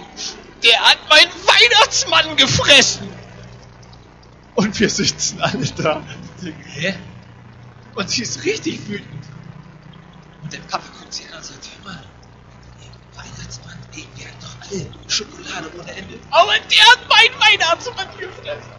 der 0.63 0.79
hat 0.79 0.97
meinen 1.09 1.31
Weihnachtsmann 1.45 2.37
gefressen. 2.37 3.08
Und 4.55 4.79
wir 4.79 4.89
sitzen 4.89 5.41
alle 5.41 5.65
da 5.65 5.97
und 5.97 6.53
hä? 6.73 6.95
Und 7.95 8.09
sie 8.09 8.23
ist 8.23 8.43
richtig 8.43 8.87
wütend. 8.87 9.25
Und 10.41 10.53
der 10.53 10.59
Papa 10.59 10.85
guckt 10.99 11.13
sie 11.13 11.27
an 11.29 11.37
und 11.37 11.45
sagt, 11.45 11.69
hör 11.83 11.93
mal, 11.93 12.03
Weihnachtsmann, 13.15 13.77
ey, 13.93 14.07
wir 14.15 14.25
hatten 14.25 14.37
doch 14.41 14.69
alle 14.69 15.09
Schokolade 15.09 15.71
ohne 15.77 15.91
Ende. 15.91 16.19
Aber 16.31 16.53
der 16.53 16.85
hat 16.85 16.99
meinen 17.09 17.39
Weihnachtsmann 17.39 18.07
gefressen. 18.17 18.71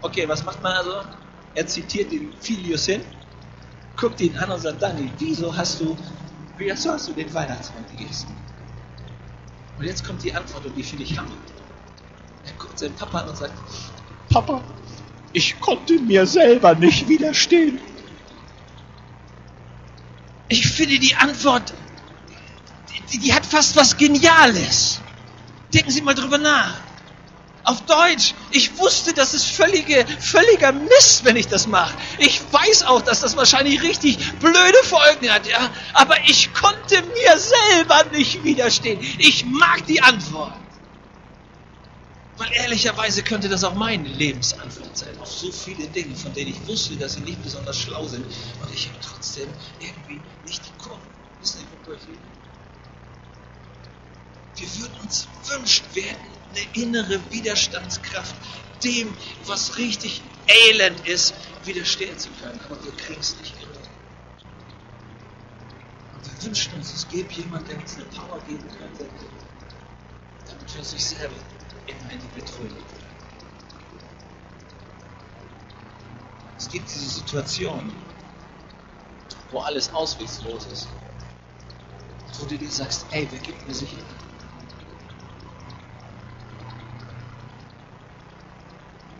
Okay, 0.00 0.28
was 0.28 0.44
macht 0.44 0.62
man 0.62 0.72
also? 0.72 1.02
Er 1.54 1.66
zitiert 1.66 2.12
den 2.12 2.32
Filius 2.40 2.86
hin, 2.86 3.02
guckt 3.96 4.20
ihn 4.20 4.36
an 4.36 4.50
und 4.50 4.60
sagt, 4.60 4.80
Dani, 4.80 5.10
wieso 5.18 5.56
hast 5.56 5.80
du, 5.80 5.96
wieso 6.56 6.92
hast 6.92 7.08
du 7.08 7.12
den 7.12 7.32
Weihnachtsmann 7.34 7.84
gegessen? 7.96 8.34
Und 9.78 9.84
jetzt 9.84 10.04
kommt 10.04 10.22
die 10.22 10.34
Antwort 10.34 10.66
und 10.66 10.76
die 10.76 10.82
finde 10.82 11.04
ich 11.04 11.18
hammer. 11.18 11.36
Er 12.44 12.52
guckt 12.52 12.78
seinen 12.78 12.94
Papa 12.94 13.20
an 13.20 13.28
und 13.28 13.36
sagt, 13.36 13.54
Papa, 14.30 14.62
ich 15.32 15.60
konnte 15.60 15.98
mir 16.00 16.26
selber 16.26 16.74
nicht 16.74 17.08
widerstehen. 17.08 17.80
Ich 20.48 20.66
finde 20.66 20.98
die 20.98 21.14
Antwort, 21.14 21.74
die, 23.12 23.18
die, 23.18 23.34
hat 23.34 23.44
fast 23.44 23.76
was 23.76 23.96
Geniales. 23.96 25.00
Denken 25.72 25.90
Sie 25.90 26.02
mal 26.02 26.14
drüber 26.14 26.38
nach. 26.38 26.74
Auf 27.64 27.82
Deutsch, 27.82 28.32
ich 28.50 28.78
wusste, 28.78 29.12
das 29.12 29.34
ist 29.34 29.44
völlige, 29.44 30.06
völliger 30.20 30.72
Mist, 30.72 31.24
wenn 31.24 31.36
ich 31.36 31.48
das 31.48 31.66
mache. 31.66 31.94
Ich 32.16 32.40
weiß 32.50 32.84
auch, 32.84 33.02
dass 33.02 33.20
das 33.20 33.36
wahrscheinlich 33.36 33.82
richtig 33.82 34.16
blöde 34.40 34.82
Folgen 34.84 35.30
hat, 35.30 35.46
ja. 35.46 35.68
Aber 35.92 36.16
ich 36.26 36.54
konnte 36.54 37.02
mir 37.02 37.36
selber 37.36 38.04
nicht 38.12 38.42
widerstehen. 38.42 39.00
Ich 39.18 39.44
mag 39.44 39.86
die 39.86 40.00
Antwort. 40.00 40.54
Weil 42.38 42.52
ehrlicherweise 42.52 43.22
könnte 43.24 43.48
das 43.48 43.64
auch 43.64 43.74
meine 43.74 44.08
Lebensantwort 44.08 44.96
sein 44.96 45.18
auf 45.18 45.30
so 45.30 45.50
viele 45.50 45.88
Dinge, 45.88 46.14
von 46.14 46.32
denen 46.32 46.50
ich 46.50 46.66
wusste, 46.68 46.96
dass 46.96 47.14
sie 47.14 47.20
nicht 47.20 47.42
besonders 47.42 47.76
schlau 47.76 48.06
sind. 48.06 48.24
Und 48.24 48.72
ich 48.72 48.86
habe 48.88 48.98
trotzdem 49.02 49.48
irgendwie 49.80 50.20
nicht 50.44 50.62
die 50.64 50.78
Kurve. 50.78 51.00
Wissen 51.40 51.58
Sie, 51.58 51.66
wo 51.84 51.92
ich 51.92 52.00
Wir 54.54 54.80
würden 54.82 55.00
uns 55.00 55.28
wünschen, 55.48 55.84
wir 55.94 56.04
hätten 56.04 56.38
eine 56.50 56.66
innere 56.74 57.20
Widerstandskraft 57.30 58.34
dem, 58.84 59.12
was 59.46 59.76
richtig 59.76 60.22
elend 60.46 61.06
ist, 61.06 61.34
widerstehen 61.64 62.18
zu 62.18 62.30
können. 62.40 62.60
Aber 62.66 62.82
wir 62.84 62.92
kriegen 62.92 63.20
es 63.20 63.36
nicht 63.38 63.58
gerückt. 63.58 63.88
Und 66.14 66.24
wir 66.24 66.46
wünschen 66.46 66.74
uns, 66.74 66.94
es 66.94 67.08
gäbe 67.08 67.32
jemand, 67.32 67.68
der 67.68 67.78
uns 67.78 67.96
eine 67.96 68.04
Power 68.04 68.40
geben 68.46 68.68
könnte, 68.78 69.06
damit 70.46 70.76
wir 70.76 70.84
sich 70.84 71.04
selber 71.04 71.34
die 72.16 72.40
Betrüger 72.40 72.76
Es 76.56 76.68
gibt 76.68 76.88
diese 76.88 77.08
Situation, 77.08 77.92
wo 79.50 79.60
alles 79.60 79.94
ausweglos 79.94 80.66
ist. 80.66 80.88
Wo 82.38 82.46
du 82.46 82.58
dir 82.58 82.70
sagst, 82.70 83.06
ey, 83.10 83.26
wer 83.30 83.38
gibt 83.38 83.66
mir 83.66 83.74
Sicherheit? 83.74 84.04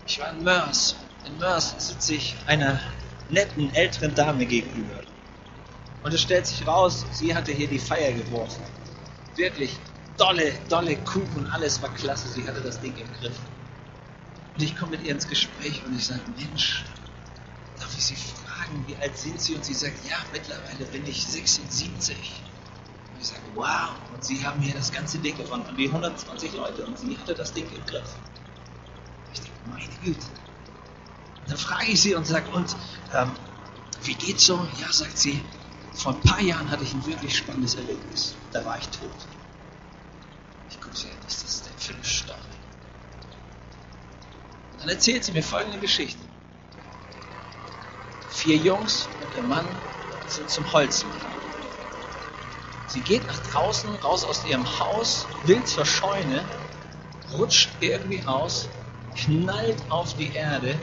Ich 0.07 0.18
war 0.18 0.33
in 0.33 0.42
Mörs. 0.42 0.96
In 1.27 1.38
Mörs 1.38 1.74
sitze 1.79 2.14
ich 2.14 2.37
einer 2.46 2.81
netten 3.31 3.72
älteren 3.74 4.14
Dame 4.14 4.44
gegenüber. 4.44 5.01
Und 6.03 6.12
es 6.12 6.20
stellt 6.20 6.46
sich 6.46 6.66
raus, 6.66 7.07
sie 7.12 7.35
hatte 7.35 7.53
hier 7.53 7.68
die 7.68 7.79
Feier 7.79 8.12
geworfen. 8.12 8.62
Wirklich 9.37 9.79
dolle, 10.18 10.52
dolle 10.68 10.96
Kuchen, 10.96 11.46
alles 11.50 11.81
war 11.81 11.88
klasse. 11.94 12.28
Sie 12.28 12.46
hatte 12.46 12.61
das 12.61 12.81
Ding 12.81 12.94
im 12.96 13.11
Griff. 13.20 13.38
Und 14.54 14.62
ich 14.62 14.76
komme 14.76 14.92
mit 14.92 15.04
ihr 15.04 15.12
ins 15.12 15.28
Gespräch 15.28 15.83
und 15.87 15.96
ich 15.96 16.07
sage, 16.07 16.20
Mensch, 16.37 16.85
darf 17.78 17.96
ich 17.96 18.04
Sie 18.04 18.16
fragen, 18.16 18.85
wie 18.87 18.96
alt 18.96 19.16
sind 19.16 19.40
Sie? 19.40 19.54
Und 19.54 19.64
sie 19.64 19.74
sagt, 19.74 19.94
ja, 20.09 20.16
mittlerweile 20.33 20.85
bin 20.87 21.07
ich 21.07 21.24
76. 21.24 22.16
Und 23.14 23.20
ich 23.20 23.26
sage, 23.28 23.40
wow, 23.54 23.90
und 24.12 24.24
Sie 24.24 24.44
haben 24.44 24.61
hier 24.61 24.74
das 24.74 24.92
ganze 24.92 25.18
Ding 25.18 25.37
gewonnen 25.37 25.64
und 25.68 25.76
die 25.76 25.87
120 25.87 26.52
Leute 26.54 26.85
und 26.85 26.98
sie 26.98 27.16
hatte 27.16 27.35
das 27.35 27.52
Ding 27.52 27.66
im 27.72 27.87
Griff. 27.87 28.14
Ich 29.33 29.40
denke, 29.40 29.59
meine 29.70 29.88
Güte. 30.04 30.26
Dann 31.46 31.57
frage 31.57 31.87
ich 31.87 32.00
sie 32.00 32.14
und 32.14 32.26
sage, 32.26 32.50
und 32.50 32.76
ähm, 33.14 33.31
wie 34.02 34.14
geht's 34.14 34.44
so? 34.44 34.66
Ja, 34.81 34.92
sagt 34.92 35.16
sie, 35.16 35.42
vor 35.94 36.14
ein 36.14 36.20
paar 36.20 36.40
Jahren 36.40 36.70
hatte 36.70 36.85
ich 36.85 36.92
ein 36.92 37.07
wirklich 37.07 37.37
spannendes 37.37 37.76
Erlebnis. 37.76 38.35
Da 38.52 38.64
war 38.64 38.78
ich 38.78 38.88
tot. 38.88 39.11
Ich 40.70 40.81
gucke 40.81 40.96
sie 40.96 41.09
ist 41.26 41.42
das 41.44 41.62
für 41.76 41.94
eine 41.94 42.04
Story? 42.04 42.38
Dann 44.78 44.88
erzählt 44.88 45.24
sie 45.24 45.33
mir 45.33 45.42
folgende 45.42 45.78
Geschichte. 45.78 46.20
Vier 48.28 48.57
Jungs 48.57 49.09
und 49.20 49.35
ihr 49.35 49.42
Mann 49.42 49.66
sind 50.26 50.48
zum 50.50 50.70
Holzmann. 50.72 51.20
Sie 52.87 53.00
geht 53.00 53.26
nach 53.26 53.38
draußen, 53.38 53.94
raus 53.96 54.24
aus 54.24 54.44
ihrem 54.46 54.78
Haus, 54.78 55.26
will 55.44 55.62
zur 55.64 55.85
Scheune, 55.85 56.44
rutscht 57.33 57.70
irgendwie 57.81 58.24
aus, 58.24 58.68
knallt 59.14 59.90
auf 59.90 60.14
die 60.14 60.33
Erde, 60.33 60.78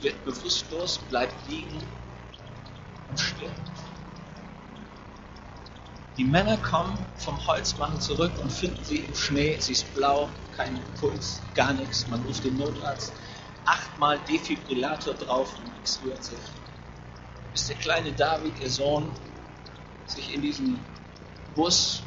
wird 0.00 0.24
bewusstlos, 0.24 0.98
bleibt 0.98 1.34
liegen 1.48 1.82
und 3.08 3.18
stirbt. 3.18 3.75
Die 6.16 6.24
Männer 6.24 6.56
kommen 6.56 6.96
vom 7.18 7.46
Holzmachen 7.46 8.00
zurück 8.00 8.32
und 8.40 8.50
finden 8.50 8.82
sie 8.82 9.00
im 9.00 9.14
Schnee. 9.14 9.58
Sie 9.60 9.72
ist 9.72 9.94
blau, 9.94 10.30
kein 10.56 10.82
Puls, 10.98 11.42
gar 11.54 11.74
nichts. 11.74 12.06
Man 12.08 12.22
ruft 12.22 12.42
den 12.42 12.56
Notarzt. 12.56 13.12
Achtmal 13.66 14.18
Defibrillator 14.20 15.12
drauf 15.12 15.58
und 15.58 15.70
nichts 15.74 16.00
rührt 16.02 16.24
sich. 16.24 16.38
Bis 17.52 17.66
der 17.66 17.76
kleine 17.76 18.12
David, 18.12 18.58
ihr 18.60 18.70
Sohn, 18.70 19.10
sich 20.06 20.32
in 20.32 20.40
diesen 20.40 20.78
Bus 21.54 22.02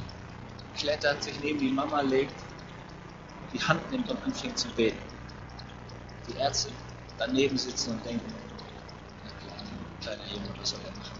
klettert, 0.75 1.23
sich 1.23 1.39
neben 1.43 1.59
die 1.59 1.69
Mama 1.69 2.01
legt, 2.01 2.33
die 3.53 3.61
Hand 3.61 3.91
nimmt 3.91 4.09
und 4.09 4.23
anfängt 4.23 4.57
zu 4.57 4.69
beten. 4.69 4.97
Die 6.27 6.37
Ärzte 6.37 6.71
daneben 7.19 7.57
sitzen 7.57 7.91
und 7.91 8.05
denken, 8.05 8.33
kleiner 10.01 10.25
Junge, 10.31 10.49
was 10.59 10.71
soll 10.71 10.79
er 10.85 10.97
machen? 10.97 11.18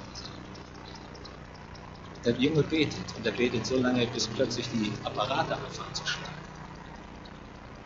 Der 2.25 2.33
Junge 2.37 2.63
betet 2.63 3.15
und 3.15 3.25
er 3.25 3.31
betet 3.31 3.65
so 3.65 3.77
lange, 3.77 4.05
bis 4.07 4.27
plötzlich 4.27 4.69
die 4.69 4.91
Apparate 5.03 5.55
anfangen 5.55 5.93
zu 5.93 6.05
schlagen. 6.05 6.33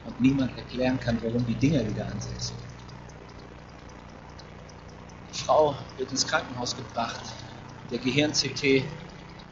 Und 0.06 0.19
niemand 0.19 0.58
erklären 0.58 1.00
kann, 1.00 1.22
warum 1.22 1.46
die 1.46 1.56
Dinger 1.56 1.88
wieder 1.88 2.08
ansetzen. 2.08 2.56
Die 5.32 5.38
Frau 5.38 5.76
wird 5.98 6.12
ins 6.12 6.26
Krankenhaus 6.26 6.76
gebracht. 6.76 7.22
Der 7.91 8.00
Gehirn-CT 8.00 8.84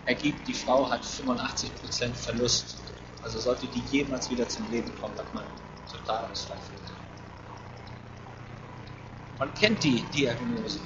ergibt, 0.05 0.47
die 0.47 0.53
Frau 0.53 0.89
hat 0.89 1.03
85% 1.03 2.13
Verlust. 2.13 2.77
Also 3.21 3.39
sollte 3.39 3.67
die 3.67 3.83
jemals 3.95 4.29
wieder 4.31 4.49
zum 4.49 4.69
Leben 4.71 4.91
kommen, 4.99 5.15
hat 5.17 5.31
man 5.33 5.43
Totalausfall 5.91 6.57
für. 6.57 6.81
Man 9.37 9.53
kennt 9.53 9.83
die 9.83 10.01
Diagnose. 10.13 10.79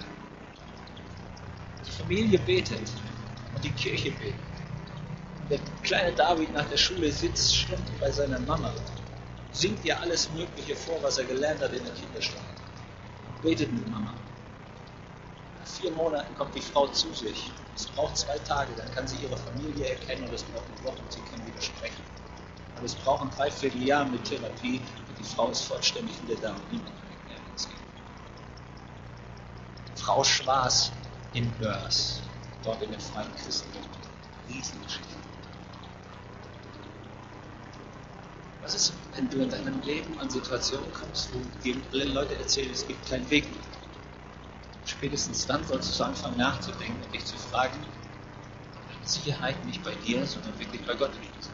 Die 1.86 1.92
Familie 1.92 2.40
betet 2.40 2.92
und 3.56 3.64
die 3.64 3.72
Kirche 3.72 4.12
betet. 4.12 4.36
Und 5.42 5.52
der 5.52 5.60
kleine 5.84 6.14
David 6.14 6.54
nach 6.54 6.68
der 6.70 6.78
Schule 6.78 7.12
sitzt 7.12 7.56
Stunden 7.56 8.00
bei 8.00 8.12
seiner 8.12 8.40
Mama, 8.40 8.74
singt 9.52 9.84
ihr 9.86 10.00
alles 10.00 10.30
Mögliche 10.32 10.76
vor, 10.76 11.02
was 11.02 11.18
er 11.18 11.26
gelernt 11.26 11.62
hat 11.62 11.74
in 11.74 11.84
der 11.84 11.94
Kinderstunde. 11.94 12.46
Betet 13.42 13.72
mit 13.72 13.90
Mama. 13.90 14.14
Nach 15.60 15.68
vier 15.68 15.92
Monaten 15.92 16.36
kommt 16.36 16.56
die 16.56 16.62
Frau 16.62 16.88
zu 16.88 17.14
sich. 17.14 17.52
Es 17.76 17.86
braucht 17.88 18.18
zwei 18.18 18.38
Tage, 18.40 18.72
dann 18.78 18.90
kann 18.92 19.08
sie 19.08 19.18
ihre 19.18 19.38
Familie 19.38 19.90
erkennen 19.90 20.24
und 20.24 20.34
es 20.34 20.44
braucht 20.44 20.66
eine 20.66 20.84
Woche 20.84 21.02
und 21.04 21.12
sie 21.12 21.22
kann 21.22 21.46
widersprechen. 21.46 22.04
Aber 22.76 22.86
es 22.86 22.96
braucht 22.96 23.24
ein 23.24 23.30
Dreivierteljahr 23.30 24.06
mit 24.06 24.24
Therapie 24.24 24.82
und 25.08 25.20
die 25.20 25.24
Frau 25.24 25.50
ist 25.50 25.62
vollständig 25.62 26.16
wieder 26.24 26.40
da 26.42 26.50
und 26.52 26.72
niemand 26.72 26.90
kann 26.90 27.10
mehr. 27.28 27.38
Frau 29.96 30.24
Schwaß 30.24 30.92
in 31.34 31.50
Börs, 31.54 32.22
dort 32.66 32.82
in 32.82 32.92
den 32.92 33.00
Freien 33.00 33.34
Christen. 33.36 33.70
Riesengeschichte. 34.50 35.16
Was 38.62 38.74
ist, 38.74 38.94
wenn 39.16 39.30
du 39.30 39.44
in 39.44 39.50
deinem 39.50 39.80
Leben 39.82 40.20
an 40.20 40.30
Situationen 40.30 40.92
kommst, 40.94 41.30
wo 41.34 41.40
dir 41.64 41.76
alle 41.94 42.06
Leute 42.06 42.36
erzählen, 42.36 42.72
es 42.72 42.88
gibt 42.88 43.08
keinen 43.08 43.30
Weg 43.30 43.46
mehr? 43.46 43.62
Spätestens 44.86 45.46
dann 45.46 45.64
solltest 45.66 46.00
du 46.00 46.04
anfangen 46.04 46.38
nachzudenken 46.38 47.02
und 47.04 47.14
dich 47.14 47.26
zu 47.26 47.38
fragen, 47.38 47.78
ob 48.76 49.08
Sicherheit 49.08 49.64
nicht 49.66 49.84
bei 49.84 49.94
dir, 49.96 50.26
sondern 50.26 50.58
wirklich 50.60 50.84
bei 50.86 50.96
Gott 50.96 51.14
liegt. 51.22 51.50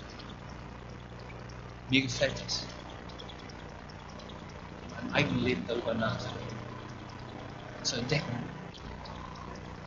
Mir 1.90 2.02
gefällt 2.04 2.42
das. 2.46 2.66
In 4.84 4.90
meinem 4.92 5.14
eigenen 5.14 5.44
Leben 5.44 5.66
darüber 5.68 5.94
nachzudenken. 5.94 6.56
Zu 7.84 7.98
entdecken. 7.98 8.61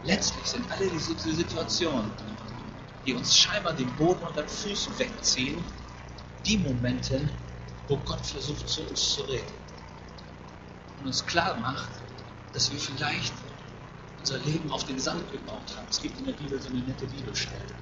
Letztlich 0.05 0.45
sind 0.45 0.71
alle 0.71 0.89
diese 0.91 1.15
Situationen, 1.35 2.11
die 3.07 3.15
uns 3.15 3.37
scheinbar 3.37 3.73
den 3.73 3.91
Boden 3.97 4.23
unter 4.23 4.43
den 4.43 4.49
Füßen 4.49 4.99
wegziehen, 4.99 5.65
die 6.45 6.59
Momente, 6.59 7.29
wo 7.89 7.97
Gott 7.99 8.25
versucht, 8.25 8.69
zu 8.69 8.83
uns 8.83 9.15
zu 9.15 9.23
reden. 9.23 9.53
Und 11.01 11.07
uns 11.07 11.25
klar 11.25 11.57
macht, 11.57 11.89
dass 12.53 12.71
wir 12.71 12.79
vielleicht 12.79 13.33
unser 14.19 14.39
Leben 14.41 14.71
auf 14.71 14.85
den 14.85 14.99
Sand 14.99 15.31
gebaut 15.33 15.75
haben. 15.77 15.87
Es 15.89 16.01
gibt 16.01 16.19
in 16.19 16.27
der 16.27 16.33
Bibel 16.33 16.61
so 16.61 16.69
eine 16.69 16.81
nette 16.81 17.07
Bibelstelle. 17.07 17.75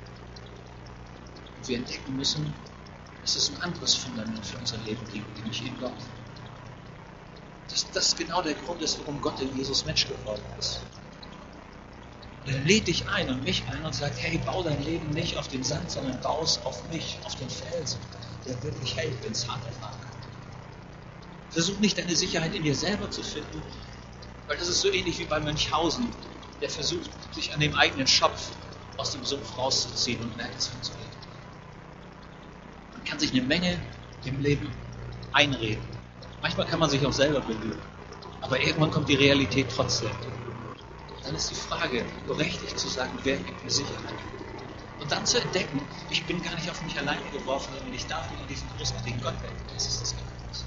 Und 1.56 1.68
wir 1.68 1.76
entdecken 1.78 2.16
müssen, 2.16 2.52
dass 3.20 3.36
es 3.36 3.50
ein 3.50 3.62
anderes 3.62 3.94
Fundament 3.94 4.44
für 4.44 4.58
unser 4.58 4.76
Leben 4.78 5.04
gibt, 5.12 5.36
nämlich 5.38 5.64
in 5.64 5.78
Gott. 5.78 5.92
Dass 7.68 7.90
das 7.90 8.16
genau 8.16 8.42
der 8.42 8.54
Grund 8.54 8.80
ist, 8.82 8.98
warum 9.00 9.20
Gott 9.20 9.40
in 9.40 9.56
Jesus 9.56 9.84
Mensch 9.84 10.06
geworden 10.06 10.42
ist. 10.58 10.80
Er 12.44 12.58
lädt 12.60 12.88
dich 12.88 13.08
ein 13.08 13.28
und 13.30 13.44
mich 13.44 13.62
ein 13.68 13.84
und 13.84 13.94
sagt, 13.94 14.20
hey, 14.20 14.40
bau 14.44 14.62
dein 14.62 14.82
Leben 14.84 15.10
nicht 15.10 15.36
auf 15.36 15.48
den 15.48 15.62
Sand, 15.62 15.90
sondern 15.90 16.20
bau 16.20 16.42
es 16.42 16.58
auf 16.64 16.88
mich, 16.90 17.18
auf 17.24 17.36
den 17.36 17.48
Felsen, 17.48 18.00
der 18.46 18.60
wirklich 18.62 18.96
hält, 18.96 19.22
wenn 19.22 19.32
es 19.32 19.48
hart 19.48 19.64
erfahren 19.64 20.00
kann. 20.00 20.12
Versuch 21.50 21.78
nicht 21.78 21.98
deine 21.98 22.16
Sicherheit 22.16 22.54
in 22.54 22.64
dir 22.64 22.74
selber 22.74 23.10
zu 23.10 23.22
finden, 23.22 23.62
weil 24.48 24.56
das 24.56 24.68
ist 24.68 24.80
so 24.80 24.90
ähnlich 24.90 25.18
wie 25.18 25.24
bei 25.24 25.38
Münchhausen, 25.38 26.08
der 26.60 26.68
versucht, 26.68 27.10
sich 27.32 27.54
an 27.54 27.60
dem 27.60 27.74
eigenen 27.76 28.06
Schopf 28.06 28.50
aus 28.96 29.12
dem 29.12 29.24
Sumpf 29.24 29.56
rauszuziehen 29.56 30.20
und 30.22 30.36
merkt, 30.36 30.58
es 30.58 30.68
funktioniert. 30.68 31.08
Man 32.92 33.04
kann 33.04 33.18
sich 33.18 33.32
eine 33.32 33.42
Menge 33.42 33.80
im 34.24 34.40
Leben 34.40 34.72
einreden. 35.32 35.82
Manchmal 36.40 36.66
kann 36.66 36.80
man 36.80 36.90
sich 36.90 37.04
auch 37.06 37.12
selber 37.12 37.40
belügen. 37.40 37.80
Aber 38.40 38.60
irgendwann 38.60 38.90
kommt 38.90 39.08
die 39.08 39.14
Realität 39.14 39.66
trotzdem. 39.74 40.10
Dann 41.24 41.34
ist 41.36 41.50
die 41.50 41.54
Frage, 41.54 42.04
berechtigt 42.26 42.78
zu 42.78 42.88
sagen, 42.88 43.18
wer 43.22 43.36
gibt 43.36 43.62
mir 43.62 43.70
Sicherheit? 43.70 44.14
Und 45.00 45.10
dann 45.10 45.24
zu 45.26 45.40
entdecken, 45.40 45.80
ich 46.10 46.24
bin 46.26 46.42
gar 46.42 46.54
nicht 46.54 46.70
auf 46.70 46.82
mich 46.82 46.98
alleine 46.98 47.22
geworfen, 47.32 47.72
sondern 47.74 47.92
ich 47.92 48.06
darf 48.06 48.28
an 48.28 48.46
diesen 48.48 48.68
großartigen 48.76 49.20
Gott 49.20 49.34
wenden. 49.42 49.56
Das 49.74 49.86
ist 49.86 50.02
das 50.02 50.10
Geheimnis. 50.12 50.64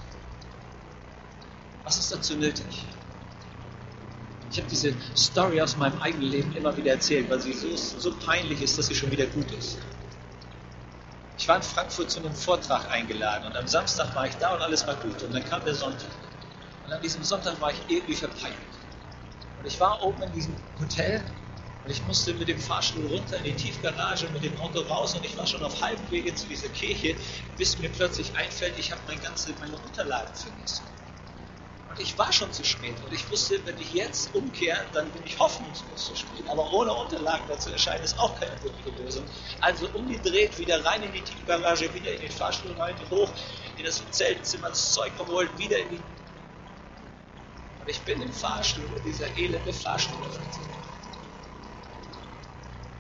Was 1.84 2.00
ist 2.00 2.12
dazu 2.12 2.36
nötig? 2.36 2.86
Ich 4.52 4.58
habe 4.58 4.70
diese 4.70 4.94
Story 5.16 5.62
aus 5.62 5.76
meinem 5.78 6.02
eigenen 6.02 6.30
Leben 6.30 6.56
immer 6.56 6.76
wieder 6.78 6.92
erzählt, 6.92 7.30
weil 7.30 7.42
sie 7.42 7.54
so, 7.54 7.76
so 7.76 8.14
peinlich 8.26 8.62
ist, 8.62 8.78
dass 8.78 8.88
sie 8.88 8.96
schon 8.96 9.12
wieder 9.12 9.26
gut 9.26 9.52
ist. 9.52 9.78
Ich 11.38 11.48
war 11.48 11.58
in 11.58 11.64
Frankfurt 11.64 12.10
zu 12.10 12.20
einem 12.20 12.34
Vortrag 12.34 12.90
eingeladen 12.90 13.46
und 13.48 13.58
am 13.58 13.68
Samstag 13.68 14.16
war 14.16 14.28
ich 14.28 14.36
da 14.36 14.56
und 14.56 14.62
alles 14.62 14.88
war 14.88 14.96
gut. 14.96 15.22
Und 15.24 15.34
dann 15.34 15.44
kam 15.44 15.64
der 15.66 15.76
Sonntag. 15.76 16.10
Und 16.86 16.94
an 16.94 17.02
diesem 17.02 17.24
Sonntag 17.24 17.60
war 17.60 17.72
ich 17.72 17.82
irgendwie 17.88 18.16
verpeilt. 18.16 18.56
Und 19.66 19.72
ich 19.72 19.80
war 19.80 20.04
oben 20.04 20.22
in 20.22 20.32
diesem 20.32 20.56
Hotel 20.80 21.24
und 21.84 21.90
ich 21.90 22.06
musste 22.06 22.36
mit 22.36 22.48
dem 22.48 22.60
Fahrstuhl 22.60 23.08
runter 23.08 23.38
in 23.38 23.46
die 23.46 23.54
Tiefgarage, 23.54 24.28
mit 24.30 24.44
dem 24.44 24.56
Auto 24.60 24.82
raus 24.82 25.16
und 25.16 25.26
ich 25.26 25.36
war 25.36 25.48
schon 25.48 25.64
auf 25.64 25.82
halbem 25.82 26.06
Wege 26.12 26.36
zu 26.36 26.46
dieser 26.46 26.68
Kirche, 26.68 27.16
bis 27.58 27.80
mir 27.80 27.90
plötzlich 27.90 28.32
einfällt, 28.36 28.76
ich 28.78 28.92
habe 28.92 29.02
meine 29.08 29.20
ganze, 29.22 29.56
meine 29.60 29.76
Unterlagen 29.76 30.36
vergessen. 30.36 30.84
Und 31.90 32.00
ich 32.00 32.16
war 32.16 32.32
schon 32.32 32.54
zu 32.54 32.64
spät 32.64 32.94
und 33.08 33.12
ich 33.12 33.28
wusste, 33.32 33.60
wenn 33.66 33.76
ich 33.80 33.92
jetzt 33.92 34.36
umkehre, 34.36 34.86
dann 34.94 35.10
bin 35.10 35.24
ich 35.26 35.40
hoffnungslos 35.40 36.10
zu 36.10 36.16
spät. 36.16 36.48
Aber 36.48 36.72
ohne 36.72 36.94
Unterlagen 36.94 37.46
dazu 37.48 37.72
erscheinen 37.72 38.04
ist 38.04 38.20
auch 38.20 38.40
keine 38.40 38.62
wirkliche 38.62 39.02
Lösung. 39.02 39.24
Also 39.62 39.88
umgedreht, 39.96 40.60
wieder 40.60 40.86
rein 40.86 41.02
in 41.02 41.12
die 41.12 41.22
Tiefgarage, 41.22 41.92
wieder 41.92 42.14
in 42.14 42.22
den 42.22 42.32
Fahrstuhl 42.32 42.74
rein, 42.74 42.94
hoch 43.10 43.32
in 43.78 43.84
das 43.84 44.04
Zeltenzimmer, 44.12 44.70
das 44.70 44.94
Zeug 44.94 45.18
geholt, 45.18 45.50
wieder 45.58 45.80
in 45.80 45.90
die. 45.90 46.00
Und 47.86 47.92
ich 47.92 48.02
bin 48.02 48.20
im 48.20 48.34
Fahrstuhl 48.34 48.86
und 48.86 49.06
dieser 49.06 49.38
elende 49.38 49.72
Fahrstuhl 49.72 50.18
öffnet. 50.26 50.48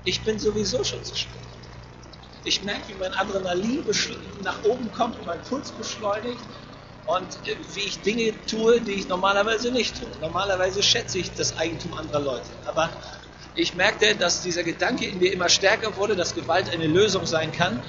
Ich 0.03 0.23
bin 0.23 0.37
sowieso 0.37 0.83
schon 0.83 1.03
zu 1.03 1.15
spät. 1.15 1.41
Ich 2.43 2.61
merke, 2.61 2.89
wie 2.89 2.93
mein 2.99 3.11
Adrenalin 3.15 3.83
nach 4.43 4.63
oben 4.63 4.91
kommt 4.91 5.17
und 5.17 5.25
mein 5.25 5.41
Puls 5.41 5.71
beschleunigt 5.71 6.43
und 7.07 7.27
äh, 7.47 7.55
wie 7.73 7.79
ich 7.79 8.01
Dinge 8.01 8.33
tue, 8.45 8.79
die 8.79 8.91
ich 8.91 9.07
normalerweise 9.07 9.71
nicht 9.71 9.99
tue. 9.99 10.07
Normalerweise 10.21 10.83
schätze 10.83 11.17
ich 11.17 11.33
das 11.33 11.57
Eigentum 11.57 11.95
anderer 11.95 12.19
Leute. 12.19 12.49
Aber 12.65 12.91
ich 13.55 13.73
merkte, 13.73 14.15
dass 14.15 14.43
dieser 14.43 14.61
Gedanke 14.61 15.05
in 15.07 15.17
mir 15.17 15.33
immer 15.33 15.49
stärker 15.49 15.97
wurde, 15.97 16.15
dass 16.15 16.35
Gewalt 16.35 16.69
eine 16.69 16.85
Lösung 16.85 17.25
sein 17.25 17.51
kann 17.51 17.81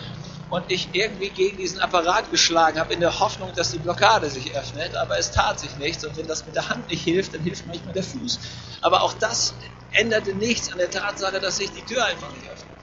und 0.48 0.70
ich 0.70 0.90
irgendwie 0.92 1.30
gegen 1.30 1.56
diesen 1.56 1.80
Apparat 1.80 2.30
geschlagen 2.30 2.78
habe, 2.78 2.94
in 2.94 3.00
der 3.00 3.18
Hoffnung, 3.18 3.52
dass 3.54 3.72
die 3.72 3.78
Blockade 3.78 4.30
sich 4.30 4.56
öffnet, 4.56 4.94
aber 4.96 5.18
es 5.18 5.32
tat 5.32 5.58
sich 5.58 5.76
nichts 5.76 6.04
und 6.04 6.16
wenn 6.16 6.26
das 6.26 6.46
mit 6.46 6.54
der 6.54 6.68
Hand 6.68 6.88
nicht 6.88 7.02
hilft, 7.02 7.34
dann 7.34 7.42
hilft 7.42 7.66
manchmal 7.66 7.94
der 7.94 8.04
Fuß. 8.04 8.38
Aber 8.80 9.02
auch 9.02 9.14
das 9.14 9.54
änderte 9.92 10.34
nichts 10.34 10.70
an 10.70 10.78
der 10.78 10.90
Tatsache, 10.90 11.40
dass 11.40 11.56
sich 11.56 11.70
die 11.72 11.82
Tür 11.82 12.04
einfach 12.04 12.30
nicht 12.32 12.48
öffnet. 12.48 12.76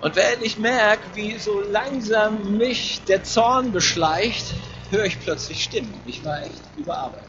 Und 0.00 0.16
wenn 0.16 0.42
ich 0.42 0.58
merke, 0.58 1.02
wie 1.14 1.38
so 1.38 1.60
langsam 1.60 2.56
mich 2.56 3.02
der 3.04 3.22
Zorn 3.22 3.70
beschleicht, 3.70 4.54
höre 4.90 5.04
ich 5.04 5.20
plötzlich 5.20 5.62
Stimmen. 5.62 6.00
Ich 6.06 6.24
war 6.24 6.42
echt 6.42 6.62
überarbeitet. 6.76 7.28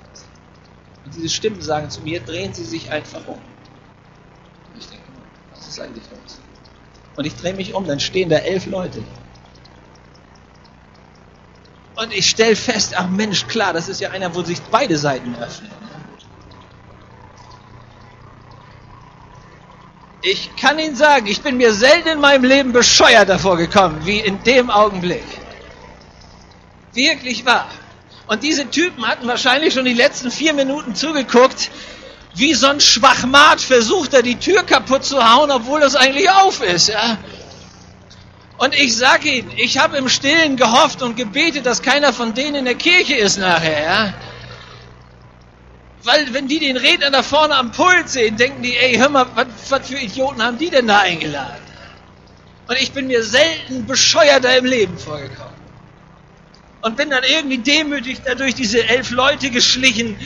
Und 1.03 1.13
diese 1.13 1.29
Stimmen 1.29 1.61
sagen 1.61 1.89
zu 1.89 2.01
mir, 2.01 2.21
drehen 2.21 2.53
Sie 2.53 2.63
sich 2.63 2.89
einfach 2.89 3.27
um. 3.27 3.35
Und 3.35 4.79
ich 4.79 4.87
denke, 4.87 5.03
was 5.53 5.67
ist 5.67 5.79
eigentlich 5.79 6.05
los? 6.09 6.39
Und 7.15 7.25
ich 7.25 7.35
drehe 7.35 7.53
mich 7.53 7.73
um, 7.73 7.85
dann 7.85 7.99
stehen 7.99 8.29
da 8.29 8.37
elf 8.37 8.65
Leute. 8.65 9.03
Und 11.95 12.13
ich 12.13 12.29
stelle 12.29 12.55
fest, 12.55 12.93
ach 12.97 13.09
Mensch, 13.09 13.47
klar, 13.47 13.73
das 13.73 13.89
ist 13.89 14.01
ja 14.01 14.11
einer, 14.11 14.33
wo 14.33 14.41
sich 14.43 14.61
beide 14.71 14.97
Seiten 14.97 15.35
öffnen. 15.35 15.71
Ich 20.23 20.55
kann 20.55 20.77
Ihnen 20.77 20.95
sagen, 20.95 21.25
ich 21.25 21.41
bin 21.41 21.57
mir 21.57 21.73
selten 21.73 22.07
in 22.07 22.19
meinem 22.19 22.43
Leben 22.43 22.73
bescheuert 22.73 23.27
davor 23.27 23.57
gekommen, 23.57 24.01
wie 24.05 24.19
in 24.19 24.41
dem 24.43 24.69
Augenblick. 24.69 25.23
Wirklich 26.93 27.45
wahr. 27.45 27.67
Und 28.27 28.43
diese 28.43 28.69
Typen 28.69 29.07
hatten 29.07 29.27
wahrscheinlich 29.27 29.73
schon 29.73 29.85
die 29.85 29.93
letzten 29.93 30.29
vier 30.29 30.53
Minuten 30.53 30.95
zugeguckt, 30.95 31.71
wie 32.35 32.53
so 32.53 32.67
ein 32.67 32.79
Schwachmat 32.79 33.61
versucht 33.61 34.13
er 34.13 34.21
die 34.21 34.35
Tür 34.35 34.63
kaputt 34.63 35.03
zu 35.03 35.17
hauen, 35.17 35.51
obwohl 35.51 35.81
das 35.81 35.95
eigentlich 35.95 36.29
auf 36.29 36.61
ist. 36.63 36.87
Ja? 36.87 37.17
Und 38.57 38.75
ich 38.75 38.95
sage 38.95 39.29
Ihnen, 39.29 39.51
ich 39.57 39.77
habe 39.77 39.97
im 39.97 40.07
Stillen 40.07 40.55
gehofft 40.55 41.01
und 41.01 41.17
gebetet, 41.17 41.65
dass 41.65 41.81
keiner 41.81 42.13
von 42.13 42.33
denen 42.33 42.55
in 42.55 42.65
der 42.65 42.75
Kirche 42.75 43.15
ist 43.15 43.37
nachher. 43.37 43.83
Ja? 43.83 44.13
Weil 46.03 46.33
wenn 46.33 46.47
die 46.47 46.59
den 46.59 46.77
Redner 46.77 47.11
da 47.11 47.21
vorne 47.21 47.55
am 47.55 47.71
Pult 47.71 48.09
sehen, 48.09 48.37
denken 48.37 48.63
die, 48.63 48.75
ey, 48.75 48.95
hör 48.95 49.09
mal, 49.09 49.27
was 49.69 49.87
für 49.87 49.97
Idioten 49.97 50.41
haben 50.41 50.57
die 50.57 50.69
denn 50.69 50.87
da 50.87 50.99
eingeladen? 50.99 51.61
Und 52.67 52.81
ich 52.81 52.91
bin 52.91 53.07
mir 53.07 53.23
selten 53.23 53.85
bescheuerter 53.85 54.57
im 54.57 54.65
Leben 54.65 54.97
vorgekommen. 54.97 55.51
Und 56.81 56.97
bin 56.97 57.09
dann 57.11 57.23
irgendwie 57.23 57.59
demütig 57.59 58.21
dadurch 58.25 58.55
diese 58.55 58.87
elf 58.87 59.11
Leute 59.11 59.51
geschlichen. 59.51 60.17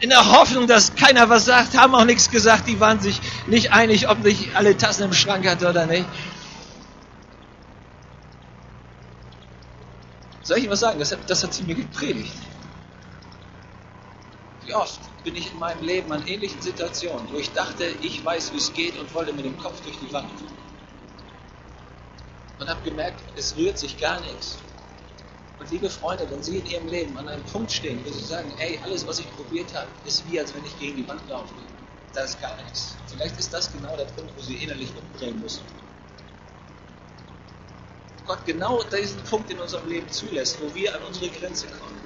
In 0.00 0.10
der 0.10 0.32
Hoffnung, 0.32 0.66
dass 0.66 0.94
keiner 0.94 1.28
was 1.28 1.46
sagt, 1.46 1.76
haben 1.76 1.94
auch 1.94 2.04
nichts 2.04 2.30
gesagt. 2.30 2.68
Die 2.68 2.80
waren 2.80 3.00
sich 3.00 3.20
nicht 3.46 3.72
einig, 3.72 4.08
ob 4.08 4.22
nicht 4.22 4.54
alle 4.54 4.76
Tassen 4.76 5.04
im 5.04 5.12
Schrank 5.12 5.48
hatte 5.48 5.68
oder 5.68 5.86
nicht. 5.86 6.06
Soll 10.42 10.58
ich 10.58 10.64
Ihnen 10.64 10.72
was 10.72 10.80
sagen? 10.80 10.98
Das 10.98 11.12
hat, 11.12 11.28
das 11.28 11.42
hat 11.42 11.54
sie 11.54 11.64
mir 11.64 11.74
gepredigt. 11.74 12.32
Wie 14.64 14.74
oft 14.74 15.00
bin 15.24 15.34
ich 15.34 15.52
in 15.52 15.58
meinem 15.58 15.82
Leben 15.82 16.12
an 16.12 16.26
ähnlichen 16.26 16.60
Situationen, 16.60 17.26
wo 17.32 17.38
ich 17.38 17.50
dachte, 17.52 17.84
ich 18.00 18.24
weiß, 18.24 18.52
wie 18.52 18.58
es 18.58 18.72
geht 18.72 18.96
und 18.98 19.12
wollte 19.14 19.32
mit 19.32 19.44
dem 19.44 19.58
Kopf 19.58 19.80
durch 19.80 19.98
die 19.98 20.12
Wand. 20.12 20.30
Und 22.58 22.68
habe 22.68 22.80
gemerkt, 22.82 23.20
es 23.36 23.56
rührt 23.56 23.78
sich 23.78 23.98
gar 23.98 24.20
nichts. 24.20 24.58
Liebe 25.70 25.90
Freunde, 25.90 26.30
wenn 26.30 26.42
Sie 26.42 26.58
in 26.58 26.66
Ihrem 26.66 26.88
Leben 26.88 27.18
an 27.18 27.28
einem 27.28 27.42
Punkt 27.44 27.72
stehen, 27.72 27.98
wo 28.04 28.10
Sie 28.12 28.24
sagen, 28.24 28.52
ey, 28.58 28.78
alles, 28.84 29.06
was 29.06 29.18
ich 29.18 29.30
probiert 29.34 29.74
habe, 29.74 29.88
ist 30.04 30.22
wie, 30.30 30.38
als 30.38 30.54
wenn 30.54 30.64
ich 30.64 30.78
gegen 30.78 30.96
die 30.96 31.08
Wand 31.08 31.28
laufe. 31.28 31.54
Da 32.12 32.22
ist 32.22 32.40
gar 32.40 32.56
nichts. 32.62 32.96
Vielleicht 33.08 33.36
ist 33.38 33.52
das 33.52 33.72
genau 33.72 33.96
der 33.96 34.04
Punkt, 34.04 34.32
wo 34.36 34.42
Sie 34.42 34.54
innerlich 34.54 34.90
umdrehen 34.96 35.40
müssen. 35.40 35.62
Gott 38.26 38.44
genau 38.46 38.82
diesen 38.84 39.22
Punkt 39.24 39.50
in 39.50 39.58
unserem 39.58 39.88
Leben 39.88 40.08
zulässt, 40.08 40.60
wo 40.60 40.72
wir 40.74 40.94
an 40.94 41.02
unsere 41.02 41.28
Grenze 41.30 41.66
kommen. 41.66 42.00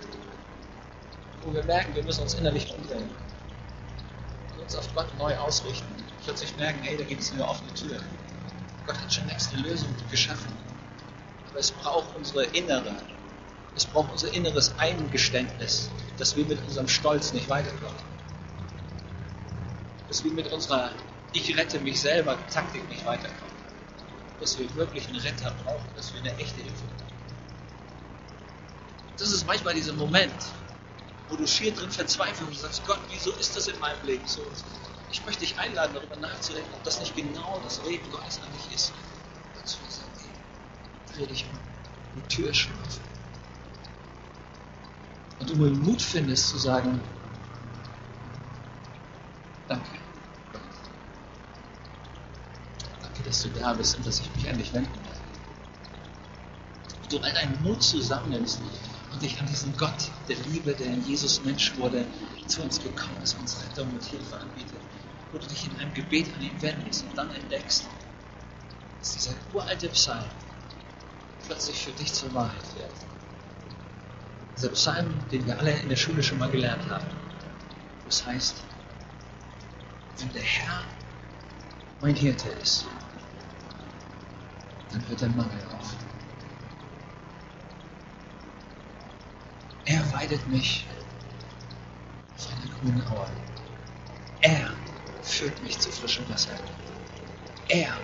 Wo 1.44 1.52
wir 1.52 1.64
merken, 1.64 1.94
wir 1.94 2.02
müssen 2.02 2.22
uns 2.22 2.34
innerlich 2.34 2.74
umdrehen. 2.74 3.10
Und 4.54 4.62
uns 4.62 4.74
auf 4.74 4.88
Gott 4.94 5.06
neu 5.18 5.36
ausrichten. 5.36 5.94
Plötzlich 6.24 6.56
merken, 6.56 6.80
hey, 6.82 6.96
da 6.96 7.04
gibt 7.04 7.20
es 7.20 7.32
eine 7.32 7.46
offene 7.46 7.72
Tür. 7.74 8.00
Gott 8.86 8.98
hat 8.98 9.12
schon 9.12 9.26
längst 9.28 9.52
eine 9.52 9.68
Lösung 9.68 9.94
geschaffen. 10.10 10.52
Aber 11.50 11.58
es 11.58 11.70
braucht 11.70 12.14
unsere 12.16 12.44
innere 12.44 12.96
es 13.76 13.86
braucht 13.86 14.10
unser 14.12 14.32
inneres 14.32 14.74
Eingeständnis, 14.78 15.90
dass 16.18 16.36
wir 16.36 16.44
mit 16.44 16.60
unserem 16.62 16.88
Stolz 16.88 17.32
nicht 17.32 17.48
weiterkommen. 17.48 17.96
Dass 20.08 20.24
wir 20.24 20.32
mit 20.32 20.52
unserer 20.52 20.90
Ich 21.32 21.56
rette 21.56 21.78
mich 21.80 22.00
selber 22.00 22.36
Taktik 22.48 22.88
nicht 22.88 23.06
weiterkommen. 23.06 23.54
Dass 24.40 24.58
wir 24.58 24.74
wirklich 24.74 25.06
einen 25.06 25.20
Retter 25.20 25.52
brauchen, 25.64 25.86
dass 25.94 26.12
wir 26.12 26.20
eine 26.20 26.36
echte 26.38 26.60
Hilfe 26.60 26.84
brauchen. 26.98 27.14
Das 29.16 29.30
ist 29.30 29.46
manchmal 29.46 29.74
dieser 29.74 29.92
Moment, 29.92 30.34
wo 31.28 31.36
du 31.36 31.46
schier 31.46 31.72
drin 31.72 31.90
verzweifelst 31.90 32.42
und 32.42 32.56
sagst, 32.56 32.86
Gott, 32.86 33.00
wieso 33.10 33.32
ist 33.32 33.56
das 33.56 33.68
in 33.68 33.78
meinem 33.78 34.04
Leben 34.04 34.26
so? 34.26 34.42
Ich 35.12 35.24
möchte 35.24 35.40
dich 35.40 35.58
einladen, 35.58 35.94
darüber 35.94 36.16
nachzudenken, 36.16 36.72
ob 36.72 36.82
das 36.84 37.00
nicht 37.00 37.14
genau 37.14 37.60
das 37.62 37.80
Leben 37.84 38.10
Gottes 38.10 38.40
eigentlich 38.40 38.74
ist. 38.74 38.92
Dazu 39.54 39.78
sagen, 39.88 40.10
hey, 40.18 41.16
dreh 41.16 41.26
dich 41.26 41.44
um. 41.44 41.58
Die 42.16 42.28
Tür 42.34 42.50
ist 42.50 42.56
schon 42.56 42.72
offen 42.80 43.09
und 45.40 45.50
du 45.50 45.54
den 45.54 45.80
Mut 45.80 46.00
findest 46.02 46.48
zu 46.48 46.58
sagen, 46.58 47.00
danke. 49.66 49.98
Danke, 53.02 53.22
dass 53.24 53.42
du 53.42 53.48
da 53.48 53.72
bist 53.72 53.96
und 53.96 54.06
dass 54.06 54.20
ich 54.20 54.36
mich 54.36 54.48
an 54.48 54.58
dich 54.58 54.72
wenden 54.74 54.92
darf. 55.06 55.20
Du 57.08 57.18
all 57.18 57.32
deinen 57.32 57.60
Mut 57.62 57.82
zusammennimmst 57.82 58.60
und 59.12 59.22
dich 59.22 59.40
an 59.40 59.46
diesen 59.46 59.76
Gott 59.76 60.10
der 60.28 60.36
Liebe, 60.36 60.74
der 60.74 60.86
in 60.86 61.04
Jesus 61.04 61.42
Mensch 61.44 61.76
wurde, 61.76 62.06
zu 62.46 62.62
uns 62.62 62.80
gekommen 62.80 63.16
ist, 63.22 63.38
uns 63.38 63.60
Rettung 63.64 63.90
und 63.90 64.04
Hilfe 64.04 64.36
anbietet, 64.36 64.80
wo 65.32 65.38
du 65.38 65.46
dich 65.46 65.66
in 65.66 65.78
einem 65.80 65.92
Gebet 65.94 66.32
an 66.36 66.42
ihn 66.42 66.62
wendest 66.62 67.04
und 67.04 67.16
dann 67.16 67.30
entdeckst, 67.30 67.86
dass 69.00 69.12
dieser 69.12 69.34
uralte 69.52 69.88
Psalm 69.88 70.24
plötzlich 71.46 71.82
für 71.82 71.92
dich 71.92 72.12
zur 72.12 72.32
Wahrheit 72.34 72.76
wird. 72.76 73.09
Dieser 74.60 74.72
Psalm, 74.72 75.14
den 75.32 75.46
wir 75.46 75.58
alle 75.58 75.70
in 75.70 75.88
der 75.88 75.96
Schule 75.96 76.22
schon 76.22 76.36
mal 76.36 76.50
gelernt 76.50 76.86
haben. 76.90 77.06
Das 78.04 78.26
heißt, 78.26 78.56
wenn 80.18 80.30
der 80.34 80.42
Herr 80.42 80.82
mein 82.02 82.14
Hirte 82.14 82.50
ist, 82.62 82.84
dann 84.92 85.08
hört 85.08 85.18
der 85.18 85.30
Mangel 85.30 85.58
auf. 85.78 85.94
Er 89.86 90.12
weidet 90.12 90.46
mich 90.48 90.86
auf 92.36 92.48
einer 92.52 92.74
grünen 92.80 93.02
Aue. 93.08 93.30
Er 94.42 94.74
führt 95.22 95.62
mich 95.62 95.78
zu 95.78 95.90
frischem 95.90 96.28
Wasser. 96.28 96.52
Er 97.68 97.96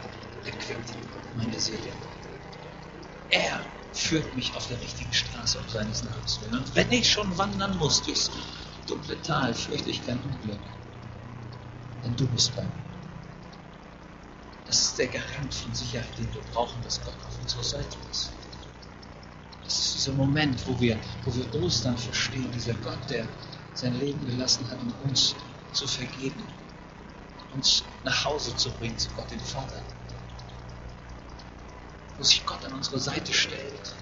erquickt 0.46 0.94
meine 1.36 1.60
Seele. 1.60 1.92
Er 3.28 3.60
führt 3.96 4.36
mich 4.36 4.54
auf 4.54 4.66
der 4.68 4.80
richtigen 4.80 5.12
Straße 5.12 5.58
um 5.58 5.68
seines 5.68 6.04
Namens 6.04 6.40
willen. 6.40 6.58
Und 6.58 6.74
wenn 6.74 6.92
ich 6.92 7.10
schon 7.10 7.36
wandern 7.38 7.76
muss 7.78 8.02
durchs 8.02 8.30
dunkle 8.86 9.20
Tal, 9.22 9.54
fürchte 9.54 9.90
ich 9.90 10.04
kein 10.04 10.18
Unglück. 10.20 10.60
Denn 12.04 12.14
du 12.14 12.26
bist 12.28 12.54
bei 12.54 12.62
mir. 12.62 12.70
Das 14.66 14.82
ist 14.82 14.98
der 14.98 15.06
Garant 15.06 15.54
von 15.54 15.74
Sicherheit, 15.74 16.18
den 16.18 16.32
wir 16.34 16.42
brauchen, 16.52 16.80
dass 16.82 17.00
Gott 17.02 17.14
auf 17.26 17.40
unserer 17.40 17.64
Seite 17.64 17.96
ist. 18.10 18.30
Das 19.64 19.78
ist 19.78 19.94
dieser 19.96 20.12
Moment, 20.12 20.64
wo 20.66 20.78
wir, 20.78 20.98
wo 21.24 21.34
wir 21.34 21.62
Ostern 21.62 21.96
verstehen, 21.96 22.50
dieser 22.52 22.74
Gott, 22.74 22.98
der 23.08 23.26
sein 23.74 23.98
Leben 23.98 24.24
gelassen 24.26 24.68
hat, 24.70 24.78
um 24.80 25.10
uns 25.10 25.34
zu 25.72 25.86
vergeben, 25.86 26.42
uns 27.54 27.82
nach 28.04 28.24
Hause 28.24 28.54
zu 28.56 28.70
bringen 28.72 28.98
zu 28.98 29.08
Gott, 29.16 29.30
dem 29.30 29.40
Vater 29.40 29.80
wo 32.18 32.24
sich 32.24 32.44
Gott 32.46 32.64
an 32.64 32.74
unsere 32.74 32.98
Seite 32.98 33.32
stellt. 33.32 33.94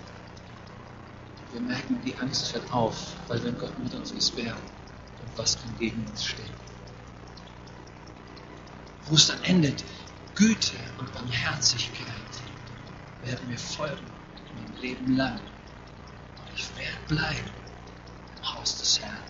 Wir 1.53 1.61
merken, 1.61 2.01
die 2.05 2.17
Angst 2.17 2.53
hört 2.55 2.73
auf, 2.73 2.97
weil 3.29 3.43
wenn 3.45 3.57
Gott 3.59 3.79
mit 3.79 3.95
uns 3.95 4.11
ist, 4.13 4.37
wer 4.37 4.55
und 4.55 5.37
was 5.39 5.57
kann 5.57 5.77
gegen 5.79 6.05
uns 6.07 6.25
stehen. 6.25 6.51
Wo 9.07 9.15
es 9.15 9.27
dann 9.27 9.43
endet, 9.45 9.85
Güte 10.35 10.77
und 10.99 11.13
Barmherzigkeit 11.13 12.07
werden 13.23 13.49
mir 13.49 13.59
folgen 13.59 14.07
mein 14.55 14.81
Leben 14.81 15.17
lang. 15.17 15.39
Und 15.39 16.55
ich 16.55 16.67
werde 16.77 16.99
bleiben 17.09 17.51
im 18.37 18.55
Haus 18.55 18.79
des 18.79 19.01
Herrn 19.01 19.23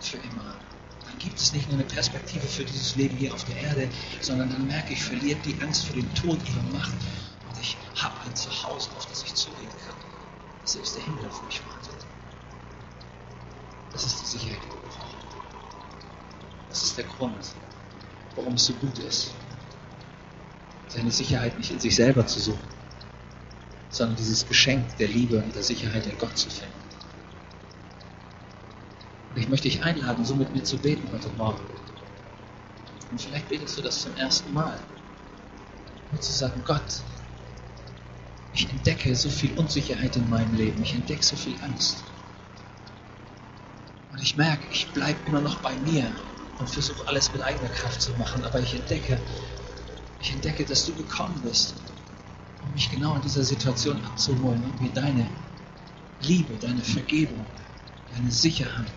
für 0.00 0.18
immer. 0.18 0.56
Dann 1.06 1.18
gibt 1.18 1.38
es 1.38 1.52
nicht 1.52 1.68
nur 1.68 1.78
eine 1.78 1.88
Perspektive 1.88 2.46
für 2.46 2.64
dieses 2.64 2.96
Leben 2.96 3.16
hier 3.16 3.32
auf 3.32 3.44
der 3.44 3.56
Erde, 3.56 3.88
sondern 4.20 4.50
dann 4.50 4.66
merke 4.66 4.92
ich, 4.92 5.02
verliert 5.02 5.44
die 5.44 5.60
Angst 5.62 5.86
vor 5.86 5.96
dem 5.96 6.14
Tod 6.14 6.38
ihre 6.48 6.62
Macht 6.76 6.94
ich 7.62 7.76
habe 8.02 8.14
ein 8.26 8.34
Zuhause, 8.34 8.90
auf 8.96 9.06
das 9.06 9.22
ich 9.22 9.34
zugehen 9.34 9.70
kann. 9.86 9.94
Das 10.62 10.72
selbst 10.72 10.96
der 10.96 11.04
Himmel 11.04 11.24
auf 11.26 11.42
mich 11.44 11.62
wartet. 11.68 12.06
Das 13.92 14.04
ist 14.04 14.20
die 14.20 14.26
Sicherheit, 14.26 14.58
die 14.64 14.70
wir 14.70 14.80
brauchen. 14.90 15.16
Das 16.68 16.82
ist 16.82 16.98
der 16.98 17.04
Grund, 17.04 17.54
warum 18.34 18.54
es 18.54 18.64
so 18.64 18.72
gut 18.74 18.98
ist, 18.98 19.32
seine 20.88 21.12
Sicherheit 21.12 21.56
nicht 21.58 21.70
in 21.70 21.78
sich 21.78 21.94
selber 21.94 22.26
zu 22.26 22.40
suchen, 22.40 22.68
sondern 23.90 24.16
dieses 24.16 24.46
Geschenk 24.46 24.96
der 24.96 25.08
Liebe 25.08 25.38
und 25.38 25.54
der 25.54 25.62
Sicherheit 25.62 26.06
in 26.06 26.18
Gott 26.18 26.36
zu 26.36 26.50
finden. 26.50 26.72
Und 29.30 29.40
ich 29.40 29.48
möchte 29.48 29.68
dich 29.68 29.82
einladen, 29.82 30.24
so 30.24 30.34
mit 30.34 30.54
mir 30.54 30.64
zu 30.64 30.78
beten 30.78 31.08
heute 31.12 31.28
Morgen. 31.30 31.64
Und 33.10 33.20
vielleicht 33.20 33.48
betest 33.48 33.78
du 33.78 33.82
das 33.82 34.02
zum 34.02 34.16
ersten 34.16 34.52
Mal. 34.52 34.78
Und 36.10 36.22
zu 36.22 36.32
sagen, 36.32 36.62
Gott, 36.66 37.02
ich 38.54 38.68
entdecke 38.68 39.14
so 39.16 39.30
viel 39.30 39.56
Unsicherheit 39.58 40.16
in 40.16 40.28
meinem 40.28 40.54
Leben. 40.54 40.82
Ich 40.82 40.94
entdecke 40.94 41.22
so 41.22 41.36
viel 41.36 41.54
Angst. 41.62 42.04
Und 44.10 44.20
ich 44.20 44.36
merke, 44.36 44.62
ich 44.70 44.88
bleibe 44.88 45.18
immer 45.26 45.40
noch 45.40 45.60
bei 45.60 45.74
mir 45.76 46.06
und 46.58 46.68
versuche 46.68 47.06
alles 47.08 47.32
mit 47.32 47.42
eigener 47.42 47.70
Kraft 47.70 48.02
zu 48.02 48.12
machen. 48.12 48.44
Aber 48.44 48.60
ich 48.60 48.74
entdecke, 48.74 49.18
ich 50.20 50.32
entdecke, 50.32 50.64
dass 50.64 50.84
du 50.84 50.92
gekommen 50.94 51.40
bist, 51.42 51.74
um 52.62 52.72
mich 52.72 52.90
genau 52.90 53.14
in 53.14 53.22
dieser 53.22 53.42
Situation 53.42 54.04
abzuholen 54.04 54.62
und 54.62 54.80
mir 54.80 54.90
deine 54.90 55.26
Liebe, 56.20 56.54
deine 56.60 56.82
Vergebung, 56.82 57.46
deine 58.14 58.30
Sicherheit 58.30 58.92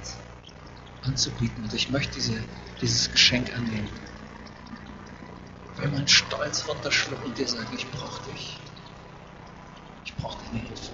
anzubieten. 1.03 1.63
Und 1.63 1.73
ich 1.73 1.89
möchte 1.89 2.15
diese, 2.15 2.43
dieses 2.81 3.09
Geschenk 3.09 3.55
annehmen. 3.55 3.89
Will 5.77 5.89
meinen 5.89 6.07
Stolz 6.07 6.67
runterschlucken 6.67 7.25
und 7.25 7.37
dir 7.37 7.47
sagen, 7.47 7.69
ich 7.75 7.89
brauche 7.91 8.31
dich 8.31 8.59
braucht 10.17 10.39
deine 10.47 10.59
Hilfe. 10.59 10.91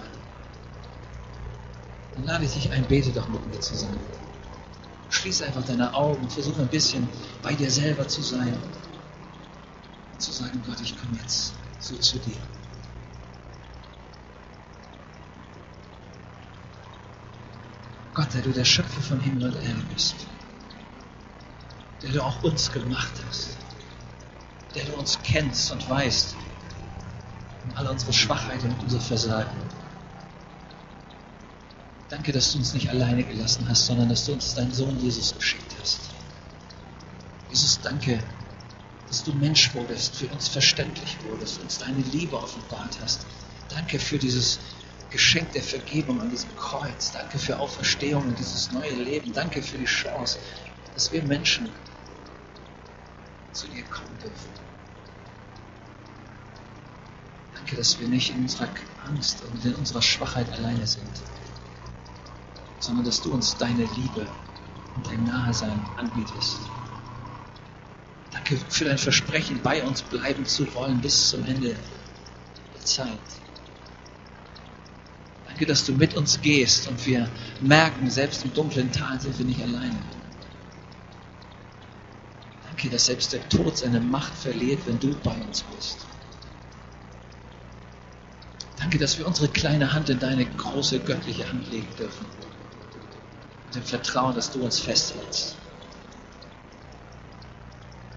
Dann 2.14 2.24
lade 2.24 2.44
ich 2.44 2.52
dich 2.52 2.70
ein, 2.70 2.84
bete 2.86 3.10
doch 3.10 3.28
mit 3.28 3.46
mir 3.46 3.60
zusammen. 3.60 4.00
Schließe 5.08 5.46
einfach 5.46 5.64
deine 5.64 5.92
Augen, 5.94 6.28
versuche 6.28 6.62
ein 6.62 6.68
bisschen 6.68 7.08
bei 7.42 7.54
dir 7.54 7.70
selber 7.70 8.06
zu 8.08 8.22
sein 8.22 8.54
und 10.12 10.22
zu 10.22 10.32
sagen, 10.32 10.62
Gott, 10.66 10.80
ich 10.80 10.96
komme 10.98 11.16
jetzt 11.20 11.54
so 11.78 11.96
zu 11.96 12.18
dir. 12.18 12.36
Gott, 18.14 18.34
der 18.34 18.42
du 18.42 18.52
der 18.52 18.64
Schöpfer 18.64 19.00
von 19.00 19.20
Himmel 19.20 19.54
und 19.54 19.62
Erde 19.62 19.82
bist, 19.92 20.26
der 22.02 22.10
du 22.10 22.22
auch 22.22 22.42
uns 22.42 22.70
gemacht 22.70 23.12
hast, 23.26 23.56
der 24.74 24.84
du 24.84 24.94
uns 24.94 25.18
kennst 25.22 25.72
und 25.72 25.88
weißt, 25.88 26.36
all 27.74 27.86
unsere 27.88 28.12
Schwachheit 28.12 28.62
und 28.64 28.74
unser 28.82 29.00
Versagen. 29.00 29.56
Danke, 32.08 32.32
dass 32.32 32.52
du 32.52 32.58
uns 32.58 32.74
nicht 32.74 32.90
alleine 32.90 33.24
gelassen 33.24 33.66
hast, 33.68 33.86
sondern 33.86 34.08
dass 34.08 34.26
du 34.26 34.34
uns 34.34 34.54
deinen 34.54 34.72
Sohn 34.72 34.98
Jesus 35.00 35.34
geschickt 35.34 35.74
hast. 35.80 36.00
Jesus, 37.48 37.80
danke, 37.80 38.22
dass 39.08 39.24
du 39.24 39.32
Mensch 39.34 39.74
wurdest, 39.74 40.16
für 40.16 40.26
uns 40.28 40.48
verständlich 40.48 41.16
wurdest, 41.24 41.60
uns 41.60 41.78
deine 41.78 42.00
Liebe 42.12 42.36
offenbart 42.36 42.98
hast. 43.02 43.26
Danke 43.68 43.98
für 43.98 44.18
dieses 44.18 44.58
Geschenk 45.10 45.52
der 45.52 45.62
Vergebung 45.62 46.20
an 46.20 46.30
diesem 46.30 46.54
Kreuz. 46.56 47.12
Danke 47.12 47.38
für 47.38 47.58
Auferstehung 47.58 48.24
und 48.24 48.38
dieses 48.38 48.72
neue 48.72 48.94
Leben. 48.94 49.32
Danke 49.32 49.62
für 49.62 49.78
die 49.78 49.84
Chance, 49.84 50.38
dass 50.94 51.12
wir 51.12 51.22
Menschen 51.22 51.70
zu 53.52 53.68
dir 53.68 53.84
kommen 53.84 54.18
dürfen. 54.22 54.71
Danke, 57.62 57.76
dass 57.76 58.00
wir 58.00 58.08
nicht 58.08 58.30
in 58.30 58.42
unserer 58.42 58.68
Angst 59.06 59.44
und 59.44 59.64
in 59.64 59.76
unserer 59.76 60.02
Schwachheit 60.02 60.50
alleine 60.52 60.84
sind, 60.84 61.06
sondern 62.80 63.04
dass 63.04 63.22
du 63.22 63.32
uns 63.32 63.56
deine 63.56 63.84
Liebe 63.84 64.26
und 64.96 65.06
dein 65.06 65.22
Nahesein 65.22 65.80
anbietest. 65.96 66.58
Danke 68.32 68.56
für 68.68 68.84
dein 68.84 68.98
Versprechen, 68.98 69.60
bei 69.62 69.80
uns 69.84 70.02
bleiben 70.02 70.44
zu 70.44 70.74
wollen 70.74 71.00
bis 71.00 71.30
zum 71.30 71.44
Ende 71.44 71.76
der 72.74 72.84
Zeit. 72.84 73.20
Danke, 75.46 75.64
dass 75.64 75.86
du 75.86 75.92
mit 75.92 76.14
uns 76.14 76.40
gehst 76.40 76.88
und 76.88 77.06
wir 77.06 77.30
merken, 77.60 78.10
selbst 78.10 78.44
im 78.44 78.52
dunklen 78.54 78.90
Tal 78.90 79.20
sind 79.20 79.38
wir 79.38 79.46
nicht 79.46 79.62
alleine. 79.62 80.02
Danke, 82.66 82.90
dass 82.90 83.06
selbst 83.06 83.32
der 83.32 83.48
Tod 83.48 83.78
seine 83.78 84.00
Macht 84.00 84.34
verliert, 84.34 84.80
wenn 84.86 84.98
du 84.98 85.14
bei 85.22 85.36
uns 85.42 85.62
bist. 85.62 86.08
Danke, 88.92 89.04
dass 89.04 89.16
wir 89.16 89.26
unsere 89.26 89.48
kleine 89.48 89.94
Hand 89.94 90.10
in 90.10 90.18
deine 90.18 90.44
große 90.44 91.00
göttliche 91.00 91.48
Hand 91.48 91.66
legen 91.70 91.88
dürfen. 91.98 92.26
Mit 93.64 93.74
dem 93.74 93.84
Vertrauen, 93.84 94.34
dass 94.34 94.50
du 94.50 94.62
uns 94.62 94.80
festhältst. 94.80 95.56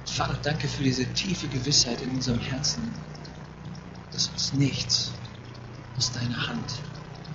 Vater, 0.05 0.37
danke 0.43 0.67
für 0.67 0.83
diese 0.83 1.05
tiefe 1.13 1.47
Gewissheit 1.47 2.01
in 2.01 2.09
unserem 2.09 2.41
Herzen, 2.41 2.91
dass 4.11 4.27
uns 4.27 4.51
nichts 4.51 5.13
aus 5.95 6.11
deiner 6.11 6.45
Hand 6.45 6.73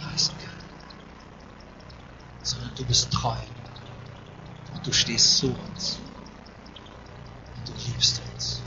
reißen 0.02 0.34
kann. 0.36 0.64
Sondern 2.42 2.74
du 2.74 2.84
bist 2.84 3.10
treu 3.10 3.38
und 4.74 4.86
du 4.86 4.92
stehst 4.92 5.38
zu 5.38 5.46
uns 5.46 5.98
und 7.56 7.68
du 7.70 7.72
liebst 7.86 8.20
uns. 8.34 8.60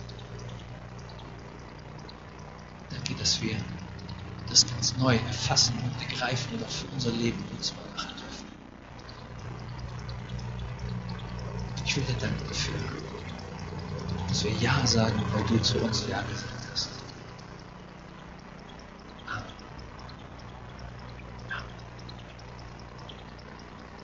Danke, 2.90 3.14
dass 3.14 3.40
wir 3.40 3.56
das 4.54 4.68
ganz 4.70 4.96
neu 4.98 5.16
erfassen 5.16 5.74
und 5.84 5.98
begreifen 5.98 6.56
und 6.56 6.64
auch 6.64 6.70
für 6.70 6.86
unser 6.94 7.12
Leben 7.12 7.44
nutzbar 7.52 7.86
machen 7.96 8.12
dürfen. 8.22 8.46
Ich 11.84 11.96
will 11.96 12.04
dir 12.04 12.14
danken 12.14 12.48
dafür, 12.48 12.76
dass 14.28 14.44
wir 14.44 14.52
Ja 14.52 14.86
sagen, 14.86 15.20
weil 15.34 15.44
du 15.46 15.60
zu 15.60 15.80
uns 15.80 16.06
Ja 16.08 16.22
gesagt. 16.22 16.53